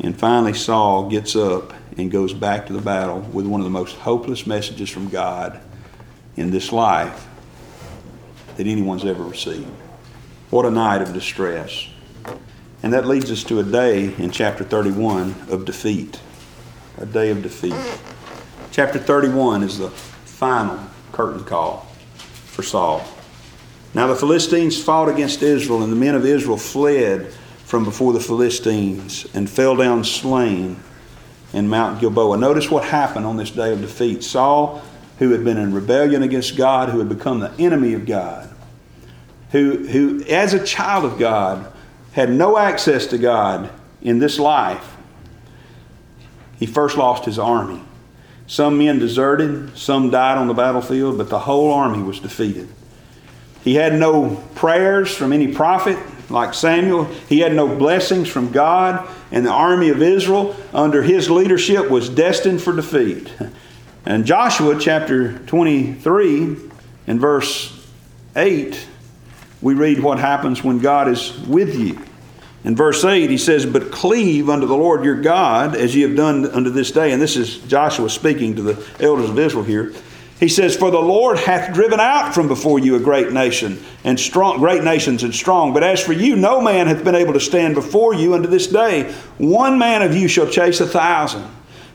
And 0.02 0.18
finally, 0.18 0.54
Saul 0.54 1.08
gets 1.08 1.34
up 1.36 1.72
and 1.98 2.12
goes 2.12 2.34
back 2.34 2.66
to 2.68 2.74
the 2.74 2.82
battle 2.82 3.22
with 3.32 3.46
one 3.46 3.62
of 3.62 3.66
the 3.66 3.72
most 3.72 3.96
hopeless 3.96 4.46
messages 4.46 4.90
from 4.90 5.08
God 5.08 5.62
in 6.36 6.52
this 6.52 6.72
life 6.72 7.28
that 8.58 8.68
anyone's 8.68 9.06
ever 9.06 9.24
received. 9.24 9.70
What 10.50 10.66
a 10.66 10.72
night 10.72 11.02
of 11.02 11.14
distress. 11.14 11.88
And 12.84 12.94
that 12.94 13.08
leads 13.08 13.32
us 13.32 13.44
to 13.46 13.60
a 13.60 13.64
day 13.64 14.14
in 14.16 14.32
chapter 14.32 14.64
31 14.64 15.36
of 15.50 15.66
defeat. 15.66 16.20
A 16.98 17.06
day 17.06 17.30
of 17.30 17.42
defeat. 17.42 17.76
Chapter 18.72 19.00
31 19.00 19.64
is 19.64 19.78
the 19.78 19.90
final 19.90 20.80
curtain 21.12 21.44
call 21.44 21.88
for 22.16 22.62
Saul. 22.62 23.04
Now 23.94 24.08
the 24.08 24.16
Philistines 24.16 24.82
fought 24.82 25.10
against 25.10 25.42
Israel, 25.42 25.84
and 25.84 25.92
the 25.92 25.98
men 25.98 26.16
of 26.16 26.26
Israel 26.26 26.58
fled 26.58 27.32
from 27.64 27.84
before 27.84 28.14
the 28.14 28.20
Philistines 28.20 29.26
and 29.34 29.50
fell 29.50 29.76
down 29.76 30.04
slain 30.04 30.78
in 31.54 31.68
Mount 31.68 32.00
Gilboa. 32.00 32.38
Notice 32.38 32.70
what 32.70 32.84
happened 32.84 33.26
on 33.26 33.38
this 33.38 33.52
day 33.52 33.72
of 33.72 33.82
defeat. 33.82 34.24
Saul, 34.24 34.82
who 35.24 35.32
had 35.32 35.46
been 35.46 35.58
in 35.58 35.74
rebellion 35.74 36.22
against 36.22 36.58
God, 36.58 36.90
who 36.90 37.00
had 37.00 37.08
become 37.08 37.40
the 37.40 37.54
enemy 37.58 37.94
of 37.94 38.06
God, 38.06 38.50
who, 39.52 39.88
who 39.88 40.22
as 40.26 40.54
a 40.54 40.64
child 40.66 41.06
of 41.06 41.18
God, 41.18 41.72
had 42.12 42.30
no 42.30 42.58
access 42.58 43.08
to 43.08 43.18
God 43.18 43.70
in 44.02 44.20
this 44.20 44.38
life, 44.38 44.98
he 46.60 46.66
first 46.66 46.98
lost 46.98 47.24
his 47.24 47.40
army. 47.40 47.82
Some 48.48 48.78
men 48.78 49.00
deserted, 49.00 49.78
some 49.78 50.10
died 50.10 50.38
on 50.38 50.48
the 50.48 50.54
battlefield, 50.54 51.18
but 51.18 51.30
the 51.30 51.40
whole 51.40 51.72
army 51.72 52.04
was 52.04 52.20
defeated. 52.20 52.68
He 53.64 53.76
had 53.76 53.94
no 53.94 54.44
prayers 54.56 55.16
from 55.16 55.32
any 55.32 55.54
prophet 55.54 55.98
like 56.30 56.54
Samuel. 56.54 57.06
He 57.30 57.40
had 57.40 57.54
no 57.54 57.74
blessings 57.74 58.28
from 58.28 58.52
God, 58.52 59.08
and 59.32 59.46
the 59.46 59.52
army 59.52 59.88
of 59.88 60.02
Israel, 60.02 60.54
under 60.74 61.02
his 61.02 61.30
leadership, 61.30 61.90
was 61.90 62.10
destined 62.10 62.62
for 62.62 62.76
defeat. 62.76 63.32
And 64.06 64.26
Joshua 64.26 64.80
chapter 64.80 65.40
23 65.40 66.58
and 67.08 67.20
verse 67.20 67.88
8 68.36 68.88
we 69.64 69.76
read 69.76 70.04
what 70.04 70.20
happens 70.20 70.62
when 70.62 70.80
God 70.80 71.08
is 71.08 71.40
with 71.48 71.74
you. 71.80 71.98
In 72.66 72.76
verse 72.76 73.04
8, 73.04 73.30
he 73.30 73.38
says, 73.38 73.66
But 73.66 73.92
cleave 73.92 74.50
unto 74.50 74.68
the 74.68 74.76
Lord 74.76 75.06
your 75.06 75.22
God 75.22 75.76
as 75.76 75.96
ye 75.96 76.02
have 76.02 76.18
done 76.18 76.46
unto 76.46 76.70
this 76.70 76.92
day. 76.92 77.14
And 77.14 77.22
this 77.22 77.38
is 77.38 77.60
Joshua 77.60 78.10
speaking 78.10 78.58
to 78.58 78.62
the 78.62 78.86
elders 79.00 79.30
of 79.30 79.40
Israel 79.40 79.64
here. 79.64 79.94
He 80.38 80.50
says, 80.50 80.76
For 80.76 80.92
the 80.92 81.00
Lord 81.00 81.40
hath 81.40 81.74
driven 81.74 82.02
out 82.02 82.34
from 82.34 82.50
before 82.50 82.80
you 82.80 82.98
a 82.98 83.00
great 83.00 83.32
nation, 83.32 83.82
and 84.04 84.20
strong 84.20 84.60
great 84.60 84.84
nations 84.84 85.24
and 85.24 85.34
strong. 85.34 85.74
But 85.74 85.84
as 85.84 86.02
for 86.02 86.12
you, 86.12 86.36
no 86.36 86.60
man 86.60 86.88
hath 86.88 87.06
been 87.06 87.16
able 87.16 87.34
to 87.34 87.40
stand 87.40 87.76
before 87.76 88.14
you 88.14 88.34
unto 88.34 88.50
this 88.50 88.68
day. 88.68 89.14
One 89.38 89.78
man 89.78 90.02
of 90.02 90.14
you 90.14 90.28
shall 90.28 90.48
chase 90.48 90.82
a 90.82 90.88
thousand. 90.88 91.46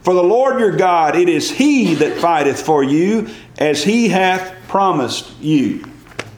For 0.09 0.15
the 0.15 0.23
Lord 0.23 0.59
your 0.59 0.75
God, 0.75 1.17
it 1.17 1.29
is 1.29 1.51
he 1.51 1.93
that 1.97 2.17
fighteth 2.17 2.63
for 2.63 2.83
you, 2.83 3.29
as 3.59 3.85
he 3.85 4.09
hath 4.09 4.57
promised 4.67 5.39
you. 5.39 5.85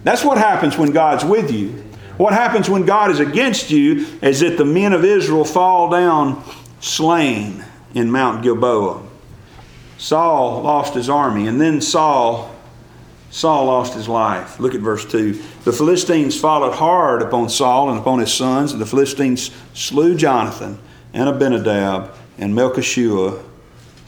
That's 0.02 0.24
what 0.24 0.38
happens 0.38 0.76
when 0.76 0.90
God's 0.90 1.24
with 1.24 1.52
you. 1.52 1.84
What 2.16 2.32
happens 2.32 2.68
when 2.68 2.84
God 2.84 3.12
is 3.12 3.20
against 3.20 3.70
you 3.70 4.08
is 4.22 4.40
that 4.40 4.58
the 4.58 4.64
men 4.64 4.92
of 4.92 5.04
Israel 5.04 5.44
fall 5.44 5.88
down 5.88 6.42
slain 6.80 7.64
in 7.94 8.10
Mount 8.10 8.42
Gilboa. 8.42 9.04
Saul 9.98 10.62
lost 10.62 10.94
his 10.94 11.08
army, 11.08 11.46
and 11.46 11.60
then 11.60 11.80
Saul 11.80 12.52
Saul 13.30 13.66
lost 13.66 13.94
his 13.94 14.08
life. 14.08 14.58
Look 14.58 14.74
at 14.74 14.80
verse 14.80 15.04
2. 15.04 15.40
The 15.62 15.72
Philistines 15.72 16.36
followed 16.36 16.74
hard 16.74 17.22
upon 17.22 17.48
Saul 17.48 17.90
and 17.90 18.00
upon 18.00 18.18
his 18.18 18.34
sons, 18.34 18.72
and 18.72 18.80
the 18.80 18.86
Philistines 18.86 19.52
slew 19.74 20.16
Jonathan 20.16 20.80
and 21.12 21.28
Abinadab 21.28 22.16
and 22.36 22.52
Melchishua, 22.52 23.44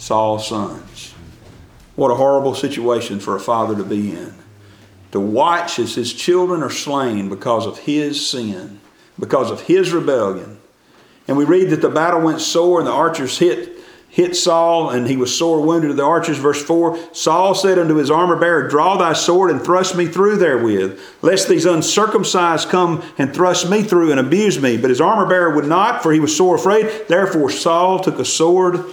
Saul's 0.02 0.48
sons. 0.48 1.14
What 1.94 2.10
a 2.10 2.16
horrible 2.16 2.56
situation 2.56 3.20
for 3.20 3.36
a 3.36 3.40
father 3.40 3.76
to 3.76 3.84
be 3.84 4.10
in 4.10 4.34
to 5.12 5.20
watch 5.20 5.78
as 5.78 5.94
his 5.94 6.12
children 6.12 6.60
are 6.60 6.70
slain 6.70 7.28
because 7.28 7.66
of 7.66 7.78
his 7.78 8.28
sin, 8.28 8.80
because 9.16 9.50
of 9.50 9.60
his 9.60 9.92
rebellion. 9.92 10.58
And 11.28 11.36
we 11.36 11.44
read 11.44 11.70
that 11.70 11.82
the 11.82 11.88
battle 11.88 12.20
went 12.20 12.40
sore 12.40 12.80
and 12.80 12.88
the 12.88 12.92
archers 12.92 13.38
hit 13.38 13.78
hit 14.08 14.36
Saul, 14.36 14.90
and 14.90 15.06
he 15.06 15.16
was 15.16 15.34
sore 15.34 15.62
wounded 15.62 15.96
the 15.96 16.02
archers. 16.02 16.36
Verse 16.36 16.62
4 16.62 17.14
Saul 17.14 17.54
said 17.54 17.78
unto 17.78 17.94
his 17.94 18.10
armor 18.10 18.36
bearer, 18.36 18.68
Draw 18.68 18.96
thy 18.96 19.12
sword 19.12 19.52
and 19.52 19.62
thrust 19.62 19.96
me 19.96 20.06
through 20.06 20.36
therewith, 20.36 21.00
lest 21.22 21.48
these 21.48 21.64
uncircumcised 21.64 22.68
come 22.68 23.04
and 23.18 23.32
thrust 23.32 23.70
me 23.70 23.84
through 23.84 24.10
and 24.10 24.18
abuse 24.18 24.60
me. 24.60 24.76
But 24.76 24.90
his 24.90 25.00
armor 25.00 25.28
bearer 25.28 25.54
would 25.54 25.66
not, 25.66 26.02
for 26.02 26.12
he 26.12 26.20
was 26.20 26.36
sore 26.36 26.56
afraid. 26.56 27.06
Therefore 27.06 27.50
Saul 27.50 28.00
took 28.00 28.18
a 28.18 28.24
sword 28.24 28.84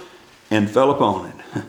and 0.50 0.68
fell 0.68 0.90
upon 0.90 1.26
it. 1.26 1.64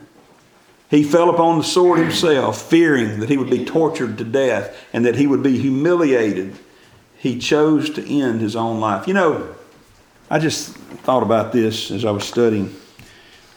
He 0.92 1.04
fell 1.04 1.30
upon 1.30 1.58
the 1.58 1.64
sword 1.64 2.00
himself, 2.00 2.70
fearing 2.70 3.22
that 3.22 3.30
he 3.30 3.38
would 3.38 3.50
be 3.50 3.64
tortured 3.64 4.18
to 4.18 4.26
death 4.26 4.78
and 4.92 5.06
that 5.06 5.16
he 5.16 5.26
would 5.26 5.42
be 5.42 5.58
humiliated. 5.58 6.58
He 7.18 7.40
chose 7.40 7.90
to 7.92 8.06
end 8.06 8.42
his 8.42 8.58
own 8.58 8.82
life. 8.82 9.08
You 9.08 9.14
know, 9.14 9.56
I 10.30 10.38
just 10.38 10.74
thought 11.04 11.24
about 11.24 11.54
this 11.54 11.92
as 11.92 12.04
I 12.04 12.12
was 12.12 12.26
studying. 12.26 12.76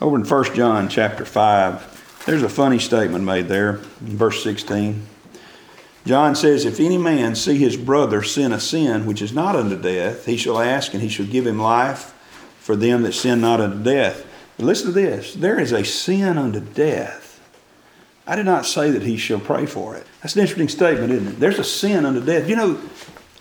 Over 0.00 0.14
in 0.14 0.24
1 0.24 0.54
John 0.54 0.88
chapter 0.88 1.24
5, 1.24 2.22
there's 2.24 2.44
a 2.44 2.48
funny 2.48 2.78
statement 2.78 3.24
made 3.24 3.48
there 3.48 3.80
in 4.00 4.16
verse 4.16 4.42
16. 4.44 5.04
John 6.06 6.36
says, 6.36 6.64
If 6.64 6.78
any 6.78 6.98
man 6.98 7.34
see 7.34 7.56
his 7.56 7.76
brother 7.76 8.22
sin 8.22 8.52
a 8.52 8.60
sin 8.60 9.06
which 9.06 9.22
is 9.22 9.32
not 9.32 9.56
unto 9.56 9.80
death, 9.80 10.26
he 10.26 10.36
shall 10.36 10.60
ask, 10.60 10.92
and 10.92 11.02
he 11.02 11.08
shall 11.08 11.26
give 11.26 11.46
him 11.46 11.58
life 11.58 12.12
for 12.60 12.76
them 12.76 13.02
that 13.02 13.14
sin 13.14 13.40
not 13.40 13.60
unto 13.60 13.82
death. 13.82 14.24
Listen 14.58 14.86
to 14.86 14.92
this 14.92 15.34
there 15.34 15.58
is 15.58 15.72
a 15.72 15.84
sin 15.84 16.38
unto 16.38 16.60
death 16.60 17.24
I 18.26 18.36
did 18.36 18.46
not 18.46 18.64
say 18.64 18.90
that 18.90 19.02
he 19.02 19.16
shall 19.16 19.40
pray 19.40 19.66
for 19.66 19.96
it. 19.96 20.06
That's 20.22 20.34
an 20.34 20.40
interesting 20.40 20.68
statement, 20.68 21.12
isn't 21.12 21.28
it? 21.28 21.40
There's 21.40 21.58
a 21.58 21.64
sin 21.64 22.06
unto 22.06 22.24
death. 22.24 22.48
You 22.48 22.56
know, 22.56 22.80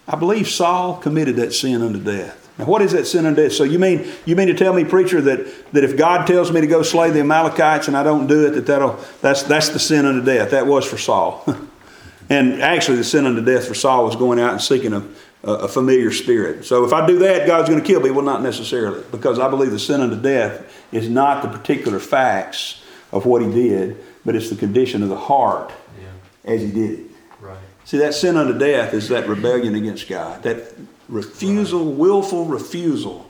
I 0.08 0.18
believe 0.18 0.50
Saul 0.50 0.98
committed 0.98 1.38
that 1.38 1.54
sin 1.54 1.82
unto 1.82 2.00
death. 2.00 2.40
Now, 2.58 2.66
what 2.66 2.82
is 2.82 2.92
that 2.92 3.08
sin 3.08 3.26
unto 3.26 3.42
death? 3.42 3.54
So 3.54 3.64
you 3.64 3.80
mean 3.80 4.06
you 4.26 4.36
mean 4.36 4.48
to 4.48 4.54
tell 4.54 4.74
me, 4.74 4.84
preacher, 4.84 5.22
that, 5.22 5.72
that 5.74 5.84
if 5.84 5.98
God 5.98 6.28
tells 6.28 6.52
me 6.52 6.62
to 6.62 6.68
go 6.68 6.84
slay 6.84 7.12
the 7.12 7.22
Amalekites 7.22 7.88
and 7.88 7.96
I 7.96 8.04
don't 8.04 8.28
do 8.28 8.46
it, 8.48 8.52
that 8.52 8.66
that'll 8.66 9.00
that's 9.22 9.44
that's 9.44 9.70
the 9.70 9.80
sin 9.80 10.06
unto 10.06 10.24
death. 10.24 10.52
That 10.52 10.68
was 10.68 10.86
for 10.86 10.98
Saul. 10.98 11.46
and 12.30 12.62
actually, 12.62 12.98
the 12.98 13.06
sin 13.06 13.26
unto 13.26 13.44
death 13.44 13.68
for 13.68 13.74
Saul 13.74 14.06
was 14.06 14.18
going 14.18 14.38
out 14.38 14.52
and 14.52 14.62
seeking 14.62 14.92
a, 14.92 15.04
a 15.44 15.68
familiar 15.70 16.12
spirit. 16.12 16.66
So 16.66 16.84
if 16.84 16.92
I 16.92 17.08
do 17.08 17.20
that, 17.20 17.48
God's 17.48 17.70
going 17.70 17.82
to 17.82 17.88
kill 17.88 18.02
me. 18.02 18.12
Well, 18.12 18.26
not 18.26 18.44
necessarily, 18.44 19.04
because 19.12 19.40
I 19.40 19.50
believe 19.50 19.72
the 19.72 19.80
sin 19.80 20.02
unto 20.02 20.22
death 20.22 20.73
is 20.94 21.10
not 21.10 21.42
the 21.42 21.50
particular 21.50 22.00
facts 22.00 22.84
of 23.12 23.26
what 23.26 23.42
he 23.42 23.52
did, 23.52 23.98
but 24.24 24.36
it's 24.36 24.50
the 24.50 24.56
condition 24.56 25.04
of 25.04 25.10
the 25.10 25.18
heart 25.18 25.72
yeah. 26.00 26.52
as 26.54 26.62
he 26.62 26.72
did 26.72 27.00
it. 27.00 27.06
Right. 27.42 27.58
See, 27.84 27.98
that 27.98 28.14
sin 28.14 28.38
unto 28.38 28.58
death 28.58 28.94
is 28.94 29.10
that 29.10 29.28
rebellion 29.28 29.76
against 29.76 30.08
God, 30.08 30.44
that 30.44 30.74
refusal, 31.10 31.86
right. 31.86 31.98
willful 31.98 32.46
refusal 32.46 33.30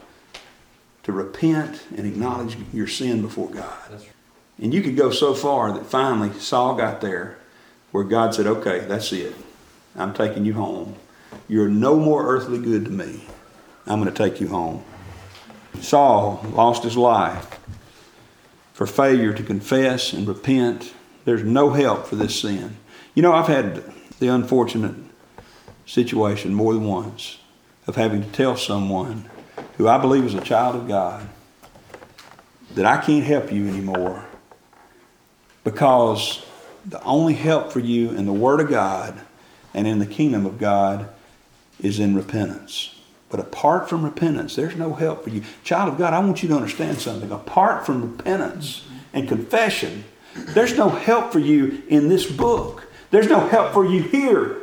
to 1.03 1.11
repent 1.11 1.84
and 1.95 2.05
acknowledge 2.05 2.57
your 2.72 2.88
sin 2.88 3.22
before 3.22 3.49
God. 3.49 3.91
Right. 3.91 4.11
And 4.61 4.74
you 4.74 4.82
could 4.82 4.95
go 4.95 5.09
so 5.09 5.34
far 5.34 5.72
that 5.74 5.86
finally 5.86 6.32
Saul 6.34 6.76
got 6.76 7.01
there 7.01 7.38
where 7.91 8.03
God 8.03 8.36
said, 8.36 8.45
okay, 8.45 8.80
that's 8.80 9.11
it. 9.11 9.36
I'm 9.95 10.14
taking 10.14 10.45
you 10.45 10.53
home. 10.53 10.95
You're 11.47 11.70
no 11.70 11.97
more 11.97 12.28
earthly 12.28 12.59
good 12.59 12.86
to 12.86 12.91
me. 12.91 13.24
I'm 13.86 14.01
going 14.01 14.14
to 14.14 14.18
take 14.18 14.39
you 14.39 14.47
home. 14.47 14.84
Saul 15.82 16.45
lost 16.53 16.84
his 16.84 16.97
life 16.97 17.59
for 18.74 18.88
failure 18.88 19.34
to 19.34 19.43
confess 19.43 20.13
and 20.13 20.28
repent. 20.28 20.93
There's 21.26 21.43
no 21.43 21.71
help 21.71 22.07
for 22.07 22.15
this 22.15 22.41
sin. 22.41 22.78
You 23.15 23.21
know, 23.21 23.34
I've 23.34 23.47
had 23.47 23.84
the 24.19 24.28
unfortunate 24.28 24.95
situation 25.86 26.53
more 26.53 26.74
than 26.74 26.86
once 26.86 27.39
of 27.88 27.95
having 27.95 28.24
to 28.24 28.30
tell 28.30 28.55
someone 28.55 29.30
who 29.78 29.88
I 29.88 29.97
believe 29.97 30.26
is 30.26 30.34
a 30.34 30.41
child 30.41 30.76
of 30.76 30.88
God 30.88 31.28
that 32.76 32.86
I 32.86 32.97
can't 32.97 33.24
help 33.24 33.51
you 33.51 33.67
anymore 33.67 34.26
because 35.63 36.45
the 36.86 37.01
only 37.03 37.34
help 37.34 37.71
for 37.71 37.80
you 37.80 38.11
in 38.11 38.26
the 38.26 38.34
Word 38.34 38.59
of 38.59 38.69
God 38.69 39.19
and 39.74 39.88
in 39.88 39.99
the 39.99 40.05
kingdom 40.05 40.45
of 40.45 40.57
God 40.57 41.09
is 41.80 41.99
in 41.99 42.15
repentance. 42.15 42.95
But 43.34 43.39
apart 43.39 43.89
from 43.89 44.05
repentance, 44.05 44.55
there's 44.55 44.75
no 44.75 44.93
help 44.93 45.23
for 45.23 45.31
you. 45.31 45.41
Child 45.63 45.93
of 45.93 45.97
God, 45.97 46.13
I 46.13 46.19
want 46.19 46.43
you 46.43 46.49
to 46.49 46.55
understand 46.55 46.99
something. 46.99 47.31
Apart 47.31 47.84
from 47.84 48.03
repentance 48.03 48.86
and 49.11 49.27
confession, 49.27 50.03
there's 50.36 50.77
no 50.77 50.89
help 50.89 51.34
for 51.34 51.39
you 51.39 51.81
in 51.88 52.09
this 52.09 52.31
book. 52.31 52.88
There's 53.09 53.27
no 53.27 53.39
help 53.39 53.73
for 53.73 53.86
you 53.86 54.03
here. 54.03 54.57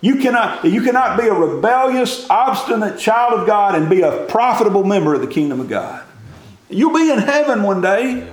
You 0.00 0.20
cannot, 0.20 0.64
you 0.64 0.82
cannot 0.82 1.18
be 1.18 1.26
a 1.26 1.34
rebellious, 1.34 2.30
obstinate 2.30 2.96
child 2.96 3.40
of 3.40 3.44
God 3.44 3.74
and 3.74 3.90
be 3.90 4.02
a 4.02 4.26
profitable 4.26 4.84
member 4.84 5.12
of 5.12 5.20
the 5.20 5.26
kingdom 5.26 5.58
of 5.58 5.68
God. 5.68 6.04
You'll 6.68 6.94
be 6.94 7.10
in 7.10 7.18
heaven 7.18 7.64
one 7.64 7.80
day. 7.80 8.32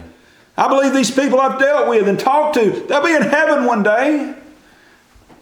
I 0.56 0.68
believe 0.68 0.94
these 0.94 1.10
people 1.10 1.42
I've 1.42 1.60
dealt 1.60 1.90
with 1.90 2.08
and 2.08 2.20
talked 2.20 2.54
to, 2.58 2.70
they'll 2.88 3.04
be 3.04 3.16
in 3.16 3.24
heaven 3.24 3.66
one 3.66 3.82
day. 3.82 4.36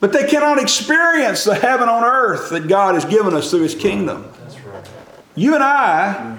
But 0.01 0.11
they 0.11 0.27
cannot 0.27 0.59
experience 0.59 1.45
the 1.45 1.55
heaven 1.55 1.87
on 1.87 2.03
earth 2.03 2.49
that 2.49 2.67
God 2.67 2.95
has 2.95 3.05
given 3.05 3.33
us 3.33 3.49
through 3.49 3.61
His 3.61 3.75
kingdom. 3.75 4.33
Right. 4.65 4.89
You 5.35 5.55
and 5.55 5.63
I 5.63 6.37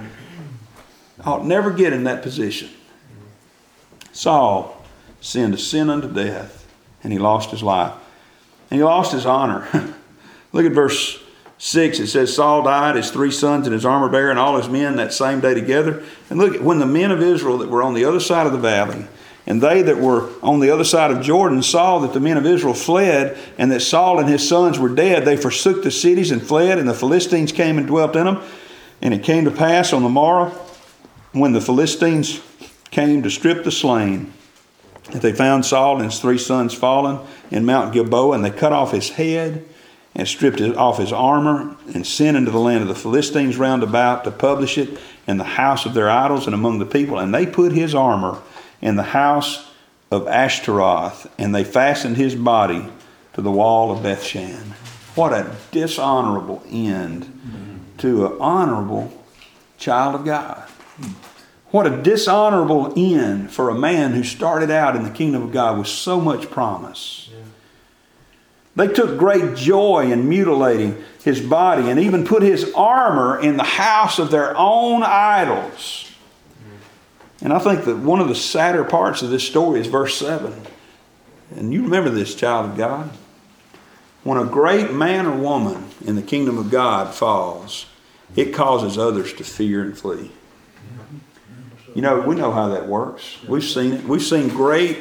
ought 1.24 1.46
never 1.46 1.70
get 1.70 1.94
in 1.94 2.04
that 2.04 2.22
position. 2.22 2.68
Saul 4.12 4.84
sinned 5.20 5.54
a 5.54 5.58
sin 5.58 5.88
unto 5.88 6.12
death, 6.12 6.66
and 7.02 7.12
he 7.12 7.18
lost 7.18 7.50
his 7.50 7.62
life. 7.62 7.94
And 8.70 8.78
he 8.78 8.84
lost 8.84 9.12
his 9.12 9.24
honor. 9.24 9.66
Look 10.52 10.66
at 10.66 10.72
verse 10.72 11.22
6. 11.58 12.00
It 12.00 12.08
says, 12.08 12.34
Saul 12.34 12.62
died, 12.62 12.96
his 12.96 13.10
three 13.10 13.30
sons, 13.30 13.66
and 13.66 13.72
his 13.72 13.86
armor 13.86 14.08
bearer, 14.08 14.30
and 14.30 14.38
all 14.38 14.56
his 14.56 14.68
men 14.68 14.96
that 14.96 15.12
same 15.12 15.40
day 15.40 15.54
together. 15.54 16.02
And 16.28 16.38
look, 16.38 16.60
when 16.60 16.80
the 16.80 16.86
men 16.86 17.12
of 17.12 17.22
Israel 17.22 17.58
that 17.58 17.70
were 17.70 17.82
on 17.82 17.94
the 17.94 18.04
other 18.04 18.20
side 18.20 18.46
of 18.46 18.52
the 18.52 18.58
valley, 18.58 19.06
and 19.46 19.60
they 19.60 19.82
that 19.82 19.98
were 19.98 20.30
on 20.42 20.60
the 20.60 20.70
other 20.70 20.84
side 20.84 21.10
of 21.10 21.20
Jordan 21.20 21.62
saw 21.62 21.98
that 22.00 22.12
the 22.12 22.20
men 22.20 22.36
of 22.36 22.46
Israel 22.46 22.74
fled, 22.74 23.36
and 23.58 23.72
that 23.72 23.80
Saul 23.80 24.20
and 24.20 24.28
his 24.28 24.46
sons 24.46 24.78
were 24.78 24.88
dead. 24.88 25.24
They 25.24 25.36
forsook 25.36 25.82
the 25.82 25.90
cities 25.90 26.30
and 26.30 26.40
fled, 26.40 26.78
and 26.78 26.88
the 26.88 26.94
Philistines 26.94 27.50
came 27.50 27.78
and 27.78 27.86
dwelt 27.86 28.14
in 28.14 28.24
them. 28.24 28.42
And 29.00 29.12
it 29.12 29.24
came 29.24 29.44
to 29.44 29.50
pass 29.50 29.92
on 29.92 30.04
the 30.04 30.08
morrow, 30.08 30.50
when 31.32 31.52
the 31.52 31.60
Philistines 31.60 32.40
came 32.90 33.22
to 33.22 33.30
strip 33.30 33.64
the 33.64 33.72
slain, 33.72 34.32
that 35.10 35.22
they 35.22 35.32
found 35.32 35.66
Saul 35.66 35.96
and 35.96 36.04
his 36.04 36.20
three 36.20 36.38
sons 36.38 36.72
fallen 36.72 37.18
in 37.50 37.64
Mount 37.64 37.92
Gilboa, 37.92 38.36
and 38.36 38.44
they 38.44 38.50
cut 38.50 38.72
off 38.72 38.92
his 38.92 39.10
head 39.10 39.64
and 40.14 40.28
stripped 40.28 40.60
off 40.60 40.98
his 40.98 41.10
armor, 41.10 41.74
and 41.94 42.06
sent 42.06 42.36
into 42.36 42.50
the 42.50 42.58
land 42.58 42.82
of 42.82 42.88
the 42.88 42.94
Philistines 42.94 43.56
round 43.56 43.82
about 43.82 44.24
to 44.24 44.30
publish 44.30 44.76
it 44.76 45.00
in 45.26 45.38
the 45.38 45.44
house 45.44 45.86
of 45.86 45.94
their 45.94 46.10
idols 46.10 46.44
and 46.44 46.54
among 46.54 46.78
the 46.78 46.86
people. 46.86 47.18
And 47.18 47.34
they 47.34 47.46
put 47.46 47.72
his 47.72 47.94
armor 47.94 48.38
in 48.82 48.96
the 48.96 49.02
house 49.02 49.70
of 50.10 50.28
Ashtaroth, 50.28 51.26
and 51.38 51.54
they 51.54 51.64
fastened 51.64 52.18
his 52.18 52.34
body 52.34 52.86
to 53.32 53.40
the 53.40 53.50
wall 53.50 53.90
of 53.90 54.00
Bethshan. 54.00 54.72
What 55.14 55.32
a 55.32 55.56
dishonorable 55.70 56.62
end 56.68 57.40
to 57.98 58.26
an 58.26 58.36
honorable 58.40 59.12
child 59.78 60.16
of 60.16 60.24
God. 60.24 60.68
What 61.70 61.86
a 61.86 62.02
dishonorable 62.02 62.92
end 62.96 63.50
for 63.50 63.70
a 63.70 63.74
man 63.74 64.12
who 64.12 64.22
started 64.22 64.70
out 64.70 64.94
in 64.96 65.04
the 65.04 65.10
kingdom 65.10 65.42
of 65.42 65.52
God 65.52 65.78
with 65.78 65.86
so 65.86 66.20
much 66.20 66.50
promise. 66.50 67.30
They 68.76 68.88
took 68.88 69.18
great 69.18 69.56
joy 69.56 70.10
in 70.10 70.28
mutilating 70.28 71.02
his 71.24 71.40
body 71.40 71.90
and 71.90 72.00
even 72.00 72.26
put 72.26 72.42
his 72.42 72.72
armor 72.74 73.40
in 73.40 73.56
the 73.56 73.64
house 73.64 74.18
of 74.18 74.30
their 74.30 74.56
own 74.56 75.02
idols. 75.02 76.11
And 77.42 77.52
I 77.52 77.58
think 77.58 77.84
that 77.84 77.96
one 77.96 78.20
of 78.20 78.28
the 78.28 78.34
sadder 78.34 78.84
parts 78.84 79.22
of 79.22 79.30
this 79.30 79.44
story 79.44 79.80
is 79.80 79.88
verse 79.88 80.16
7. 80.16 80.54
And 81.56 81.72
you 81.72 81.82
remember 81.82 82.08
this, 82.08 82.34
child 82.34 82.70
of 82.70 82.76
God. 82.76 83.10
When 84.22 84.38
a 84.38 84.44
great 84.44 84.92
man 84.92 85.26
or 85.26 85.36
woman 85.36 85.88
in 86.04 86.14
the 86.14 86.22
kingdom 86.22 86.56
of 86.56 86.70
God 86.70 87.12
falls, 87.12 87.86
it 88.36 88.54
causes 88.54 88.96
others 88.96 89.32
to 89.34 89.44
fear 89.44 89.82
and 89.82 89.98
flee. 89.98 90.30
You 91.94 92.00
know, 92.00 92.20
we 92.20 92.36
know 92.36 92.52
how 92.52 92.68
that 92.68 92.86
works. 92.86 93.42
We've 93.46 93.64
seen 93.64 93.92
it. 93.92 94.04
We've 94.04 94.22
seen 94.22 94.48
great, 94.48 94.98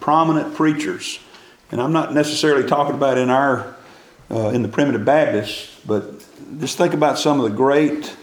prominent 0.00 0.54
preachers, 0.54 1.20
and 1.70 1.80
I'm 1.80 1.92
not 1.92 2.12
necessarily 2.12 2.68
talking 2.68 2.96
about 2.96 3.16
in 3.16 3.30
our 3.30 3.76
uh, 4.28 4.48
in 4.48 4.62
the 4.62 4.68
primitive 4.68 5.04
Baptists, 5.04 5.78
but 5.86 6.24
just 6.58 6.78
think 6.78 6.94
about 6.94 7.18
some 7.18 7.38
of 7.38 7.48
the 7.48 7.56
great 7.56 8.16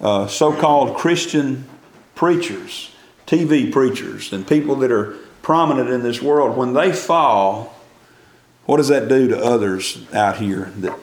uh, 0.00 0.26
so-called 0.26 0.96
Christian 0.96 1.66
preachers, 2.14 2.94
TV 3.26 3.72
preachers, 3.72 4.32
and 4.32 4.46
people 4.46 4.76
that 4.76 4.90
are 4.90 5.16
prominent 5.42 5.90
in 5.90 6.02
this 6.02 6.22
world, 6.22 6.56
when 6.56 6.72
they 6.72 6.92
fall, 6.92 7.74
what 8.66 8.78
does 8.78 8.88
that 8.88 9.08
do 9.08 9.28
to 9.28 9.38
others 9.38 10.06
out 10.12 10.36
here? 10.36 10.72
That 10.78 10.98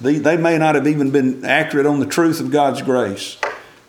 they, 0.00 0.18
they 0.18 0.36
may 0.36 0.58
not 0.58 0.74
have 0.74 0.86
even 0.86 1.10
been 1.10 1.44
accurate 1.44 1.86
on 1.86 2.00
the 2.00 2.06
truth 2.06 2.40
of 2.40 2.50
God's 2.50 2.82
grace, 2.82 3.38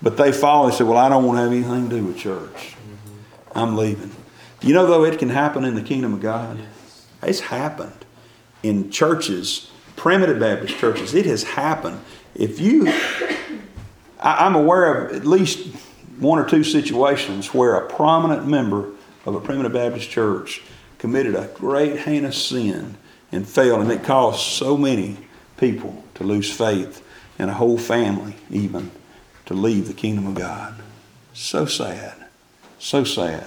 but 0.02 0.18
they 0.18 0.32
fall 0.32 0.66
and 0.66 0.74
say, 0.74 0.84
Well, 0.84 0.98
I 0.98 1.10
don't 1.10 1.26
want 1.26 1.38
to 1.38 1.44
have 1.44 1.52
anything 1.52 1.90
to 1.90 1.96
do 1.98 2.06
with 2.06 2.18
church. 2.18 2.76
I'm 3.54 3.76
leaving. 3.76 4.12
You 4.62 4.74
know, 4.74 4.86
though, 4.86 5.04
it 5.04 5.20
can 5.20 5.30
happen 5.30 5.66
in 5.66 5.76
the 5.76 5.82
kingdom 5.82 6.14
of 6.14 6.22
God. 6.22 6.60
It's 7.24 7.40
happened 7.40 8.06
in 8.64 8.92
churches, 8.92 9.72
primitive 9.96 10.40
Baptist 10.40 10.78
churches. 10.78 11.14
It 11.14 11.26
has 11.26 11.44
happened. 11.44 12.00
If 12.36 12.60
you, 12.60 12.88
I, 14.20 14.46
I'm 14.46 14.56
aware 14.56 15.06
of 15.06 15.16
at 15.16 15.26
least 15.26 15.76
one 16.22 16.38
or 16.38 16.46
two 16.48 16.64
situations 16.64 17.54
where 17.54 17.76
a 17.76 17.90
prominent 17.90 18.48
member 18.48 18.92
of 19.26 19.36
a 19.36 19.42
primitive 19.42 19.74
Baptist 19.74 20.10
church 20.10 20.62
committed 21.00 21.36
a 21.36 21.48
great 21.56 22.00
heinous 22.00 22.46
sin 22.46 22.96
and 23.32 23.48
failed, 23.48 23.82
and 23.82 23.92
it 23.92 24.04
caused 24.04 24.40
so 24.40 24.78
many 24.78 25.18
people 25.58 26.04
to 26.14 26.24
lose 26.24 26.52
faith 26.52 27.04
and 27.40 27.50
a 27.50 27.56
whole 27.56 27.78
family 27.78 28.36
even 28.52 28.92
to 29.48 29.56
leave 29.56 29.88
the 29.88 29.94
kingdom 29.94 30.28
of 30.28 30.36
God. 30.36 30.76
So 31.34 31.66
sad. 31.66 32.14
So 32.78 33.04
sad. 33.04 33.46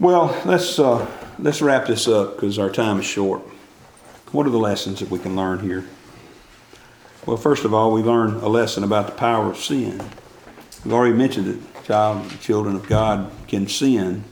Well, 0.00 0.40
let's, 0.44 0.78
uh, 0.78 1.08
let's 1.38 1.62
wrap 1.62 1.86
this 1.86 2.08
up 2.08 2.34
because 2.34 2.58
our 2.58 2.70
time 2.70 2.98
is 2.98 3.06
short. 3.06 3.42
What 4.32 4.46
are 4.46 4.50
the 4.50 4.58
lessons 4.58 4.98
that 4.98 5.10
we 5.10 5.18
can 5.18 5.36
learn 5.36 5.60
here? 5.60 5.84
Well, 7.24 7.36
first 7.36 7.64
of 7.64 7.72
all, 7.72 7.92
we 7.92 8.02
learn 8.02 8.36
a 8.36 8.48
lesson 8.48 8.82
about 8.82 9.06
the 9.06 9.12
power 9.12 9.50
of 9.50 9.58
sin. 9.58 10.00
We've 10.84 10.94
already 10.94 11.16
mentioned 11.16 11.48
it. 11.48 11.67
Child, 11.88 12.38
children 12.40 12.76
of 12.76 12.86
God 12.86 13.30
can 13.46 13.66
sin 13.66 14.24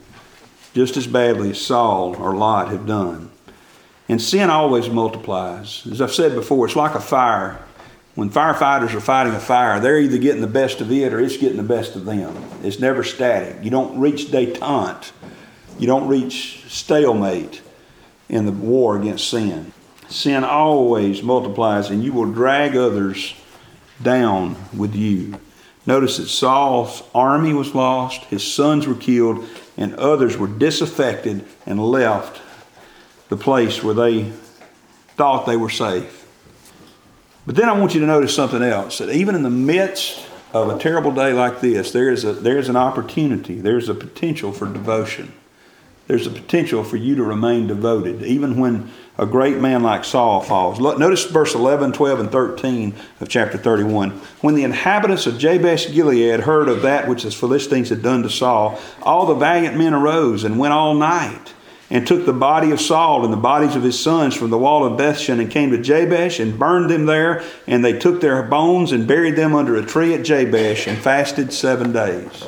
just 0.74 0.98
as 0.98 1.06
badly 1.06 1.52
as 1.52 1.58
Saul 1.58 2.14
or 2.16 2.36
Lot 2.36 2.68
have 2.68 2.86
done. 2.86 3.30
And 4.10 4.20
sin 4.20 4.50
always 4.50 4.90
multiplies. 4.90 5.86
As 5.90 6.02
I've 6.02 6.12
said 6.12 6.34
before, 6.34 6.66
it's 6.66 6.76
like 6.76 6.94
a 6.94 7.00
fire. 7.00 7.58
When 8.14 8.28
firefighters 8.28 8.92
are 8.92 9.00
fighting 9.00 9.32
a 9.32 9.40
fire, 9.40 9.80
they're 9.80 9.98
either 9.98 10.18
getting 10.18 10.42
the 10.42 10.46
best 10.46 10.82
of 10.82 10.92
it 10.92 11.14
or 11.14 11.18
it's 11.18 11.38
getting 11.38 11.56
the 11.56 11.62
best 11.62 11.96
of 11.96 12.04
them. 12.04 12.36
It's 12.62 12.78
never 12.78 13.02
static. 13.02 13.64
You 13.64 13.70
don't 13.70 13.98
reach 13.98 14.26
detente. 14.26 15.12
You 15.78 15.86
don't 15.86 16.08
reach 16.08 16.62
stalemate 16.68 17.62
in 18.28 18.44
the 18.44 18.52
war 18.52 18.98
against 18.98 19.30
sin. 19.30 19.72
Sin 20.10 20.44
always 20.44 21.22
multiplies, 21.22 21.88
and 21.88 22.04
you 22.04 22.12
will 22.12 22.30
drag 22.30 22.76
others 22.76 23.34
down 24.02 24.56
with 24.76 24.94
you. 24.94 25.40
Notice 25.86 26.16
that 26.16 26.26
Saul's 26.26 27.04
army 27.14 27.52
was 27.52 27.74
lost, 27.74 28.24
his 28.24 28.42
sons 28.42 28.88
were 28.88 28.94
killed, 28.96 29.44
and 29.76 29.94
others 29.94 30.36
were 30.36 30.48
disaffected 30.48 31.44
and 31.64 31.80
left 31.80 32.42
the 33.28 33.36
place 33.36 33.82
where 33.82 33.94
they 33.94 34.32
thought 35.16 35.46
they 35.46 35.56
were 35.56 35.70
safe. 35.70 36.26
But 37.46 37.54
then 37.54 37.68
I 37.68 37.78
want 37.78 37.94
you 37.94 38.00
to 38.00 38.06
notice 38.06 38.34
something 38.34 38.62
else 38.62 38.98
that 38.98 39.10
even 39.10 39.36
in 39.36 39.42
the 39.42 39.50
midst 39.50 40.26
of 40.52 40.68
a 40.68 40.78
terrible 40.78 41.12
day 41.12 41.32
like 41.32 41.60
this, 41.60 41.92
there 41.92 42.10
is, 42.10 42.24
a, 42.24 42.32
there 42.32 42.58
is 42.58 42.68
an 42.68 42.76
opportunity, 42.76 43.60
there's 43.60 43.88
a 43.88 43.94
potential 43.94 44.52
for 44.52 44.66
devotion. 44.66 45.32
There's 46.06 46.26
a 46.26 46.30
potential 46.30 46.84
for 46.84 46.96
you 46.96 47.16
to 47.16 47.24
remain 47.24 47.66
devoted, 47.66 48.22
even 48.22 48.58
when 48.58 48.90
a 49.18 49.26
great 49.26 49.58
man 49.58 49.82
like 49.82 50.04
Saul 50.04 50.40
falls. 50.40 50.78
Notice 50.78 51.24
verse 51.24 51.54
11, 51.54 51.92
12, 51.92 52.20
and 52.20 52.30
13 52.30 52.94
of 53.20 53.28
chapter 53.28 53.58
31. 53.58 54.10
When 54.40 54.54
the 54.54 54.62
inhabitants 54.62 55.26
of 55.26 55.38
Jabesh 55.38 55.92
Gilead 55.92 56.40
heard 56.40 56.68
of 56.68 56.82
that 56.82 57.08
which 57.08 57.24
the 57.24 57.30
Philistines 57.30 57.88
had 57.88 58.02
done 58.02 58.22
to 58.22 58.30
Saul, 58.30 58.78
all 59.02 59.26
the 59.26 59.34
valiant 59.34 59.76
men 59.76 59.94
arose 59.94 60.44
and 60.44 60.58
went 60.58 60.74
all 60.74 60.94
night 60.94 61.54
and 61.90 62.06
took 62.06 62.26
the 62.26 62.32
body 62.32 62.70
of 62.70 62.80
Saul 62.80 63.24
and 63.24 63.32
the 63.32 63.38
bodies 63.38 63.74
of 63.74 63.82
his 63.82 63.98
sons 63.98 64.34
from 64.34 64.50
the 64.50 64.58
wall 64.58 64.84
of 64.84 64.98
Bethshan 64.98 65.40
and 65.40 65.50
came 65.50 65.70
to 65.70 65.78
Jabesh 65.78 66.40
and 66.40 66.58
burned 66.58 66.90
them 66.90 67.06
there. 67.06 67.42
And 67.66 67.84
they 67.84 67.98
took 67.98 68.20
their 68.20 68.42
bones 68.42 68.92
and 68.92 69.06
buried 69.06 69.36
them 69.36 69.54
under 69.54 69.76
a 69.76 69.84
tree 69.84 70.12
at 70.14 70.24
Jabesh 70.24 70.86
and 70.86 70.98
fasted 70.98 71.52
seven 71.52 71.92
days. 71.92 72.44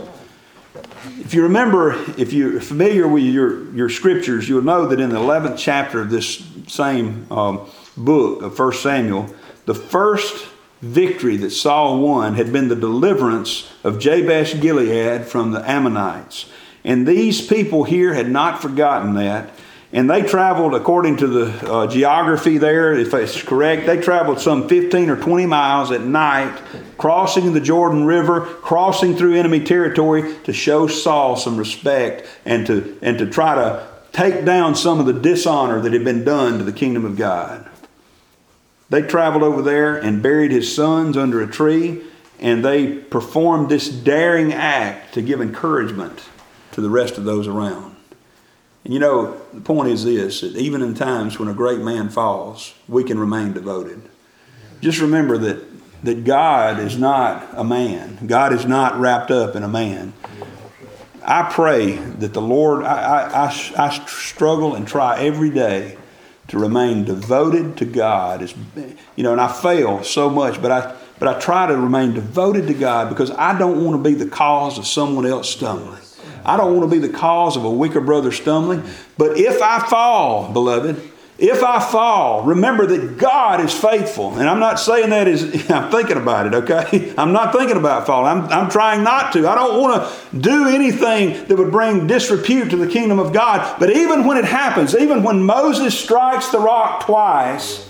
If 1.29 1.35
you 1.35 1.43
remember, 1.43 1.93
if 2.17 2.33
you're 2.33 2.59
familiar 2.59 3.07
with 3.07 3.23
your, 3.23 3.71
your 3.75 3.91
scriptures, 3.91 4.49
you'll 4.49 4.63
know 4.63 4.87
that 4.87 4.99
in 4.99 5.11
the 5.11 5.19
11th 5.19 5.59
chapter 5.59 6.01
of 6.01 6.09
this 6.09 6.43
same 6.69 7.31
um, 7.31 7.69
book 7.99 8.41
of 8.41 8.59
1 8.59 8.73
Samuel, 8.73 9.29
the 9.67 9.75
first 9.75 10.49
victory 10.81 11.37
that 11.37 11.51
Saul 11.51 12.01
won 12.01 12.33
had 12.33 12.51
been 12.51 12.69
the 12.69 12.77
deliverance 12.77 13.71
of 13.85 13.99
Jabesh 13.99 14.59
Gilead 14.59 15.27
from 15.27 15.51
the 15.51 15.61
Ammonites. 15.71 16.51
And 16.83 17.07
these 17.07 17.47
people 17.47 17.85
here 17.85 18.15
had 18.15 18.31
not 18.31 18.63
forgotten 18.63 19.13
that. 19.17 19.51
And 19.91 20.11
they 20.11 20.23
traveled, 20.23 20.75
according 20.75 21.17
to 21.19 21.27
the 21.27 21.73
uh, 21.73 21.87
geography 21.87 22.59
there, 22.59 22.93
if 22.93 23.15
it's 23.15 23.41
correct, 23.41 23.87
they 23.87 23.99
traveled 23.99 24.39
some 24.39 24.69
15 24.69 25.09
or 25.09 25.17
20 25.17 25.47
miles 25.47 25.91
at 25.91 26.03
night, 26.03 26.61
crossing 26.99 27.55
the 27.55 27.61
Jordan 27.61 28.05
River, 28.05 28.43
crossing 28.43 29.17
through 29.17 29.37
enemy 29.37 29.61
territory 29.61 30.37
to 30.45 30.53
show 30.53 30.89
Saul 30.89 31.37
some 31.37 31.57
respect 31.57 32.29
and 32.45 32.67
to, 32.67 32.99
and 33.01 33.17
to 33.19 33.31
try 33.31 33.55
to 33.55 33.87
take 34.13 34.45
down 34.45 34.75
some 34.75 35.01
of 35.01 35.07
the 35.07 35.15
dishonor 35.15 35.81
that 35.81 35.95
had 35.95 36.05
been 36.05 36.23
done 36.23 36.59
to 36.59 36.65
the 36.65 36.73
kingdom 36.73 37.07
of 37.07 37.17
God. 37.17 37.67
They 38.91 39.03
traveled 39.03 39.43
over 39.43 39.63
there 39.63 39.97
and 39.97 40.23
buried 40.23 40.51
his 40.51 40.75
sons 40.75 41.17
under 41.17 41.43
a 41.43 41.47
tree, 41.47 42.03
and 42.39 42.63
they 42.63 42.95
performed 42.95 43.71
this 43.71 43.89
daring 43.89 44.53
act 44.53 45.15
to 45.15 45.23
give 45.23 45.41
encouragement 45.41 46.29
to 46.73 46.83
the 46.83 46.91
rest 46.91 47.17
of 47.17 47.25
those 47.25 47.47
around. 47.47 47.98
And 48.89 48.95
you 48.95 49.01
know, 49.01 49.39
the 49.53 49.61
point 49.61 49.91
is 49.91 50.03
this 50.05 50.41
that 50.41 50.57
even 50.57 50.81
in 50.81 50.95
times 50.95 51.39
when 51.39 51.51
a 51.51 51.53
great 51.53 51.81
man 51.81 52.09
falls, 52.09 52.73
we 52.89 53.05
can 53.05 53.19
remain 53.19 53.53
devoted. 53.53 54.01
Just 54.81 54.99
remember 54.99 55.37
that, 55.37 55.63
that 56.05 56.25
God 56.25 56.79
is 56.79 56.97
not 56.97 57.47
a 57.53 57.65
man, 57.65 58.19
God 58.27 58.55
is 58.55 58.65
not 58.65 58.99
wrapped 58.99 59.31
up 59.31 59.55
in 59.55 59.63
a 59.63 59.69
man. 59.69 60.15
I 61.23 61.51
pray 61.53 61.97
that 61.97 62.33
the 62.33 62.41
Lord, 62.41 62.83
I, 62.83 63.27
I, 63.27 63.45
I, 63.45 63.87
I 63.89 64.07
struggle 64.07 64.75
and 64.75 64.89
try 64.89 65.21
every 65.21 65.51
day 65.51 65.99
to 66.47 66.59
remain 66.59 67.05
devoted 67.05 67.77
to 67.77 67.85
God. 67.85 68.51
You 69.17 69.23
know, 69.23 69.33
and 69.33 69.41
I 69.41 69.53
fail 69.53 70.03
so 70.03 70.31
much, 70.31 70.63
but 70.63 70.71
I, 70.71 70.97
but 71.19 71.29
I 71.29 71.39
try 71.39 71.67
to 71.67 71.77
remain 71.77 72.15
devoted 72.15 72.67
to 72.69 72.73
God 72.73 73.11
because 73.11 73.31
I 73.33 73.59
don't 73.59 73.85
want 73.85 74.03
to 74.03 74.11
be 74.11 74.15
the 74.17 74.31
cause 74.31 74.79
of 74.79 74.87
someone 74.87 75.27
else 75.27 75.51
stumbling. 75.51 76.01
I 76.49 76.57
don't 76.57 76.77
want 76.77 76.91
to 76.91 77.01
be 77.01 77.07
the 77.07 77.13
cause 77.13 77.57
of 77.57 77.65
a 77.65 77.71
weaker 77.71 78.01
brother 78.01 78.33
stumbling. 78.33 78.83
But 79.19 79.37
if 79.37 79.61
I 79.61 79.87
fall, 79.87 80.51
beloved, 80.51 80.99
if 81.39 81.63
I 81.63 81.79
fall, 81.79 82.43
remember 82.43 82.87
that 82.87 83.19
God 83.19 83.61
is 83.61 83.73
faithful. 83.73 84.39
And 84.39 84.49
I'm 84.49 84.59
not 84.59 84.81
saying 84.81 85.11
that 85.11 85.29
as 85.29 85.45
I'm 85.71 85.91
thinking 85.91 86.17
about 86.17 86.47
it, 86.47 86.55
okay? 86.55 87.15
I'm 87.19 87.33
not 87.33 87.53
thinking 87.53 87.77
about 87.77 88.07
falling. 88.07 88.45
I'm, 88.45 88.49
I'm 88.49 88.71
trying 88.71 89.05
not 89.05 89.33
to. 89.35 89.47
I 89.47 89.55
don't 89.55 89.81
want 89.81 90.03
to 90.03 90.37
do 90.37 90.69
anything 90.69 91.47
that 91.47 91.57
would 91.57 91.71
bring 91.71 92.07
disrepute 92.07 92.71
to 92.71 92.77
the 92.77 92.89
kingdom 92.89 93.19
of 93.19 93.33
God. 93.33 93.79
But 93.79 93.91
even 93.91 94.27
when 94.27 94.37
it 94.37 94.47
happens, 94.47 94.97
even 94.97 95.23
when 95.23 95.45
Moses 95.45 95.97
strikes 95.97 96.49
the 96.49 96.59
rock 96.59 97.05
twice, 97.05 97.87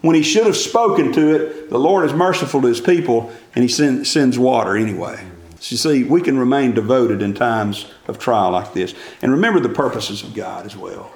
when 0.00 0.16
he 0.16 0.22
should 0.22 0.46
have 0.46 0.56
spoken 0.56 1.12
to 1.12 1.34
it, 1.34 1.70
the 1.70 1.78
Lord 1.78 2.04
is 2.04 2.12
merciful 2.12 2.62
to 2.62 2.68
his 2.68 2.80
people 2.80 3.32
and 3.54 3.62
he 3.62 3.68
send, 3.68 4.06
sends 4.06 4.38
water 4.38 4.76
anyway. 4.76 5.24
So 5.60 5.72
you 5.72 5.76
see, 5.76 6.04
we 6.04 6.20
can 6.20 6.38
remain 6.38 6.72
devoted 6.72 7.20
in 7.20 7.34
times 7.34 7.90
of 8.06 8.18
trial 8.18 8.52
like 8.52 8.74
this. 8.74 8.94
And 9.22 9.32
remember 9.32 9.60
the 9.60 9.68
purposes 9.68 10.22
of 10.22 10.34
God 10.34 10.66
as 10.66 10.76
well. 10.76 11.12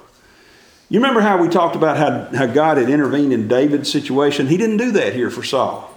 You 0.89 0.99
remember 0.99 1.21
how 1.21 1.41
we 1.41 1.47
talked 1.47 1.75
about 1.75 1.97
how, 1.97 2.25
how 2.37 2.45
God 2.45 2.77
had 2.77 2.89
intervened 2.89 3.33
in 3.33 3.47
David's 3.47 3.91
situation? 3.91 4.47
He 4.47 4.57
didn't 4.57 4.77
do 4.77 4.91
that 4.91 5.13
here 5.13 5.29
for 5.29 5.43
Saul. 5.43 5.89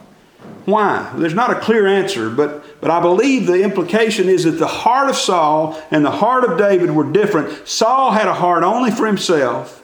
Why? 0.65 1.13
There's 1.17 1.35
not 1.35 1.51
a 1.51 1.61
clear 1.61 1.87
answer, 1.87 2.31
but, 2.31 2.81
but 2.81 2.91
I 2.91 3.01
believe 3.01 3.47
the 3.47 3.63
implication 3.63 4.29
is 4.29 4.45
that 4.45 4.53
the 4.53 4.67
heart 4.67 5.11
of 5.11 5.17
Saul 5.17 5.81
and 5.91 6.05
the 6.05 6.11
heart 6.11 6.45
of 6.45 6.57
David 6.57 6.91
were 6.93 7.11
different. 7.11 7.69
Saul 7.69 8.13
had 8.13 8.29
a 8.29 8.35
heart 8.35 8.63
only 8.63 8.91
for 8.91 9.07
himself, 9.07 9.83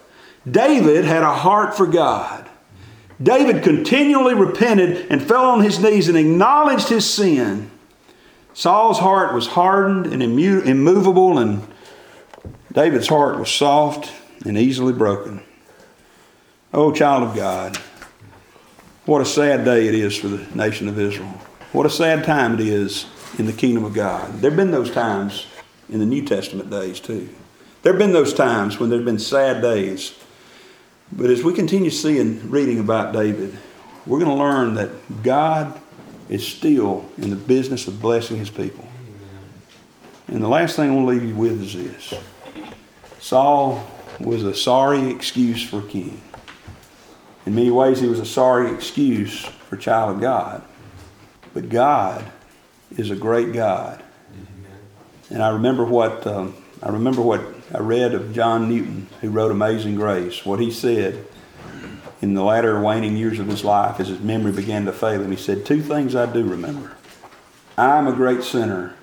David 0.50 1.04
had 1.04 1.22
a 1.22 1.34
heart 1.34 1.76
for 1.76 1.86
God. 1.86 2.48
David 3.22 3.62
continually 3.62 4.34
repented 4.34 5.06
and 5.10 5.22
fell 5.22 5.44
on 5.44 5.62
his 5.62 5.78
knees 5.78 6.08
and 6.08 6.16
acknowledged 6.16 6.88
his 6.88 7.08
sin. 7.08 7.70
Saul's 8.54 8.98
heart 8.98 9.34
was 9.34 9.46
hardened 9.48 10.06
and 10.06 10.22
immovable, 10.22 11.38
and 11.38 11.66
David's 12.72 13.08
heart 13.08 13.38
was 13.38 13.50
soft 13.50 14.12
and 14.44 14.58
easily 14.58 14.92
broken. 14.92 15.42
Oh, 16.74 16.92
child 16.92 17.22
of 17.22 17.34
God, 17.36 17.76
what 19.04 19.20
a 19.20 19.26
sad 19.26 19.64
day 19.64 19.88
it 19.88 19.94
is 19.94 20.16
for 20.16 20.28
the 20.28 20.46
nation 20.56 20.88
of 20.88 20.98
Israel. 20.98 21.40
What 21.72 21.86
a 21.86 21.90
sad 21.90 22.24
time 22.24 22.54
it 22.54 22.60
is 22.60 23.06
in 23.38 23.46
the 23.46 23.52
kingdom 23.52 23.84
of 23.84 23.94
God. 23.94 24.40
There 24.40 24.50
have 24.50 24.56
been 24.56 24.70
those 24.70 24.90
times 24.90 25.46
in 25.88 25.98
the 25.98 26.06
New 26.06 26.24
Testament 26.24 26.70
days, 26.70 27.00
too. 27.00 27.28
There 27.82 27.92
have 27.92 27.98
been 27.98 28.12
those 28.12 28.34
times 28.34 28.78
when 28.78 28.90
there 28.90 28.98
have 28.98 29.06
been 29.06 29.18
sad 29.18 29.60
days. 29.62 30.14
But 31.10 31.30
as 31.30 31.42
we 31.42 31.52
continue 31.52 31.90
seeing, 31.90 32.50
reading 32.50 32.78
about 32.78 33.12
David, 33.12 33.56
we're 34.06 34.18
going 34.18 34.30
to 34.30 34.42
learn 34.42 34.74
that 34.74 35.22
God 35.22 35.78
is 36.32 36.48
still 36.48 37.04
in 37.18 37.28
the 37.28 37.36
business 37.36 37.86
of 37.86 38.00
blessing 38.00 38.38
his 38.38 38.48
people. 38.48 38.88
And 40.28 40.42
the 40.42 40.48
last 40.48 40.76
thing 40.76 40.90
I 40.90 40.94
want 40.94 41.06
to 41.06 41.12
leave 41.12 41.24
you 41.24 41.36
with 41.36 41.60
is 41.60 41.74
this 41.74 42.14
Saul 43.20 43.86
was 44.18 44.42
a 44.42 44.54
sorry 44.54 45.10
excuse 45.10 45.62
for 45.62 45.80
a 45.80 45.86
king. 45.86 46.22
In 47.44 47.54
many 47.54 47.70
ways, 47.70 48.00
he 48.00 48.06
was 48.06 48.18
a 48.18 48.24
sorry 48.24 48.72
excuse 48.72 49.44
for 49.44 49.76
a 49.76 49.78
child 49.78 50.14
of 50.14 50.22
God. 50.22 50.64
But 51.52 51.68
God 51.68 52.24
is 52.96 53.10
a 53.10 53.16
great 53.16 53.52
God. 53.52 54.02
And 55.28 55.42
I 55.42 55.50
remember 55.50 55.84
what 55.84 56.26
um, 56.26 56.54
I 56.82 56.88
remember 56.88 57.20
what 57.20 57.44
I 57.74 57.80
read 57.80 58.14
of 58.14 58.32
John 58.32 58.70
Newton, 58.70 59.06
who 59.20 59.28
wrote 59.28 59.50
Amazing 59.50 59.96
Grace. 59.96 60.46
What 60.46 60.60
he 60.60 60.70
said 60.70 61.26
in 62.22 62.34
the 62.34 62.42
latter 62.42 62.80
waning 62.80 63.16
years 63.16 63.40
of 63.40 63.48
his 63.48 63.64
life, 63.64 63.98
as 63.98 64.06
his 64.06 64.20
memory 64.20 64.52
began 64.52 64.84
to 64.86 64.92
fail 64.92 65.20
him, 65.20 65.30
he 65.32 65.36
said, 65.36 65.66
Two 65.66 65.82
things 65.82 66.14
I 66.14 66.32
do 66.32 66.44
remember. 66.44 66.92
I 67.76 67.98
am 67.98 68.06
a 68.06 68.12
great 68.12 68.44
sinner. 68.44 68.94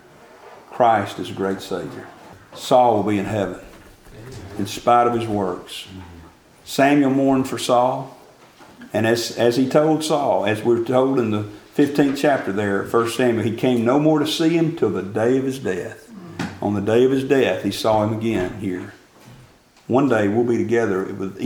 Christ 0.72 1.20
is 1.20 1.30
a 1.30 1.34
great 1.34 1.62
Savior. 1.62 2.08
Saul 2.56 2.96
will 2.96 3.12
be 3.12 3.20
in 3.20 3.26
heaven 3.26 3.60
in 4.58 4.66
spite 4.66 5.06
of 5.06 5.14
his 5.14 5.28
works. 5.28 5.88
Samuel 6.64 7.10
mourned 7.10 7.48
for 7.48 7.58
Saul. 7.58 8.16
And 8.94 9.06
as, 9.06 9.38
as 9.38 9.58
he 9.58 9.68
told 9.70 10.04
Saul, 10.04 10.46
as 10.46 10.64
we're 10.64 10.84
told 10.84 11.20
in 11.20 11.32
the 11.32 11.50
15th 11.76 12.18
chapter 12.18 12.52
there, 12.52 12.84
1 12.84 13.10
Samuel, 13.10 13.44
he 13.44 13.56
came 13.56 13.84
no 13.84 14.00
more 14.00 14.20
to 14.20 14.28
see 14.28 14.50
him 14.50 14.76
till 14.76 14.90
the 14.90 15.04
day 15.04 15.38
of 15.38 15.44
his 15.44 15.60
death. 15.60 16.10
On 16.62 16.74
the 16.74 16.82
day 16.82 17.04
of 17.04 17.12
his 17.12 17.24
death, 17.24 17.64
he 17.64 17.72
saw 17.72 18.04
him 18.04 18.18
again 18.18 18.60
here. 18.60 18.94
One 19.88 20.08
day 20.08 20.28
we'll 20.28 20.46
be 20.46 20.58
together 20.58 21.04
with 21.04 21.38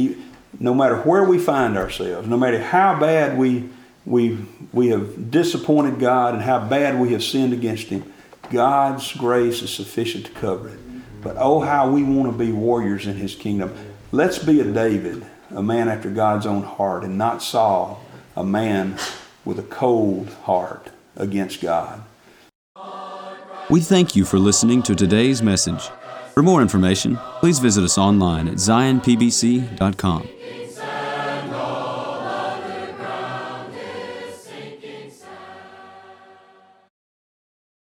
no 0.59 0.73
matter 0.73 0.97
where 1.01 1.23
we 1.23 1.39
find 1.39 1.77
ourselves, 1.77 2.27
no 2.27 2.37
matter 2.37 2.61
how 2.61 2.99
bad 2.99 3.37
we, 3.37 3.69
we, 4.05 4.37
we 4.71 4.89
have 4.89 5.31
disappointed 5.31 5.99
God 5.99 6.33
and 6.33 6.43
how 6.43 6.59
bad 6.67 6.99
we 6.99 7.13
have 7.13 7.23
sinned 7.23 7.53
against 7.53 7.87
Him, 7.87 8.11
God's 8.51 9.11
grace 9.13 9.61
is 9.61 9.73
sufficient 9.73 10.25
to 10.25 10.31
cover 10.31 10.69
it. 10.69 10.79
But 11.21 11.37
oh, 11.39 11.61
how 11.61 11.89
we 11.89 12.03
want 12.03 12.31
to 12.31 12.37
be 12.37 12.51
warriors 12.51 13.07
in 13.07 13.15
His 13.15 13.35
kingdom. 13.35 13.73
Let's 14.11 14.37
be 14.37 14.59
a 14.59 14.65
David, 14.65 15.25
a 15.49 15.63
man 15.63 15.87
after 15.87 16.09
God's 16.09 16.45
own 16.45 16.63
heart, 16.63 17.03
and 17.03 17.17
not 17.17 17.41
Saul, 17.41 18.03
a 18.35 18.43
man 18.43 18.97
with 19.45 19.57
a 19.59 19.63
cold 19.63 20.29
heart 20.43 20.89
against 21.15 21.61
God. 21.61 22.03
We 23.69 23.79
thank 23.79 24.15
you 24.15 24.25
for 24.25 24.37
listening 24.37 24.83
to 24.83 24.95
today's 24.95 25.41
message. 25.41 25.89
For 26.33 26.43
more 26.43 26.61
information, 26.61 27.17
please 27.39 27.59
visit 27.59 27.83
us 27.83 27.97
online 27.97 28.47
at 28.47 28.55
zionpbc.com. 28.55 30.27